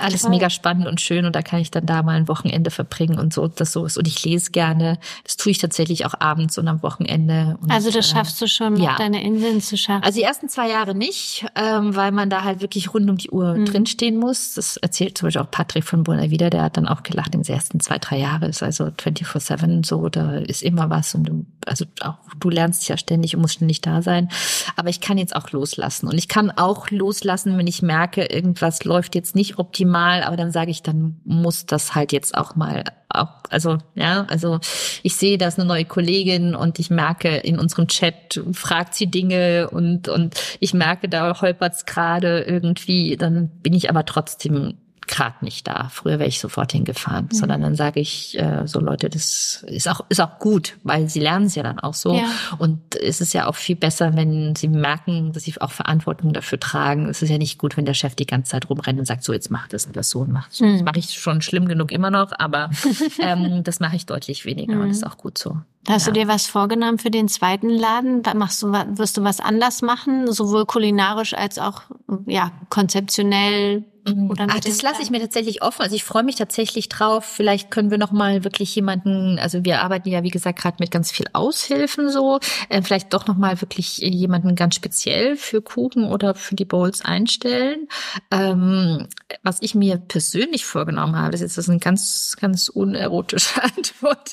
[0.00, 0.30] alles Toll.
[0.30, 3.32] mega spannend und schön und da kann ich dann da mal ein Wochenende verbringen und
[3.32, 3.98] so das so ist.
[3.98, 4.98] Und ich lese gerne.
[5.24, 8.48] Das tue ich tatsächlich auch abends und am Wochenende und, also das äh, schaffst du
[8.48, 8.96] schon ja.
[8.96, 10.04] deine Inseln zu schaffen.
[10.04, 13.30] Also die ersten zwei Jahre nicht ähm, weil man da halt wirklich rund um die
[13.30, 13.64] Uhr mhm.
[13.66, 14.54] drinstehen muss.
[14.54, 17.52] Das erzählt zum Beispiel auch Patrick von wieder der hat dann auch gelacht in den
[17.52, 18.46] ersten zwei drei Jahre.
[18.46, 22.96] Ist also 24/7 so da ist immer was und du, also auch du lernst ja
[22.96, 24.28] ständig und musst ständig da sein.
[24.76, 26.08] Aber ich kann jetzt auch loslassen.
[26.08, 30.36] Und ich kann auch loslassen wenn ich merke irgendwas läuft jetzt nicht optimal optimal, aber
[30.36, 34.58] dann sage ich, dann muss das halt jetzt auch mal auch, also ja, also
[35.02, 39.06] ich sehe, da ist eine neue Kollegin und ich merke in unserem Chat fragt sie
[39.06, 44.74] Dinge und und ich merke, da holpert's gerade irgendwie, dann bin ich aber trotzdem
[45.06, 45.88] gerade nicht da.
[45.92, 47.36] Früher wäre ich sofort hingefahren, mhm.
[47.36, 51.20] sondern dann sage ich äh, so Leute, das ist auch ist auch gut, weil sie
[51.20, 52.28] lernen es ja dann auch so ja.
[52.58, 56.60] und es ist ja auch viel besser, wenn sie merken, dass sie auch Verantwortung dafür
[56.60, 57.08] tragen.
[57.08, 59.32] Es ist ja nicht gut, wenn der Chef die ganze Zeit rumrennt und sagt, so
[59.32, 60.64] jetzt mach das und das so und mach so.
[60.64, 60.72] Mhm.
[60.74, 62.70] Das mache ich schon schlimm genug immer noch, aber
[63.20, 64.82] ähm, das mache ich deutlich weniger mhm.
[64.82, 65.58] und das ist auch gut so.
[65.88, 66.12] Hast ja.
[66.12, 68.22] du dir was vorgenommen für den zweiten Laden?
[68.34, 71.82] Machst du, wirst du was anders machen, sowohl kulinarisch als auch
[72.26, 73.84] ja konzeptionell?
[74.06, 74.30] Mhm.
[74.30, 75.82] Oder Ach, das lasse ich mir tatsächlich offen.
[75.82, 77.24] Also ich freue mich tatsächlich drauf.
[77.24, 79.38] Vielleicht können wir noch mal wirklich jemanden.
[79.38, 82.38] Also wir arbeiten ja wie gesagt gerade mit ganz viel Aushilfen so.
[82.68, 87.04] Äh, vielleicht doch noch mal wirklich jemanden ganz speziell für Kuchen oder für die Bowls
[87.04, 87.88] einstellen.
[88.30, 89.08] Ähm,
[89.42, 94.32] was ich mir persönlich vorgenommen habe, das ist jetzt eine ganz ganz unerotische Antwort.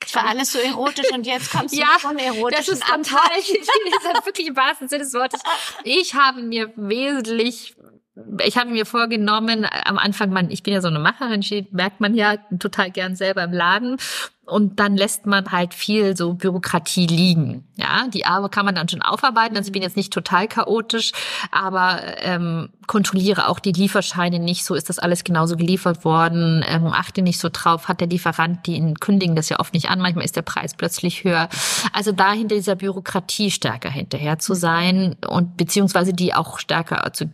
[0.00, 3.28] Das war alles so erotisch und jetzt kommst du ja, von erotischen Das ist total,
[3.36, 5.40] das ist wirklich im wahrsten Sinne des Wortes.
[5.84, 7.76] Ich habe mir wesentlich
[8.44, 12.14] ich habe mir vorgenommen, am Anfang, man, ich bin ja so eine Macherin, merkt man
[12.14, 13.96] ja total gern selber im Laden
[14.48, 17.64] und dann lässt man halt viel so Bürokratie liegen.
[17.76, 19.56] Ja, die Arbeit kann man dann schon aufarbeiten.
[19.56, 21.12] Also ich bin jetzt nicht total chaotisch,
[21.52, 24.64] aber ähm, kontrolliere auch die Lieferscheine nicht.
[24.64, 26.64] So ist das alles genauso geliefert worden.
[26.66, 29.90] Ähm, achte nicht so drauf, hat der Lieferant die in kündigen das ja oft nicht
[29.90, 30.00] an.
[30.00, 31.48] Manchmal ist der Preis plötzlich höher.
[31.92, 37.30] Also da hinter dieser Bürokratie stärker hinterher zu sein und beziehungsweise die auch stärker zu,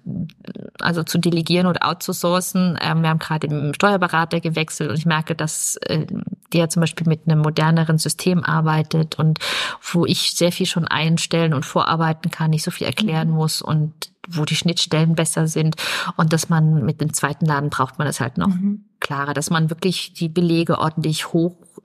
[0.81, 2.79] also zu delegieren oder outzusourcen.
[2.83, 6.07] Ähm, wir haben gerade im Steuerberater gewechselt und ich merke, dass äh,
[6.55, 9.41] der zum Beispiel mit einem moderneren System arbeitet und
[9.83, 13.35] wo ich sehr viel schon einstellen und vorarbeiten kann, nicht so viel erklären mhm.
[13.35, 13.93] muss und
[14.29, 15.77] wo die Schnittstellen besser sind
[16.17, 18.85] und dass man mit dem zweiten Laden braucht man das halt noch mhm.
[19.01, 21.33] klarer, dass man wirklich die Belege ordentlich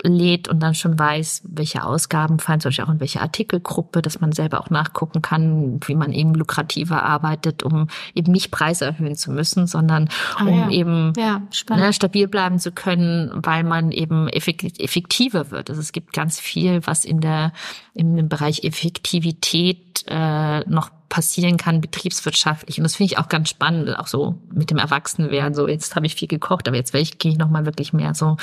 [0.04, 4.22] hochlädt und dann schon weiß, welche Ausgaben fallen, zum Beispiel auch in welche Artikelgruppe, dass
[4.22, 9.16] man selber auch nachgucken kann, wie man eben lukrativer arbeitet, um eben nicht Preise erhöhen
[9.16, 10.70] zu müssen, sondern ah, um ja.
[10.70, 15.70] eben ja, ne, stabil bleiben zu können, weil man eben effektiver wird.
[15.70, 17.54] Also es gibt ganz viel, was in der
[17.94, 22.77] im Bereich Effektivität äh, noch passieren kann, betriebswirtschaftlich.
[22.77, 25.53] Und das finde ich auch ganz spannend, auch so mit dem Erwachsenwerden.
[25.53, 28.38] So, jetzt habe ich viel gekocht, aber jetzt gehe ich noch mal wirklich mehr so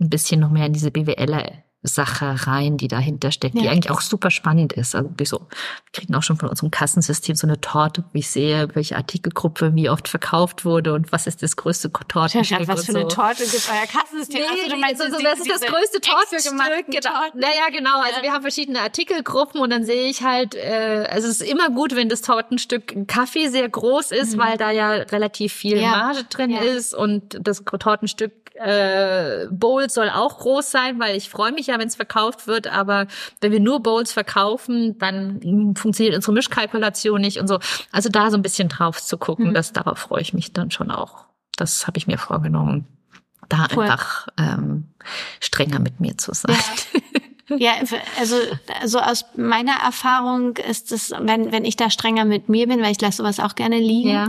[0.00, 3.62] ein bisschen noch mehr in diese BWL Sache rein, die dahinter steckt, ja.
[3.62, 4.94] die eigentlich auch super spannend ist.
[4.94, 8.28] Also wie so, wir kriegen auch schon von unserem Kassensystem so eine Torte, wo ich
[8.28, 12.60] sehe, welche Artikelgruppe wie oft verkauft wurde und was ist das größte Tortenstück.
[12.60, 12.98] Ja, was für so.
[12.98, 14.40] eine Torte gibt euer Kassensystem?
[14.40, 16.86] Nee, also, du meinst, so, so, das ist das größte Tortenstück.
[16.88, 17.10] Genau.
[17.34, 18.00] Naja, genau.
[18.00, 18.22] Also ja.
[18.24, 21.96] wir haben verschiedene Artikelgruppen und dann sehe ich halt, äh, also es ist immer gut,
[21.96, 24.40] wenn das Tortenstück Kaffee sehr groß ist, mhm.
[24.40, 25.90] weil da ja relativ viel ja.
[25.90, 31.52] Marge drin ist und das Tortenstück äh, Bowls soll auch groß sein, weil ich freue
[31.52, 33.06] mich ja, wenn es verkauft wird, aber
[33.40, 37.58] wenn wir nur Bowls verkaufen, dann funktioniert unsere Mischkalkulation nicht und so.
[37.92, 39.54] Also da so ein bisschen drauf zu gucken, mhm.
[39.54, 41.26] das darauf freue ich mich dann schon auch.
[41.56, 42.86] Das habe ich mir vorgenommen,
[43.48, 43.84] da cool.
[43.84, 44.88] einfach ähm,
[45.40, 46.56] strenger mit mir zu sein.
[46.92, 47.00] Ja.
[47.58, 47.72] Ja,
[48.18, 48.36] also,
[48.80, 52.92] also aus meiner Erfahrung ist es, wenn, wenn ich da strenger mit mir bin, weil
[52.92, 54.28] ich lasse sowas auch gerne liegen, ja.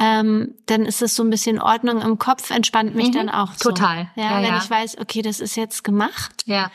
[0.00, 3.12] ähm, dann ist es so ein bisschen Ordnung im Kopf, entspannt mich mhm.
[3.12, 3.70] dann auch so.
[3.70, 4.10] Total.
[4.16, 4.58] Ja, ja wenn ja.
[4.62, 6.42] ich weiß, okay, das ist jetzt gemacht.
[6.46, 6.70] Ja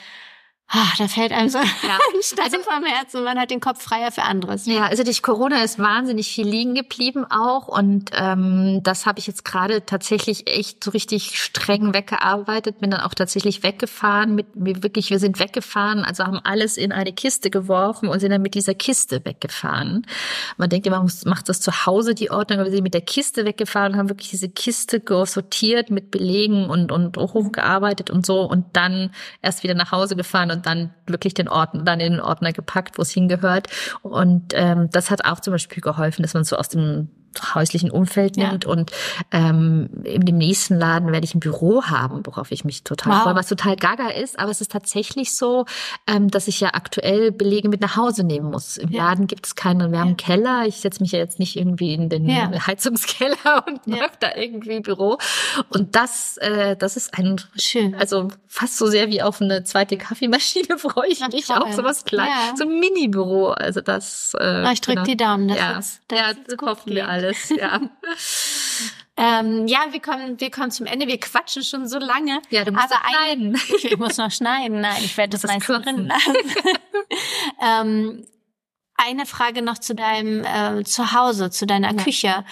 [0.70, 1.64] Ah, da fällt einem so ja.
[1.64, 4.66] ein Stein also, vom Herzen und man hat den Kopf freier für anderes.
[4.66, 9.28] Ja, also durch Corona ist wahnsinnig viel liegen geblieben auch und ähm, das habe ich
[9.28, 14.84] jetzt gerade tatsächlich echt so richtig streng weggearbeitet, bin dann auch tatsächlich weggefahren, mit mir
[14.84, 18.54] wirklich, wir sind weggefahren, also haben alles in eine Kiste geworfen und sind dann mit
[18.54, 20.06] dieser Kiste weggefahren.
[20.58, 23.02] Man denkt immer, man macht das zu Hause die Ordnung, aber wir sind mit der
[23.02, 28.42] Kiste weggefahren und haben wirklich diese Kiste sortiert mit Belegen und, und hochgearbeitet und so
[28.42, 29.12] und dann
[29.42, 32.98] erst wieder nach Hause gefahren und dann wirklich den Ordner, dann in den Ordner gepackt,
[32.98, 33.68] wo es hingehört.
[34.02, 37.10] Und ähm, das hat auch zum Beispiel geholfen, dass man so aus dem
[37.56, 38.66] häuslichen Umfeld nimmt.
[38.66, 38.70] Ja.
[38.70, 38.92] Und
[39.32, 43.24] ähm, in dem nächsten Laden werde ich ein Büro haben, worauf ich mich total wow.
[43.24, 44.40] freue, was total gaga ist.
[44.40, 45.66] Aber es ist tatsächlich so,
[46.08, 48.78] ähm, dass ich ja aktuell Belege mit nach Hause nehmen muss.
[48.78, 49.06] Im ja.
[49.06, 49.92] Laden gibt es keinen.
[49.92, 50.66] Wir haben einen Keller.
[50.66, 52.52] Ich setze mich ja jetzt nicht irgendwie in den ja.
[52.68, 54.04] Heizungskeller und ja.
[54.04, 55.18] mache da irgendwie Büro.
[55.70, 57.96] Und das, äh, das ist ein schön.
[57.96, 62.06] Also fast so sehr wie auf eine zweite Kaffeemaschine freue ich mich auch so was
[62.06, 63.50] klein, so ein Mini-Büro.
[63.50, 64.36] Also das.
[64.40, 65.06] Äh, ich drücke genau.
[65.06, 65.48] die Daumen.
[65.48, 67.82] Das ja, ist, das ja, das hoffen wir alle alles, ja.
[69.18, 71.08] ähm, ja, wir kommen, wir kommen zum Ende.
[71.08, 72.42] Wir quatschen schon so lange.
[72.50, 73.56] Ja, du musst aber schneiden.
[73.56, 74.82] Ein, ich muss noch schneiden.
[74.82, 76.36] Nein, ich werde das, das meist drin lassen.
[77.62, 78.28] ähm,
[78.96, 82.04] eine Frage noch zu deinem äh, Zuhause, zu deiner ja.
[82.04, 82.46] Küche,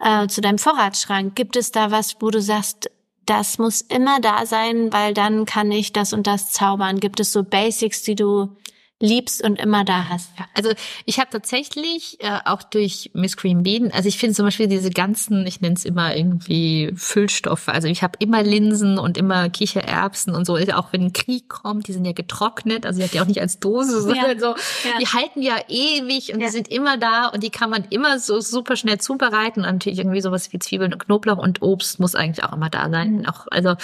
[0.00, 1.34] äh, zu deinem Vorratsschrank.
[1.36, 2.90] Gibt es da was, wo du sagst,
[3.24, 6.98] das muss immer da sein, weil dann kann ich das und das zaubern?
[6.98, 8.56] Gibt es so Basics, die du
[9.02, 10.30] liebst und immer da hast.
[10.38, 10.72] Ja, also
[11.04, 14.90] ich habe tatsächlich äh, auch durch Miss Green Bean, also ich finde zum Beispiel diese
[14.90, 17.68] ganzen, ich nenne es immer irgendwie Füllstoffe.
[17.68, 20.56] Also ich habe immer Linsen und immer Kichererbsen und so.
[20.56, 23.40] Auch wenn ein Krieg kommt, die sind ja getrocknet, also die hat ja auch nicht
[23.40, 24.40] als Dose, sondern ja.
[24.40, 24.46] so.
[24.46, 24.98] Ja.
[25.00, 28.40] Die halten ja ewig und die sind immer da und die kann man immer so
[28.40, 29.64] super schnell zubereiten.
[29.64, 32.88] Und natürlich irgendwie sowas wie Zwiebeln und Knoblauch und Obst muss eigentlich auch immer da
[32.88, 33.18] sein.
[33.18, 33.26] Mhm.
[33.26, 33.74] Auch also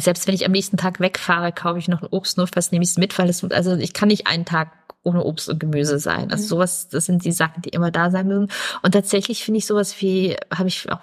[0.00, 2.82] selbst wenn ich am nächsten Tag wegfahre, kaufe ich noch ein Obst, nur fast nehme
[2.82, 5.98] ich es mit, weil es, also ich kann nicht einen Tag ohne Obst und Gemüse
[5.98, 6.30] sein.
[6.30, 6.48] Also mhm.
[6.48, 8.50] sowas, das sind die Sachen, die immer da sein müssen.
[8.82, 11.00] Und tatsächlich finde ich sowas wie, habe ich auch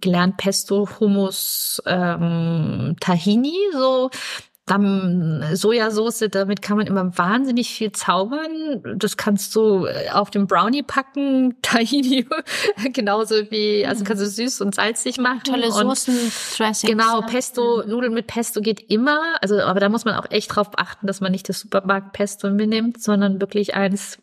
[0.00, 4.10] gelernt, Pesto, Hummus, ähm, Tahini, so
[4.70, 8.82] dann Sojasauce, damit kann man immer wahnsinnig viel zaubern.
[8.96, 12.26] Das kannst du äh, auf dem Brownie packen, Tahini,
[12.92, 15.42] genauso wie, also kannst du süß und salzig machen.
[15.44, 16.14] Tolle Soßen,
[16.56, 16.82] Dressings.
[16.82, 19.20] Genau, Pesto, Nudeln mit Pesto geht immer.
[19.40, 22.50] Also, aber da muss man auch echt drauf achten, dass man nicht das Supermarkt Pesto
[22.50, 24.18] mitnimmt, sondern wirklich eins,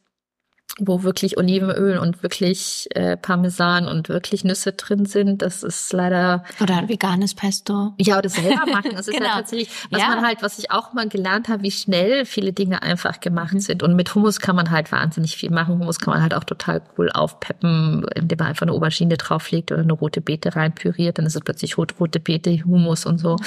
[0.79, 5.41] wo wirklich Olivenöl und wirklich äh, Parmesan und wirklich Nüsse drin sind.
[5.41, 7.93] Das ist leider oder ein veganes Pesto.
[7.97, 8.91] Ja, oder selber machen.
[8.93, 9.29] Das ist genau.
[9.29, 10.09] ja tatsächlich, was ja.
[10.09, 13.83] man halt, was ich auch mal gelernt habe, wie schnell viele Dinge einfach gemacht sind.
[13.83, 15.79] Und mit Hummus kann man halt wahnsinnig viel machen.
[15.79, 19.81] Hummus kann man halt auch total cool aufpeppen, indem man einfach eine Aubergine drauflegt oder
[19.81, 21.17] eine rote Beete reinpüriert.
[21.17, 23.37] Dann ist es plötzlich rot, rote Beete, Hummus und so.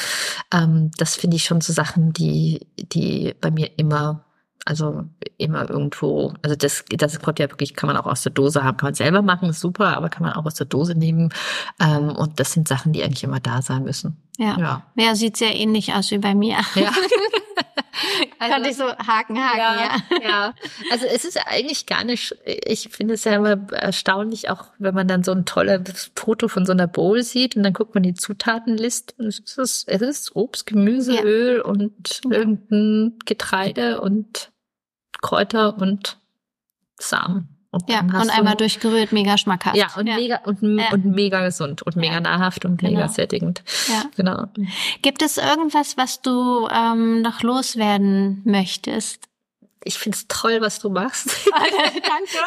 [0.53, 4.25] Ähm, das finde ich schon so Sachen, die, die bei mir immer
[4.65, 5.05] also
[5.39, 8.77] immer irgendwo, also das, das kommt ja wirklich, kann man auch aus der Dose haben,
[8.77, 11.33] kann man selber machen, ist super, aber kann man auch aus der Dose nehmen.
[11.81, 14.17] Ähm, und das sind Sachen, die eigentlich immer da sein müssen.
[14.37, 14.59] Ja.
[14.59, 16.59] Ja, ja sieht sehr ähnlich aus wie bei mir.
[16.75, 16.93] Ja.
[18.39, 20.19] also, Konnte ich so haken, haken, ja, ja.
[20.29, 20.55] Ja,
[20.91, 25.09] also es ist eigentlich gar nicht, ich finde es ja immer erstaunlich, auch wenn man
[25.09, 28.15] dann so ein tolles Foto von so einer Bowl sieht und dann guckt man die
[28.15, 31.23] Zutatenliste und es ist, es ist Obst, Gemüse, ja.
[31.23, 34.53] Öl und irgendein Getreide und
[35.21, 36.19] Kräuter und
[36.99, 37.58] Samen.
[37.71, 39.77] Und ja, und einmal durchgerührt, mega schmackhaft.
[39.77, 40.17] Ja, und ja.
[40.17, 40.91] mega und, ja.
[40.91, 42.93] und mega gesund und mega nahrhaft und genau.
[42.93, 43.63] mega sättigend.
[43.89, 44.05] Ja.
[44.17, 44.47] Genau.
[45.03, 49.28] Gibt es irgendwas, was du ähm, noch loswerden möchtest?
[49.85, 51.29] Ich finde es toll, was du machst.
[51.51, 51.97] Danke.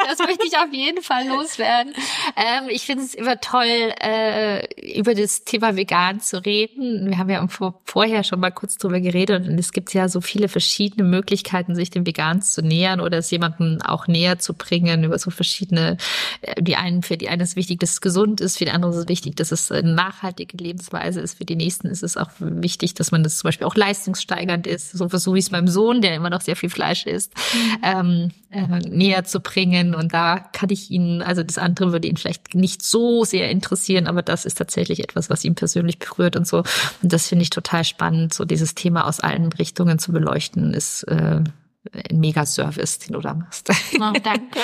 [0.07, 1.93] Das möchte ich auf jeden Fall loswerden.
[2.35, 7.09] Ähm, ich finde es immer toll, äh, über das Thema vegan zu reden.
[7.09, 10.19] Wir haben ja vor, vorher schon mal kurz drüber geredet und es gibt ja so
[10.19, 15.05] viele verschiedene Möglichkeiten, sich dem Vegans zu nähern oder es jemandem auch näher zu bringen
[15.05, 15.97] über so verschiedene,
[16.41, 18.93] äh, die einen, für die einen ist wichtig, dass es gesund ist, für die anderen
[18.93, 22.29] ist es wichtig, dass es eine nachhaltige Lebensweise ist, für die nächsten ist es auch
[22.39, 26.01] wichtig, dass man das zum Beispiel auch leistungssteigernd ist, so, so wie es meinem Sohn,
[26.01, 27.33] der immer noch sehr viel Fleisch isst ist,
[27.83, 29.95] ähm, äh, näher zu bringen.
[29.95, 34.07] Und da kann ich Ihnen, also das andere würde ihn vielleicht nicht so sehr interessieren,
[34.07, 36.59] aber das ist tatsächlich etwas, was ihn persönlich berührt und so.
[37.01, 41.03] Und das finde ich total spannend, so dieses Thema aus allen Richtungen zu beleuchten, ist
[41.03, 41.41] äh,
[41.91, 43.69] ein Mega-Service, den du da machst.
[43.95, 44.59] Oh, danke.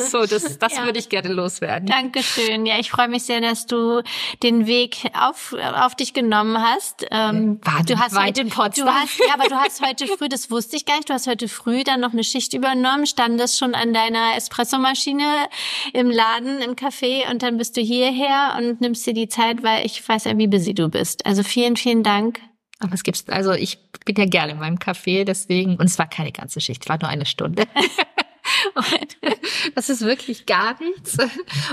[0.10, 0.84] so, das, das ja.
[0.84, 1.86] würde ich gerne loswerden.
[1.86, 2.64] Dankeschön.
[2.64, 4.02] Ja, ich freue mich sehr, dass du
[4.42, 7.06] den Weg auf, auf dich genommen hast.
[7.10, 8.86] Ähm, War du hast weit in Potsdam.
[8.86, 11.26] Du hast, ja, aber du hast heute früh, das wusste ich gar nicht, du hast
[11.26, 15.48] heute früh dann noch eine Schicht übernommen, standest schon an deiner Espressomaschine
[15.92, 19.84] im Laden, im Café und dann bist du hierher und nimmst dir die Zeit, weil
[19.84, 21.26] ich weiß ja, wie busy du bist.
[21.26, 22.40] Also vielen, vielen Dank
[22.82, 26.08] Aber es gibt's, also ich bin ja gerne in meinem Café, deswegen, und es war
[26.08, 27.64] keine ganze Schicht, es war nur eine Stunde.
[29.74, 31.16] das ist wirklich gar nichts.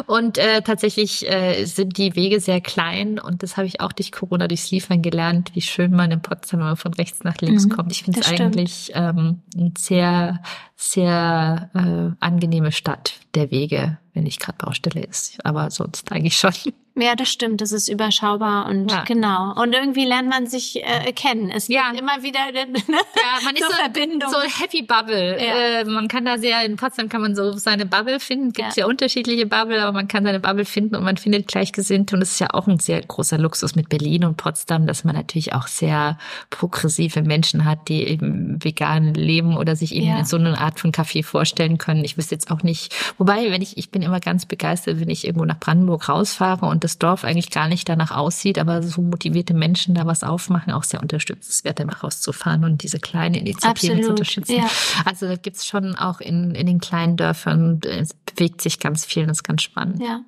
[0.06, 4.12] Und äh, tatsächlich äh, sind die Wege sehr klein und das habe ich auch durch
[4.12, 7.92] Corona, durchs Liefern gelernt, wie schön man in Potsdam von rechts nach links mhm, kommt.
[7.92, 10.44] Ich finde es eigentlich ähm, ein sehr,
[10.76, 15.38] sehr äh, angenehme Stadt der Wege, wenn nicht gerade Baustelle ist.
[15.46, 16.54] Aber sonst eigentlich schon.
[17.02, 17.62] Ja, das stimmt.
[17.62, 19.04] Das ist überschaubar und ja.
[19.04, 19.54] genau.
[19.62, 21.50] Und irgendwie lernt man sich äh, kennen.
[21.50, 21.92] Es ja.
[21.92, 24.30] gibt immer wieder ne, ja, man ist so, Verbindung.
[24.30, 25.38] so Happy Bubble.
[25.42, 25.82] Ja.
[25.82, 28.52] Äh, man kann da sehr in Potsdam kann man so seine Bubble finden.
[28.52, 28.84] Gibt ja.
[28.84, 32.16] ja unterschiedliche Bubble, aber man kann seine Bubble finden und man findet Gleichgesinnte.
[32.16, 35.16] Und es ist ja auch ein sehr großer Luxus mit Berlin und Potsdam, dass man
[35.16, 36.18] natürlich auch sehr
[36.50, 41.24] progressive Menschen hat, die eben vegan leben oder sich eben so eine Art von Kaffee
[41.24, 42.04] vorstellen können.
[42.04, 42.94] Ich wüsste jetzt auch nicht.
[43.20, 46.86] Wobei, wenn ich ich bin immer ganz begeistert, wenn ich irgendwo nach Brandenburg rausfahre und
[46.86, 50.84] das Dorf eigentlich gar nicht danach aussieht, aber so motivierte Menschen da was aufmachen, auch
[50.86, 54.56] sehr unterstützenswert, mal rauszufahren und diese kleine Initiativen Absolut, zu unterstützen.
[54.56, 54.70] Ja.
[55.04, 59.24] Also da gibt's schon auch in, in den kleinen Dörfern, es bewegt sich ganz viel
[59.24, 60.02] und ist ganz spannend.
[60.02, 60.22] Ja.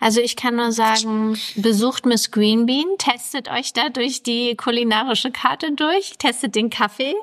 [0.00, 5.72] Also ich kann nur sagen, besucht Miss Greenbean, testet euch da durch die kulinarische Karte
[5.74, 7.14] durch, testet den Kaffee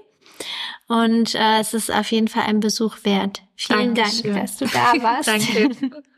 [0.88, 3.44] und äh, es ist auf jeden Fall ein Besuch wert.
[3.68, 4.34] Vielen Dankeschön.
[4.34, 5.28] Dank, dass du da warst.
[5.28, 5.70] Danke.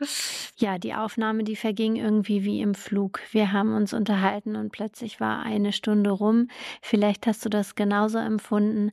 [0.56, 3.20] ja, die Aufnahme, die verging irgendwie wie im Flug.
[3.32, 6.48] Wir haben uns unterhalten und plötzlich war eine Stunde rum.
[6.80, 8.92] Vielleicht hast du das genauso empfunden.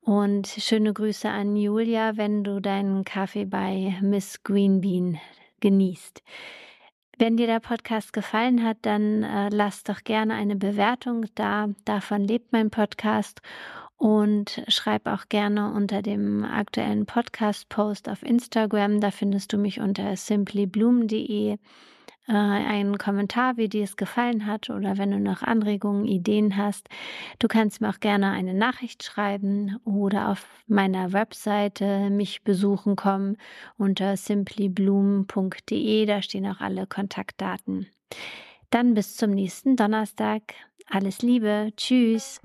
[0.00, 5.18] Und schöne Grüße an Julia, wenn du deinen Kaffee bei Miss Greenbean
[5.60, 6.22] genießt.
[7.20, 11.66] Wenn dir der Podcast gefallen hat, dann äh, lass doch gerne eine Bewertung da.
[11.84, 13.42] Davon lebt mein Podcast
[13.98, 19.00] und schreib auch gerne unter dem aktuellen Podcast-Post auf Instagram.
[19.00, 21.58] Da findest du mich unter simplybloom.de
[22.28, 26.88] äh, einen Kommentar, wie dir es gefallen hat oder wenn du noch Anregungen, Ideen hast.
[27.40, 33.36] Du kannst mir auch gerne eine Nachricht schreiben oder auf meiner Webseite mich besuchen kommen
[33.78, 36.06] unter simplybloom.de.
[36.06, 37.88] Da stehen auch alle Kontaktdaten.
[38.70, 40.42] Dann bis zum nächsten Donnerstag.
[40.88, 41.72] Alles Liebe.
[41.76, 42.40] Tschüss.